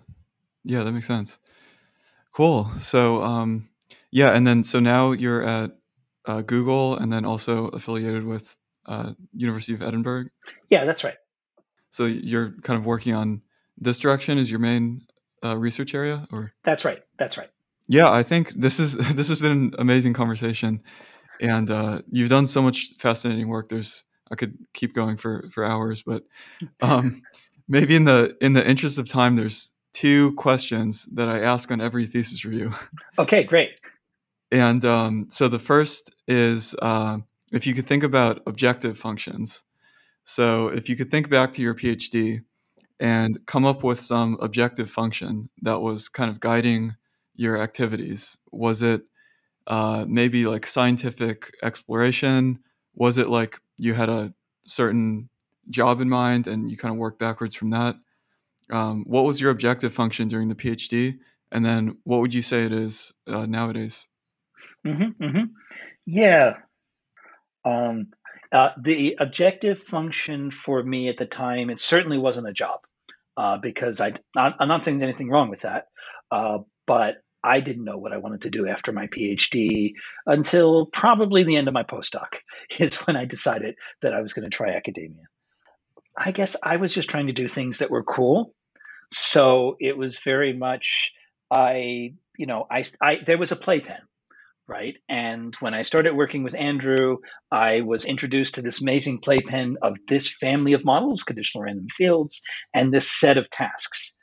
yeah, 0.64 0.82
that 0.82 0.92
makes 0.92 1.06
sense. 1.06 1.38
Cool. 2.32 2.70
So, 2.78 3.22
um, 3.22 3.70
yeah, 4.10 4.32
and 4.32 4.46
then 4.46 4.64
so 4.64 4.80
now 4.80 5.12
you're 5.12 5.42
at 5.42 5.72
uh, 6.26 6.42
Google, 6.42 6.96
and 6.96 7.10
then 7.10 7.24
also 7.24 7.68
affiliated 7.68 8.24
with 8.24 8.58
uh, 8.86 9.14
University 9.34 9.72
of 9.72 9.82
Edinburgh. 9.82 10.26
Yeah, 10.68 10.84
that's 10.84 11.04
right. 11.04 11.16
So 11.90 12.04
you're 12.04 12.52
kind 12.62 12.78
of 12.78 12.84
working 12.84 13.14
on 13.14 13.40
this 13.78 13.98
direction 13.98 14.36
is 14.36 14.50
your 14.50 14.60
main 14.60 15.06
uh, 15.42 15.56
research 15.56 15.94
area, 15.94 16.26
or 16.30 16.52
that's 16.64 16.84
right. 16.84 17.02
That's 17.18 17.38
right. 17.38 17.48
Yeah, 17.88 18.10
I 18.10 18.22
think 18.22 18.50
this 18.50 18.78
is 18.78 18.96
this 19.14 19.28
has 19.28 19.40
been 19.40 19.52
an 19.52 19.74
amazing 19.78 20.12
conversation, 20.12 20.82
and 21.40 21.70
uh, 21.70 22.02
you've 22.10 22.30
done 22.30 22.46
so 22.46 22.60
much 22.60 22.94
fascinating 22.98 23.48
work. 23.48 23.70
There's 23.70 24.04
I 24.30 24.34
could 24.34 24.58
keep 24.74 24.94
going 24.94 25.16
for 25.16 25.48
for 25.50 25.64
hours, 25.64 26.02
but 26.02 26.24
um, 26.82 27.22
maybe 27.68 27.96
in 27.96 28.04
the 28.04 28.36
in 28.40 28.52
the 28.52 28.66
interest 28.66 28.98
of 28.98 29.08
time, 29.08 29.36
there's 29.36 29.72
two 29.92 30.32
questions 30.34 31.06
that 31.12 31.28
I 31.28 31.40
ask 31.40 31.70
on 31.70 31.80
every 31.80 32.06
thesis 32.06 32.44
review. 32.44 32.72
Okay, 33.18 33.42
great. 33.42 33.70
And 34.50 34.84
um, 34.84 35.26
so 35.28 35.48
the 35.48 35.58
first 35.58 36.14
is 36.26 36.74
uh, 36.80 37.18
if 37.52 37.66
you 37.66 37.74
could 37.74 37.86
think 37.86 38.02
about 38.02 38.42
objective 38.46 38.98
functions. 38.98 39.64
So 40.24 40.68
if 40.68 40.88
you 40.88 40.96
could 40.96 41.10
think 41.10 41.28
back 41.28 41.52
to 41.54 41.62
your 41.62 41.74
PhD 41.74 42.42
and 42.98 43.38
come 43.46 43.66
up 43.66 43.82
with 43.82 44.00
some 44.00 44.38
objective 44.40 44.90
function 44.90 45.50
that 45.60 45.80
was 45.80 46.08
kind 46.08 46.30
of 46.30 46.40
guiding 46.40 46.96
your 47.34 47.60
activities, 47.60 48.38
was 48.50 48.82
it 48.82 49.02
uh, 49.66 50.04
maybe 50.08 50.46
like 50.46 50.66
scientific 50.66 51.52
exploration? 51.62 52.60
Was 52.94 53.18
it 53.18 53.28
like 53.28 53.60
you 53.76 53.94
had 53.94 54.08
a 54.08 54.32
certain 54.64 55.28
job 55.70 56.00
in 56.00 56.08
mind 56.08 56.46
and 56.46 56.70
you 56.70 56.76
kind 56.76 56.92
of 56.92 56.98
work 56.98 57.18
backwards 57.18 57.54
from 57.54 57.70
that? 57.70 57.96
um, 58.72 59.04
what 59.06 59.24
was 59.24 59.40
your 59.40 59.50
objective 59.50 59.92
function 59.92 60.28
during 60.28 60.48
the 60.48 60.54
PhD, 60.54 61.18
and 61.52 61.64
then 61.64 61.98
what 62.04 62.20
would 62.20 62.34
you 62.34 62.42
say 62.42 62.64
it 62.64 62.72
is 62.72 63.12
uh, 63.26 63.46
nowadays? 63.46 64.08
Mm-hmm, 64.86 65.22
mm-hmm. 65.22 65.44
Yeah, 66.06 66.54
um, 67.64 68.08
uh, 68.50 68.70
the 68.82 69.16
objective 69.20 69.82
function 69.82 70.50
for 70.50 70.82
me 70.82 71.08
at 71.08 71.18
the 71.18 71.26
time 71.26 71.70
it 71.70 71.80
certainly 71.80 72.18
wasn't 72.18 72.48
a 72.48 72.52
job 72.52 72.80
uh, 73.36 73.58
because 73.58 74.00
I 74.00 74.14
I'm 74.36 74.68
not 74.68 74.84
saying 74.84 75.02
anything 75.02 75.28
wrong 75.28 75.50
with 75.50 75.60
that, 75.60 75.86
uh, 76.30 76.58
but 76.86 77.16
I 77.44 77.60
didn't 77.60 77.84
know 77.84 77.98
what 77.98 78.12
I 78.12 78.18
wanted 78.18 78.42
to 78.42 78.50
do 78.50 78.68
after 78.68 78.92
my 78.92 79.06
PhD 79.08 79.94
until 80.26 80.86
probably 80.86 81.42
the 81.42 81.56
end 81.56 81.68
of 81.68 81.74
my 81.74 81.82
postdoc 81.82 82.38
is 82.78 82.96
when 82.96 83.16
I 83.16 83.26
decided 83.26 83.74
that 84.00 84.14
I 84.14 84.22
was 84.22 84.32
going 84.32 84.48
to 84.48 84.56
try 84.56 84.70
academia. 84.70 85.24
I 86.16 86.32
guess 86.32 86.56
I 86.62 86.76
was 86.76 86.92
just 86.92 87.08
trying 87.08 87.28
to 87.28 87.32
do 87.32 87.48
things 87.48 87.78
that 87.78 87.90
were 87.90 88.04
cool 88.04 88.54
so 89.12 89.76
it 89.78 89.96
was 89.96 90.18
very 90.24 90.52
much 90.52 91.12
I, 91.50 92.14
you 92.38 92.46
know, 92.46 92.66
I, 92.70 92.84
I 93.00 93.16
there 93.26 93.36
was 93.36 93.52
a 93.52 93.56
playpen, 93.56 93.98
right? 94.66 94.96
And 95.08 95.54
when 95.60 95.74
I 95.74 95.82
started 95.82 96.14
working 96.16 96.44
with 96.44 96.54
Andrew, 96.54 97.18
I 97.50 97.82
was 97.82 98.06
introduced 98.06 98.54
to 98.54 98.62
this 98.62 98.80
amazing 98.80 99.20
playpen 99.20 99.76
of 99.82 99.96
this 100.08 100.28
family 100.28 100.72
of 100.72 100.84
models, 100.84 101.24
conditional 101.24 101.64
random 101.64 101.88
fields, 101.94 102.40
and 102.72 102.92
this 102.92 103.10
set 103.10 103.36
of 103.36 103.50
tasks. 103.50 104.14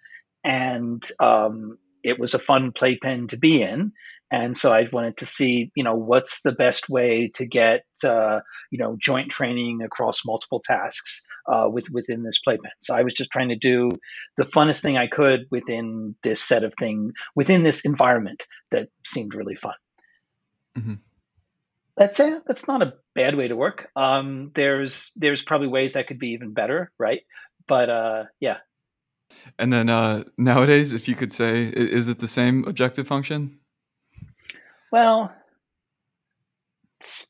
And 0.43 1.03
um, 1.19 1.77
it 2.03 2.19
was 2.19 2.33
a 2.33 2.39
fun 2.39 2.71
playpen 2.71 3.27
to 3.27 3.37
be 3.37 3.61
in 3.61 3.91
and 4.31 4.57
so 4.57 4.71
I 4.71 4.87
wanted 4.91 5.17
to 5.17 5.25
see, 5.25 5.71
you 5.75 5.83
know, 5.83 5.95
what's 5.95 6.41
the 6.43 6.51
best 6.51 6.87
way 6.87 7.31
to 7.35 7.45
get, 7.45 7.83
uh, 8.03 8.39
you 8.71 8.77
know, 8.77 8.95
joint 9.01 9.31
training 9.31 9.81
across 9.83 10.25
multiple 10.25 10.61
tasks 10.63 11.23
uh, 11.47 11.67
with 11.67 11.89
within 11.89 12.21
this 12.23 12.39
playpen. 12.39 12.71
So 12.81 12.93
I 12.93 13.01
was 13.01 13.13
just 13.13 13.31
trying 13.31 13.49
to 13.49 13.55
do 13.55 13.89
the 14.37 14.45
funnest 14.45 14.81
thing 14.81 14.97
I 14.97 15.07
could 15.07 15.47
within 15.49 16.15
this 16.21 16.41
set 16.41 16.63
of 16.63 16.73
thing, 16.79 17.13
within 17.35 17.63
this 17.63 17.81
environment 17.81 18.43
that 18.71 18.89
seemed 19.05 19.33
really 19.33 19.55
fun. 19.55 19.73
Mm-hmm. 20.77 20.93
That's 21.97 22.19
a, 22.19 22.41
that's 22.45 22.67
not 22.67 22.81
a 22.81 22.93
bad 23.13 23.35
way 23.35 23.47
to 23.47 23.55
work. 23.55 23.89
Um, 23.95 24.51
there's 24.53 25.11
there's 25.15 25.41
probably 25.41 25.67
ways 25.67 25.93
that 25.93 26.07
could 26.07 26.19
be 26.19 26.29
even 26.29 26.53
better, 26.53 26.91
right? 26.99 27.21
But 27.67 27.89
uh, 27.89 28.23
yeah. 28.39 28.57
And 29.57 29.73
then 29.73 29.89
uh, 29.89 30.23
nowadays, 30.37 30.93
if 30.93 31.07
you 31.07 31.15
could 31.15 31.31
say, 31.31 31.63
is 31.63 32.07
it 32.07 32.19
the 32.19 32.27
same 32.27 32.63
objective 32.67 33.07
function? 33.07 33.59
Well, 34.91 35.33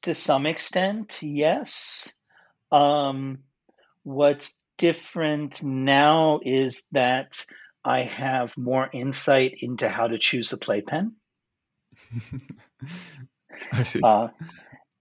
to 0.04 0.16
some 0.16 0.46
extent, 0.46 1.14
yes. 1.22 2.08
Um, 2.72 3.40
what's 4.04 4.54
different 4.78 5.62
now 5.62 6.40
is 6.44 6.82
that 6.92 7.34
I 7.84 8.04
have 8.04 8.58
more 8.58 8.90
insight 8.92 9.56
into 9.62 9.90
how 9.90 10.08
to 10.08 10.18
choose 10.18 10.54
a 10.54 10.58
playpen. 10.58 11.16
I 13.72 13.84
see. 13.84 14.00
Uh, 14.02 14.30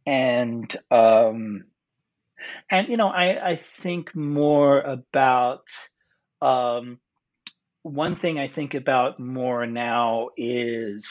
and 0.07 0.75
um, 0.91 1.65
and 2.71 2.89
you 2.89 2.97
know, 2.97 3.09
I 3.09 3.51
I 3.51 3.57
think 3.57 4.15
more 4.15 4.81
about 4.81 5.65
um, 6.41 6.99
one 7.83 8.17
thing 8.17 8.39
I 8.39 8.49
think 8.49 8.75
about 8.75 9.21
more 9.21 9.67
now 9.67 10.31
is 10.37 11.07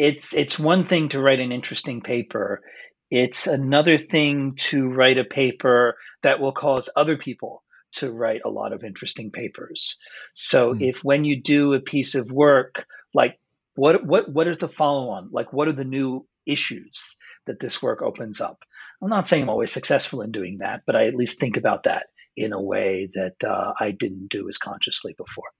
it's 0.00 0.32
it's 0.32 0.58
one 0.58 0.88
thing 0.88 1.10
to 1.10 1.20
write 1.20 1.40
an 1.40 1.52
interesting 1.52 2.00
paper. 2.00 2.62
It's 3.10 3.46
another 3.46 3.98
thing 3.98 4.54
to 4.70 4.88
write 4.88 5.18
a 5.18 5.24
paper 5.24 5.96
that 6.22 6.40
will 6.40 6.52
cause 6.52 6.88
other 6.96 7.18
people 7.18 7.62
to 7.96 8.10
write 8.10 8.40
a 8.46 8.48
lot 8.48 8.72
of 8.72 8.82
interesting 8.82 9.30
papers. 9.30 9.98
So 10.34 10.72
mm. 10.72 10.88
if 10.88 11.04
when 11.04 11.26
you 11.26 11.42
do 11.42 11.74
a 11.74 11.80
piece 11.80 12.14
of 12.14 12.32
work, 12.32 12.86
like 13.12 13.38
what 13.74 14.02
what 14.06 14.32
what 14.32 14.48
is 14.48 14.56
the 14.56 14.68
follow 14.68 15.10
on? 15.10 15.28
Like 15.32 15.52
what 15.52 15.68
are 15.68 15.74
the 15.74 15.84
new 15.84 16.26
issues 16.46 17.16
that 17.46 17.60
this 17.60 17.82
work 17.82 18.00
opens 18.00 18.40
up? 18.40 18.62
I'm 19.02 19.10
not 19.10 19.28
saying 19.28 19.42
I'm 19.42 19.50
always 19.50 19.72
successful 19.72 20.22
in 20.22 20.32
doing 20.32 20.58
that, 20.60 20.84
but 20.86 20.96
I 20.96 21.08
at 21.08 21.14
least 21.14 21.38
think 21.38 21.58
about 21.58 21.84
that 21.84 22.06
in 22.38 22.54
a 22.54 22.62
way 22.62 23.10
that 23.12 23.36
uh, 23.46 23.74
I 23.78 23.90
didn't 23.90 24.28
do 24.30 24.48
as 24.48 24.56
consciously 24.56 25.12
before. 25.12 25.50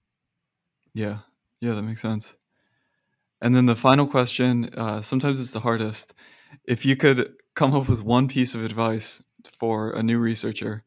Yeah, 0.95 1.19
yeah, 1.59 1.75
that 1.75 1.83
makes 1.83 2.01
sense. 2.01 2.35
And 3.41 3.55
then 3.55 3.65
the 3.65 3.75
final 3.75 4.07
question, 4.07 4.71
uh, 4.75 5.01
sometimes 5.01 5.39
it's 5.39 5.51
the 5.51 5.61
hardest. 5.61 6.13
If 6.65 6.85
you 6.85 6.95
could 6.95 7.33
come 7.55 7.73
up 7.73 7.89
with 7.89 8.03
one 8.03 8.27
piece 8.27 8.55
of 8.55 8.63
advice 8.63 9.21
for 9.57 9.91
a 9.91 10.03
new 10.03 10.19
researcher. 10.19 10.83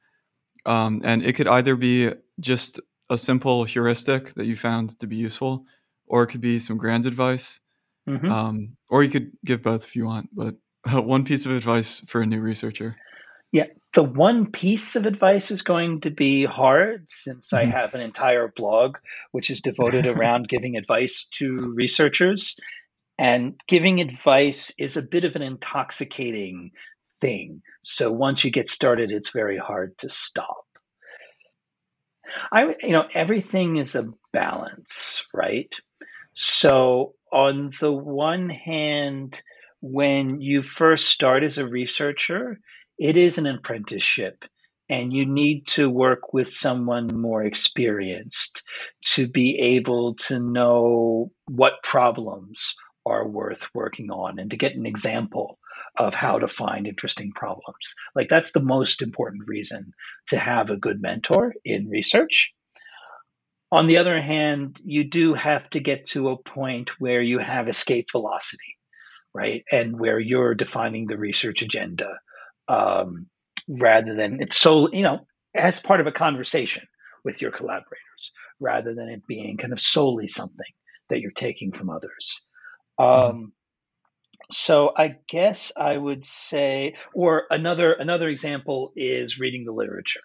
Um, 0.67 1.01
and 1.05 1.23
it 1.23 1.35
could 1.35 1.49
either 1.49 1.77
be 1.77 2.13
just 2.41 2.81
a 3.11 3.19
simple 3.19 3.65
heuristic 3.65 4.35
that 4.35 4.47
you 4.47 4.57
found 4.57 4.99
to 4.99 5.07
be 5.07 5.17
useful, 5.17 5.65
or 6.07 6.23
it 6.23 6.29
could 6.29 6.41
be 6.41 6.59
some 6.59 6.79
grand 6.79 7.07
advice, 7.07 7.61
mm-hmm. 8.09 8.31
um, 8.31 8.77
or 8.89 9.05
you 9.05 9.11
could 9.11 9.33
give 9.45 9.63
both 9.63 9.85
if 9.85 9.95
you 9.95 10.07
want. 10.07 10.31
But 10.33 10.57
uh, 10.91 11.03
one 11.15 11.25
piece 11.25 11.45
of 11.45 11.53
advice 11.53 12.01
for 12.07 12.23
a 12.23 12.27
new 12.27 12.41
researcher. 12.41 12.97
Yeah, 13.53 13.67
the 13.95 14.03
one 14.03 14.51
piece 14.51 14.97
of 14.97 15.07
advice 15.07 15.51
is 15.51 15.63
going 15.63 16.01
to 16.03 16.11
be 16.11 16.45
hard 16.45 17.07
since 17.09 17.51
mm-hmm. 17.51 17.69
I 17.69 17.79
have 17.79 17.95
an 17.95 18.01
entire 18.01 18.53
blog 18.55 18.97
which 19.31 19.51
is 19.51 19.61
devoted 19.61 20.07
around 20.07 20.49
giving 20.49 20.77
advice 20.77 21.27
to 21.39 21.73
researchers. 21.75 22.57
And 23.17 23.55
giving 23.69 24.01
advice 24.01 24.73
is 24.77 24.97
a 24.97 25.03
bit 25.03 25.25
of 25.25 25.37
an 25.37 25.43
intoxicating 25.43 26.73
thing. 27.21 27.63
So 27.85 28.11
once 28.11 28.43
you 28.43 28.51
get 28.51 28.69
started, 28.69 29.13
it's 29.13 29.31
very 29.31 29.57
hard 29.57 29.97
to 29.99 30.11
stop. 30.11 30.65
I, 32.51 32.75
you 32.83 32.91
know, 32.91 33.05
everything 33.15 33.77
is 33.77 33.95
a 33.95 34.09
balance, 34.33 35.25
right? 35.33 35.73
So 36.35 37.15
on 37.33 37.71
the 37.81 37.93
one 37.93 38.51
hand, 38.51 39.41
when 39.81 40.41
you 40.41 40.65
first 40.65 41.07
start 41.07 41.45
as 41.45 41.59
a 41.59 41.67
researcher, 41.67 42.59
it 42.99 43.17
is 43.17 43.39
an 43.39 43.47
apprenticeship 43.47 44.45
and 44.89 45.13
you 45.13 45.27
need 45.27 45.67
to 45.67 45.89
work 45.89 46.33
with 46.33 46.53
someone 46.53 47.07
more 47.07 47.43
experienced 47.43 48.63
to 49.03 49.27
be 49.27 49.59
able 49.59 50.15
to 50.15 50.39
know 50.39 51.31
what 51.47 51.83
problems 51.83 52.75
are 53.07 53.27
worth 53.27 53.67
working 53.75 54.11
on 54.11 54.39
and 54.39 54.51
to 54.51 54.57
get 54.57 54.77
an 54.77 54.87
example 54.87 55.59
of 55.99 56.15
how 56.15 56.39
to 56.39 56.49
find 56.49 56.87
interesting 56.87 57.33
problems. 57.35 57.95
Like 58.15 58.29
that's 58.29 58.53
the 58.53 58.61
most 58.63 59.01
important 59.01 59.45
reason 59.47 59.93
to 60.29 60.39
have 60.39 60.71
a 60.71 60.77
good 60.77 61.01
mentor 61.01 61.55
in 61.65 61.89
research. 61.89 62.53
On 63.71 63.87
the 63.87 63.99
other 63.99 64.21
hand, 64.21 64.79
you 64.85 65.05
do 65.05 65.35
have 65.35 65.69
to 65.71 65.81
get 65.81 66.07
to 66.09 66.29
a 66.29 66.43
point 66.43 66.91
where 66.99 67.23
you 67.23 67.39
have 67.39 67.69
escape 67.69 68.07
velocity, 68.13 68.77
right? 69.35 69.65
And 69.71 69.99
where 69.99 70.19
you're 70.19 70.55
defining 70.55 71.07
the 71.07 71.19
research 71.19 71.63
agenda 71.63 72.19
um, 72.69 73.27
rather 73.69 74.15
than 74.15 74.43
it's 74.43 74.57
so, 74.57 74.93
you 74.93 75.03
know, 75.03 75.27
as 75.55 75.81
part 75.81 76.01
of 76.01 76.07
a 76.07 76.13
conversation 76.13 76.83
with 77.25 77.41
your 77.41 77.51
collaborators 77.51 78.33
rather 78.61 78.95
than 78.95 79.09
it 79.09 79.27
being 79.27 79.57
kind 79.57 79.73
of 79.73 79.81
solely 79.81 80.29
something 80.29 80.73
that 81.11 81.21
you're 81.21 81.31
taking 81.31 81.73
from 81.73 81.91
others. 81.91 82.43
Mm-hmm. 83.01 83.37
Um, 83.37 83.53
so 84.53 84.93
I 84.97 85.17
guess 85.29 85.73
I 85.77 85.97
would 85.97 86.27
say, 86.27 86.97
or 87.15 87.45
another 87.51 87.93
another 87.93 88.29
example 88.29 88.93
is 88.95 89.39
reading 89.39 89.65
the 89.65 89.73
literature. 89.73 90.21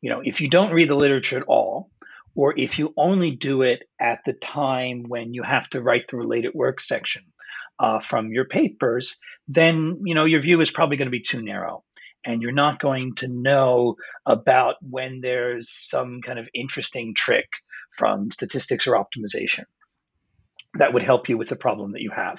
You 0.00 0.10
know, 0.10 0.20
if 0.22 0.40
you 0.40 0.50
don't 0.50 0.72
read 0.72 0.90
the 0.90 0.94
literature 0.94 1.38
at 1.38 1.46
all, 1.46 1.90
or 2.34 2.58
if 2.58 2.78
you 2.78 2.92
only 2.96 3.30
do 3.30 3.62
it 3.62 3.84
at 3.98 4.20
the 4.26 4.34
time 4.34 5.04
when 5.08 5.32
you 5.32 5.42
have 5.42 5.68
to 5.70 5.80
write 5.80 6.08
the 6.10 6.16
related 6.16 6.52
work 6.54 6.80
section 6.80 7.22
uh, 7.78 8.00
from 8.00 8.32
your 8.32 8.44
papers, 8.44 9.16
then 9.48 10.02
you 10.04 10.14
know 10.14 10.24
your 10.24 10.40
view 10.40 10.60
is 10.60 10.70
probably 10.70 10.96
going 10.96 11.06
to 11.06 11.10
be 11.10 11.22
too 11.22 11.42
narrow, 11.42 11.84
and 12.24 12.42
you're 12.42 12.52
not 12.52 12.80
going 12.80 13.14
to 13.16 13.28
know 13.28 13.96
about 14.26 14.76
when 14.80 15.20
there's 15.20 15.70
some 15.70 16.20
kind 16.22 16.38
of 16.38 16.48
interesting 16.54 17.14
trick 17.14 17.48
from 17.96 18.30
statistics 18.30 18.86
or 18.86 18.92
optimization 18.92 19.64
that 20.74 20.92
would 20.92 21.02
help 21.02 21.28
you 21.28 21.38
with 21.38 21.48
the 21.48 21.56
problem 21.56 21.92
that 21.92 22.02
you 22.02 22.10
have. 22.10 22.38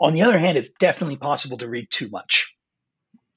On 0.00 0.12
the 0.12 0.22
other 0.22 0.38
hand, 0.38 0.56
it's 0.56 0.72
definitely 0.72 1.16
possible 1.16 1.58
to 1.58 1.68
read 1.68 1.88
too 1.90 2.08
much. 2.08 2.52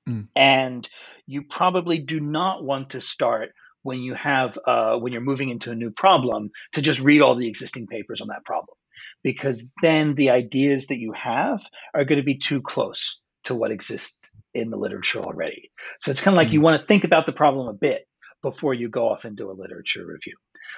Mm. 0.08 0.28
And 0.36 0.90
you 1.26 1.44
probably 1.44 2.00
do 2.00 2.20
not 2.20 2.64
want 2.64 2.92
to 2.92 3.02
start 3.02 3.50
when 3.84 4.00
you 4.00 4.14
have 4.16 4.58
uh, 4.66 4.98
when 4.98 5.14
you're 5.14 5.22
moving 5.22 5.50
into 5.50 5.72
a 5.72 5.76
new 5.76 5.92
problem 5.92 6.52
to 6.74 6.82
just 6.82 7.00
read 7.00 7.22
all 7.22 7.36
the 7.36 7.48
existing 7.48 7.88
papers 7.88 8.22
on 8.22 8.28
that 8.28 8.44
problem 8.46 8.76
because 9.24 9.64
then 9.82 10.16
the 10.16 10.30
ideas 10.30 10.88
that 10.88 10.98
you 10.98 11.14
have 11.14 11.60
are 11.94 12.06
going 12.06 12.20
to 12.20 12.26
be 12.26 12.38
too 12.38 12.62
close 12.62 13.22
to 13.46 13.56
what 13.56 13.72
exists 13.72 14.30
in 14.54 14.70
the 14.70 14.78
literature 14.78 15.20
already. 15.20 15.72
So 16.00 16.12
it's 16.12 16.22
kind 16.22 16.36
of 16.36 16.38
like 16.38 16.50
mm. 16.50 16.54
you 16.54 16.62
want 16.62 16.82
to 16.82 16.88
think 16.88 17.04
about 17.04 17.26
the 17.26 17.32
problem 17.32 17.68
a 17.68 17.74
bit 17.74 18.08
before 18.42 18.74
you 18.74 18.90
go 18.90 19.10
off 19.10 19.24
and 19.24 19.36
do 19.36 19.50
a 19.50 19.54
literature 19.54 20.06
review. 20.06 20.36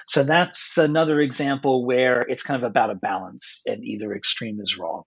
So 0.08 0.22
that's 0.24 0.78
another 0.78 1.20
example 1.20 1.86
where 1.86 2.22
it's 2.22 2.42
kind 2.42 2.62
of 2.62 2.68
about 2.68 2.90
a 2.90 2.94
balance 2.94 3.62
and 3.66 3.84
either 3.84 4.14
extreme 4.14 4.58
is 4.60 4.76
wrong. 4.78 5.02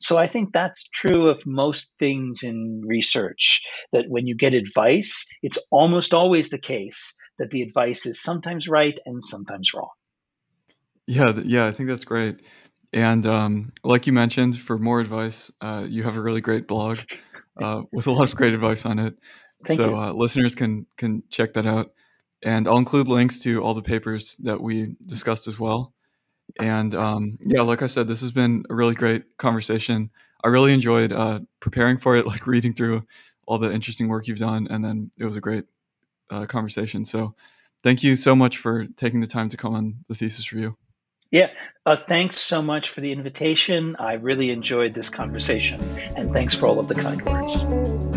So 0.00 0.18
I 0.18 0.28
think 0.28 0.52
that's 0.52 0.88
true 0.88 1.28
of 1.28 1.46
most 1.46 1.92
things 1.98 2.42
in 2.42 2.82
research 2.84 3.62
that 3.92 4.04
when 4.08 4.26
you 4.26 4.36
get 4.36 4.52
advice, 4.52 5.24
it's 5.42 5.58
almost 5.70 6.12
always 6.12 6.50
the 6.50 6.58
case 6.58 7.14
that 7.38 7.50
the 7.50 7.62
advice 7.62 8.06
is 8.06 8.22
sometimes 8.22 8.68
right 8.68 8.98
and 9.06 9.24
sometimes 9.24 9.72
wrong. 9.74 9.90
Yeah, 11.06 11.32
yeah, 11.44 11.66
I 11.66 11.72
think 11.72 11.88
that's 11.88 12.04
great. 12.04 12.42
And 12.94 13.26
um, 13.26 13.72
like 13.82 14.06
you 14.06 14.12
mentioned, 14.12 14.56
for 14.56 14.78
more 14.78 15.00
advice, 15.00 15.50
uh, 15.60 15.84
you 15.86 16.04
have 16.04 16.16
a 16.16 16.20
really 16.20 16.40
great 16.40 16.68
blog 16.68 17.00
uh, 17.60 17.82
with 17.90 18.06
a 18.06 18.12
lot 18.12 18.28
of 18.28 18.36
great 18.36 18.54
advice 18.54 18.86
on 18.86 19.00
it. 19.00 19.16
Thank 19.66 19.78
so 19.78 19.96
uh, 19.96 20.12
listeners 20.12 20.54
can 20.54 20.86
can 20.96 21.24
check 21.28 21.54
that 21.54 21.66
out, 21.66 21.92
and 22.42 22.68
I'll 22.68 22.78
include 22.78 23.08
links 23.08 23.40
to 23.40 23.60
all 23.62 23.74
the 23.74 23.82
papers 23.82 24.36
that 24.44 24.60
we 24.60 24.94
discussed 25.04 25.48
as 25.48 25.58
well. 25.58 25.92
And 26.60 26.94
um, 26.94 27.36
yeah, 27.40 27.62
like 27.62 27.82
I 27.82 27.88
said, 27.88 28.06
this 28.06 28.20
has 28.20 28.30
been 28.30 28.64
a 28.70 28.74
really 28.74 28.94
great 28.94 29.24
conversation. 29.38 30.10
I 30.44 30.48
really 30.48 30.72
enjoyed 30.72 31.12
uh, 31.12 31.40
preparing 31.58 31.98
for 31.98 32.16
it, 32.16 32.26
like 32.28 32.46
reading 32.46 32.74
through 32.74 33.02
all 33.48 33.58
the 33.58 33.72
interesting 33.72 34.06
work 34.06 34.28
you've 34.28 34.38
done, 34.38 34.68
and 34.70 34.84
then 34.84 35.10
it 35.18 35.24
was 35.24 35.36
a 35.36 35.40
great 35.40 35.64
uh, 36.30 36.46
conversation. 36.46 37.04
So, 37.04 37.34
thank 37.82 38.04
you 38.04 38.14
so 38.14 38.36
much 38.36 38.56
for 38.56 38.86
taking 38.86 39.18
the 39.18 39.26
time 39.26 39.48
to 39.48 39.56
come 39.56 39.74
on 39.74 40.04
the 40.06 40.14
thesis 40.14 40.52
review. 40.52 40.76
Yeah, 41.30 41.50
uh, 41.84 41.96
thanks 42.08 42.40
so 42.40 42.62
much 42.62 42.90
for 42.90 43.00
the 43.00 43.12
invitation. 43.12 43.96
I 43.98 44.14
really 44.14 44.50
enjoyed 44.50 44.94
this 44.94 45.08
conversation, 45.08 45.80
and 46.16 46.32
thanks 46.32 46.54
for 46.54 46.66
all 46.66 46.78
of 46.78 46.88
the 46.88 46.94
kind 46.94 47.20
words. 47.22 48.13